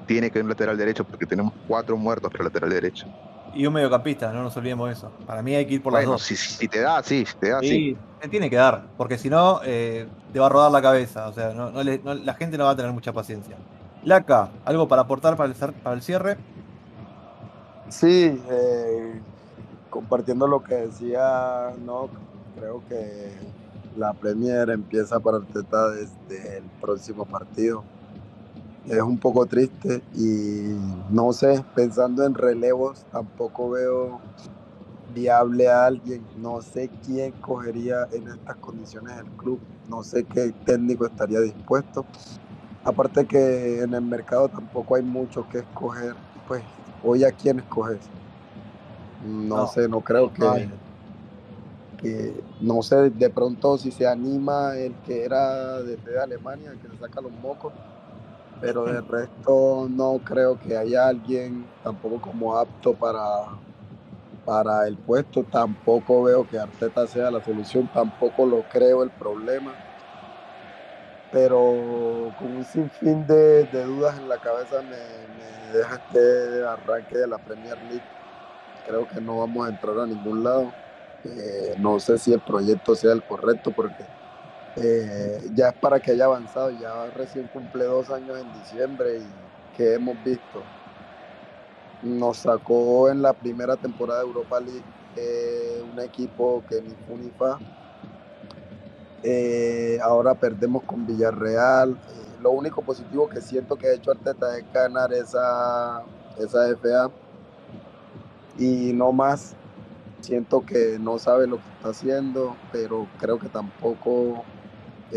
Tiene 0.05 0.29
que 0.29 0.39
haber 0.39 0.45
un 0.45 0.49
lateral 0.49 0.77
derecho 0.77 1.03
porque 1.03 1.25
tenemos 1.25 1.53
cuatro 1.67 1.97
muertos 1.97 2.31
para 2.31 2.43
el 2.43 2.45
lateral 2.45 2.69
derecho. 2.69 3.07
y 3.53 3.65
un 3.65 3.73
mediocampista, 3.73 4.33
no 4.33 4.43
nos 4.43 4.55
olvidemos 4.57 4.87
de 4.87 4.93
eso. 4.93 5.11
Para 5.25 5.41
mí 5.41 5.55
hay 5.55 5.65
que 5.65 5.75
ir 5.75 5.83
por 5.83 5.93
las 5.93 6.05
dos. 6.05 6.21
Si, 6.21 6.35
si, 6.35 6.67
te 6.67 6.81
da, 6.81 7.01
sí, 7.01 7.25
si 7.25 7.35
te 7.37 7.49
da, 7.49 7.59
sí. 7.61 7.97
te 8.19 8.27
tiene 8.27 8.49
que 8.49 8.57
dar, 8.57 8.87
porque 8.97 9.17
si 9.17 9.29
no, 9.29 9.61
eh, 9.63 10.07
te 10.33 10.39
va 10.39 10.47
a 10.47 10.49
rodar 10.49 10.71
la 10.71 10.81
cabeza. 10.81 11.29
O 11.29 11.33
sea, 11.33 11.53
no, 11.53 11.71
la 11.71 12.33
gente 12.33 12.57
no 12.57 12.65
va 12.65 12.71
a 12.71 12.75
tener 12.75 12.91
mucha 12.91 13.13
paciencia. 13.13 13.55
Laca, 14.03 14.49
¿algo 14.65 14.87
para 14.87 15.03
aportar 15.03 15.35
para 15.37 15.51
el, 15.51 15.73
para 15.75 15.95
el 15.95 16.01
cierre? 16.01 16.37
Sí, 17.89 18.39
eh, 18.49 19.21
compartiendo 19.89 20.47
lo 20.47 20.63
que 20.63 20.75
decía 20.75 21.71
no 21.85 22.09
creo 22.55 22.83
que 22.89 23.31
la 23.97 24.13
Premier 24.13 24.69
empieza 24.69 25.19
para 25.19 25.37
Arteta 25.37 25.89
desde 25.89 26.57
el 26.57 26.63
próximo 26.81 27.25
partido. 27.25 27.83
Es 28.87 29.01
un 29.01 29.17
poco 29.17 29.45
triste 29.47 30.03
y 30.15 30.75
no 31.09 31.33
sé, 31.33 31.63
pensando 31.73 32.23
en 32.23 32.35
relevos, 32.35 33.03
tampoco 33.11 33.71
veo 33.71 34.19
viable 35.13 35.67
a 35.69 35.85
alguien. 35.87 36.21
No 36.37 36.61
sé 36.61 36.89
quién 37.03 37.31
cogería 37.41 38.07
en 38.11 38.27
estas 38.27 38.55
condiciones 38.57 39.17
el 39.17 39.25
club. 39.37 39.59
No 39.89 40.03
sé 40.03 40.23
qué 40.23 40.53
técnico 40.65 41.05
estaría 41.05 41.39
dispuesto. 41.39 42.05
Aparte 42.83 43.25
que 43.25 43.81
en 43.81 43.93
el 43.95 44.01
mercado 44.01 44.49
tampoco 44.49 44.95
hay 44.95 45.03
mucho 45.03 45.47
que 45.49 45.59
escoger. 45.59 46.15
Pues 46.47 46.63
hoy 47.03 47.23
a 47.23 47.31
quién 47.31 47.59
escoges. 47.59 47.99
No, 49.25 49.65
sé, 49.65 49.87
no 49.89 50.01
creo 50.01 50.31
que, 50.31 50.69
que, 51.97 52.43
no 52.61 52.83
sé, 52.83 53.09
de 53.09 53.29
pronto 53.31 53.79
si 53.79 53.91
se 53.91 54.05
anima 54.05 54.77
el 54.77 54.93
que 55.05 55.23
era 55.23 55.81
desde 55.81 56.19
Alemania, 56.19 56.71
el 56.71 56.77
que 56.77 56.89
le 56.89 56.99
saca 56.99 57.21
los 57.21 57.31
mocos, 57.31 57.73
pero 58.61 58.85
de 58.85 59.01
resto 59.09 59.87
no 59.89 60.19
creo 60.23 60.59
que 60.59 60.77
haya 60.77 61.07
alguien 61.07 61.65
tampoco 61.83 62.21
como 62.21 62.57
apto 62.57 62.93
para, 62.93 63.21
para 64.45 64.87
el 64.87 64.97
puesto, 64.97 65.43
tampoco 65.43 66.23
veo 66.23 66.47
que 66.47 66.57
Arteta 66.57 67.07
sea 67.07 67.31
la 67.31 67.43
solución, 67.43 67.89
tampoco 67.93 68.45
lo 68.45 68.63
creo 68.63 69.03
el 69.03 69.09
problema, 69.11 69.73
pero 71.31 72.31
con 72.39 72.57
un 72.57 72.65
sinfín 72.65 73.25
de, 73.27 73.65
dudas 73.85 74.17
en 74.17 74.29
la 74.29 74.37
cabeza 74.37 74.81
me, 74.81 74.89
me 74.89 75.77
deja 75.77 75.95
este 75.95 76.65
arranque 76.65 77.17
de 77.17 77.27
la 77.27 77.37
Premier 77.37 77.77
League. 77.89 78.03
Creo 78.87 79.07
que 79.07 79.19
no 79.19 79.39
vamos 79.39 79.65
a 79.65 79.69
entrar 79.69 79.99
a 79.99 80.05
ningún 80.05 80.43
lado. 80.43 80.71
Eh, 81.25 81.75
no 81.79 81.99
sé 81.99 82.17
si 82.17 82.31
el 82.33 82.39
proyecto 82.39 82.95
sea 82.95 83.13
el 83.13 83.23
correcto 83.23 83.71
porque 83.71 84.05
eh, 84.77 85.41
ya 85.55 85.69
es 85.69 85.73
para 85.75 85.99
que 85.99 86.11
haya 86.11 86.25
avanzado, 86.25 86.69
ya 86.71 87.05
recién 87.15 87.47
cumple 87.47 87.85
dos 87.85 88.09
años 88.09 88.37
en 88.39 88.53
diciembre 88.53 89.19
y 89.19 89.77
que 89.77 89.93
hemos 89.93 90.21
visto. 90.23 90.61
Nos 92.03 92.37
sacó 92.37 93.09
en 93.09 93.21
la 93.21 93.33
primera 93.33 93.77
temporada 93.77 94.21
de 94.21 94.27
Europa 94.27 94.59
League 94.59 94.83
eh, 95.15 95.83
un 95.91 95.99
equipo 95.99 96.63
que 96.69 96.81
ni 96.81 96.93
fue 97.07 97.15
ni 97.17 97.31
fa. 97.31 97.57
ahora 100.03 100.35
perdemos 100.35 100.83
con 100.83 101.05
Villarreal. 101.05 101.97
lo 102.41 102.51
único 102.51 102.81
positivo 102.81 103.29
que 103.29 103.41
siento 103.41 103.75
que 103.77 103.87
ha 103.87 103.93
hecho 103.93 104.11
Arteta 104.11 104.57
es 104.57 104.65
ganar 104.71 105.13
esa, 105.13 106.03
esa 106.37 106.67
FA 106.75 107.09
y 108.57 108.93
no 108.93 109.11
más. 109.11 109.55
Siento 110.21 110.65
que 110.65 110.97
no 110.99 111.19
sabe 111.19 111.47
lo 111.47 111.57
que 111.57 111.69
está 111.77 111.89
haciendo, 111.89 112.57
pero 112.71 113.07
creo 113.19 113.37
que 113.39 113.47
tampoco 113.49 114.43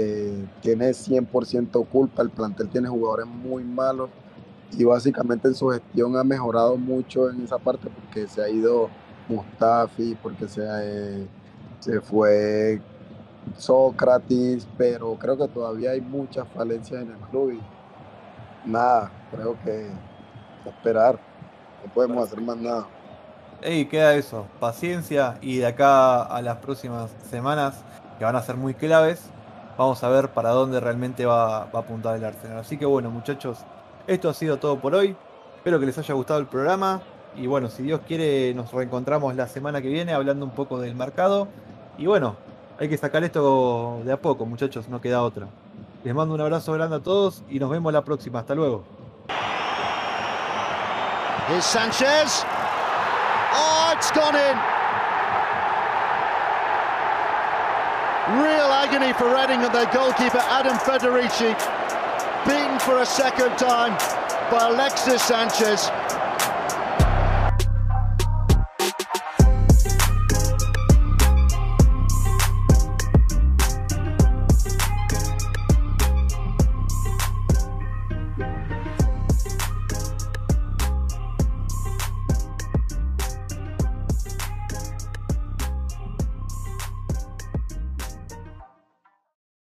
eh, 0.01 0.47
tiene 0.63 0.91
100% 0.91 1.87
culpa. 1.89 2.23
El 2.23 2.31
plantel 2.31 2.69
tiene 2.69 2.89
jugadores 2.89 3.27
muy 3.27 3.65
malos 3.65 4.11
y 4.73 4.85
básicamente 4.85 5.49
en 5.49 5.55
su 5.55 5.69
gestión 5.71 6.17
ha 6.17 6.25
mejorado 6.25 6.77
mucho 6.77 7.31
en 7.31 7.43
esa 7.43 7.59
parte 7.59 7.89
porque 7.89 8.29
se 8.29 8.43
ha 8.43 8.49
ido 8.49 8.89
Mustafi, 9.29 10.17
porque 10.23 10.47
se, 10.47 10.63
eh, 10.65 11.27
se 11.81 12.01
fue 12.01 12.81
Sócrates, 13.57 14.69
pero 14.77 15.15
creo 15.19 15.37
que 15.37 15.49
todavía 15.49 15.91
hay 15.91 16.01
muchas 16.01 16.47
falencias 16.49 17.03
en 17.03 17.11
el 17.11 17.19
club 17.31 17.53
y 17.53 18.69
nada, 18.69 19.11
creo 19.31 19.57
que 19.65 19.91
esperar, 20.67 21.19
no 21.85 21.93
podemos 21.93 22.25
hacer 22.25 22.41
más 22.41 22.57
nada. 22.57 22.87
Y 23.67 23.87
queda 23.87 24.15
eso, 24.15 24.47
paciencia 24.61 25.39
y 25.41 25.59
de 25.59 25.67
acá 25.67 26.23
a 26.23 26.41
las 26.43 26.59
próximas 26.59 27.11
semanas, 27.29 27.83
que 28.19 28.25
van 28.25 28.37
a 28.37 28.43
ser 28.43 28.57
muy 28.57 28.75
claves, 28.75 29.31
vamos 29.79 30.03
a 30.03 30.09
ver 30.09 30.29
para 30.31 30.51
dónde 30.51 30.81
realmente 30.81 31.25
va, 31.25 31.63
a 31.63 31.63
apuntar 31.73 32.17
el 32.17 32.25
Arsenal. 32.25 32.59
Así 32.59 32.77
que 32.77 32.85
bueno, 32.85 33.11
muchachos, 33.11 33.61
esto 34.07 34.29
ha 34.29 34.35
sido 34.35 34.59
todo 34.59 34.79
por 34.79 34.95
hoy. 34.95 35.17
Espero 35.57 35.81
que 35.81 35.87
les 35.87 35.97
haya 35.97 36.15
gustado 36.15 36.41
el 36.41 36.47
programa. 36.47 37.01
Y 37.37 37.47
bueno, 37.47 37.71
si 37.71 37.83
Dios 37.83 38.01
quiere, 38.07 38.53
nos 38.55 38.73
reencontramos 38.73 39.35
la 39.37 39.47
semana 39.47 39.81
que 39.81 39.89
viene 39.89 40.13
hablando 40.13 40.45
un 40.45 40.51
poco 40.51 40.81
del 40.81 40.95
mercado. 40.95 41.49
Y 41.97 42.07
bueno, 42.07 42.37
hay 42.79 42.89
que 42.89 42.99
sacar 42.99 43.23
esto 43.23 44.03
de 44.05 44.13
a 44.13 44.21
poco, 44.21 44.45
muchachos, 44.45 44.89
no 44.89 45.01
queda 45.01 45.23
otra. 45.23 45.47
Les 46.05 46.15
mando 46.15 46.35
un 46.35 46.41
abrazo 46.41 46.73
grande 46.73 46.97
a 46.97 47.01
todos 47.01 47.43
y 47.49 47.59
nos 47.59 47.71
vemos 47.71 47.93
la 47.93 48.03
próxima. 48.03 48.41
Hasta 48.41 48.55
luego. 48.55 48.85
Sánchez. 51.61 52.45
Oh, 53.55 53.93
it's 53.95 54.11
gone 54.13 54.37
in. 54.37 54.57
Real 58.43 58.68
agony 58.91 59.13
for 59.13 59.27
Reading 59.35 59.63
and 59.63 59.75
their 59.75 59.91
goalkeeper 59.93 60.41
Adam 60.49 60.79
Federici, 60.79 61.53
beaten 62.47 62.79
for 62.81 63.03
a 63.03 63.07
second 63.07 63.55
time 63.59 63.93
by 64.51 64.69
Alexis 64.71 65.23
Sanchez. 65.23 65.91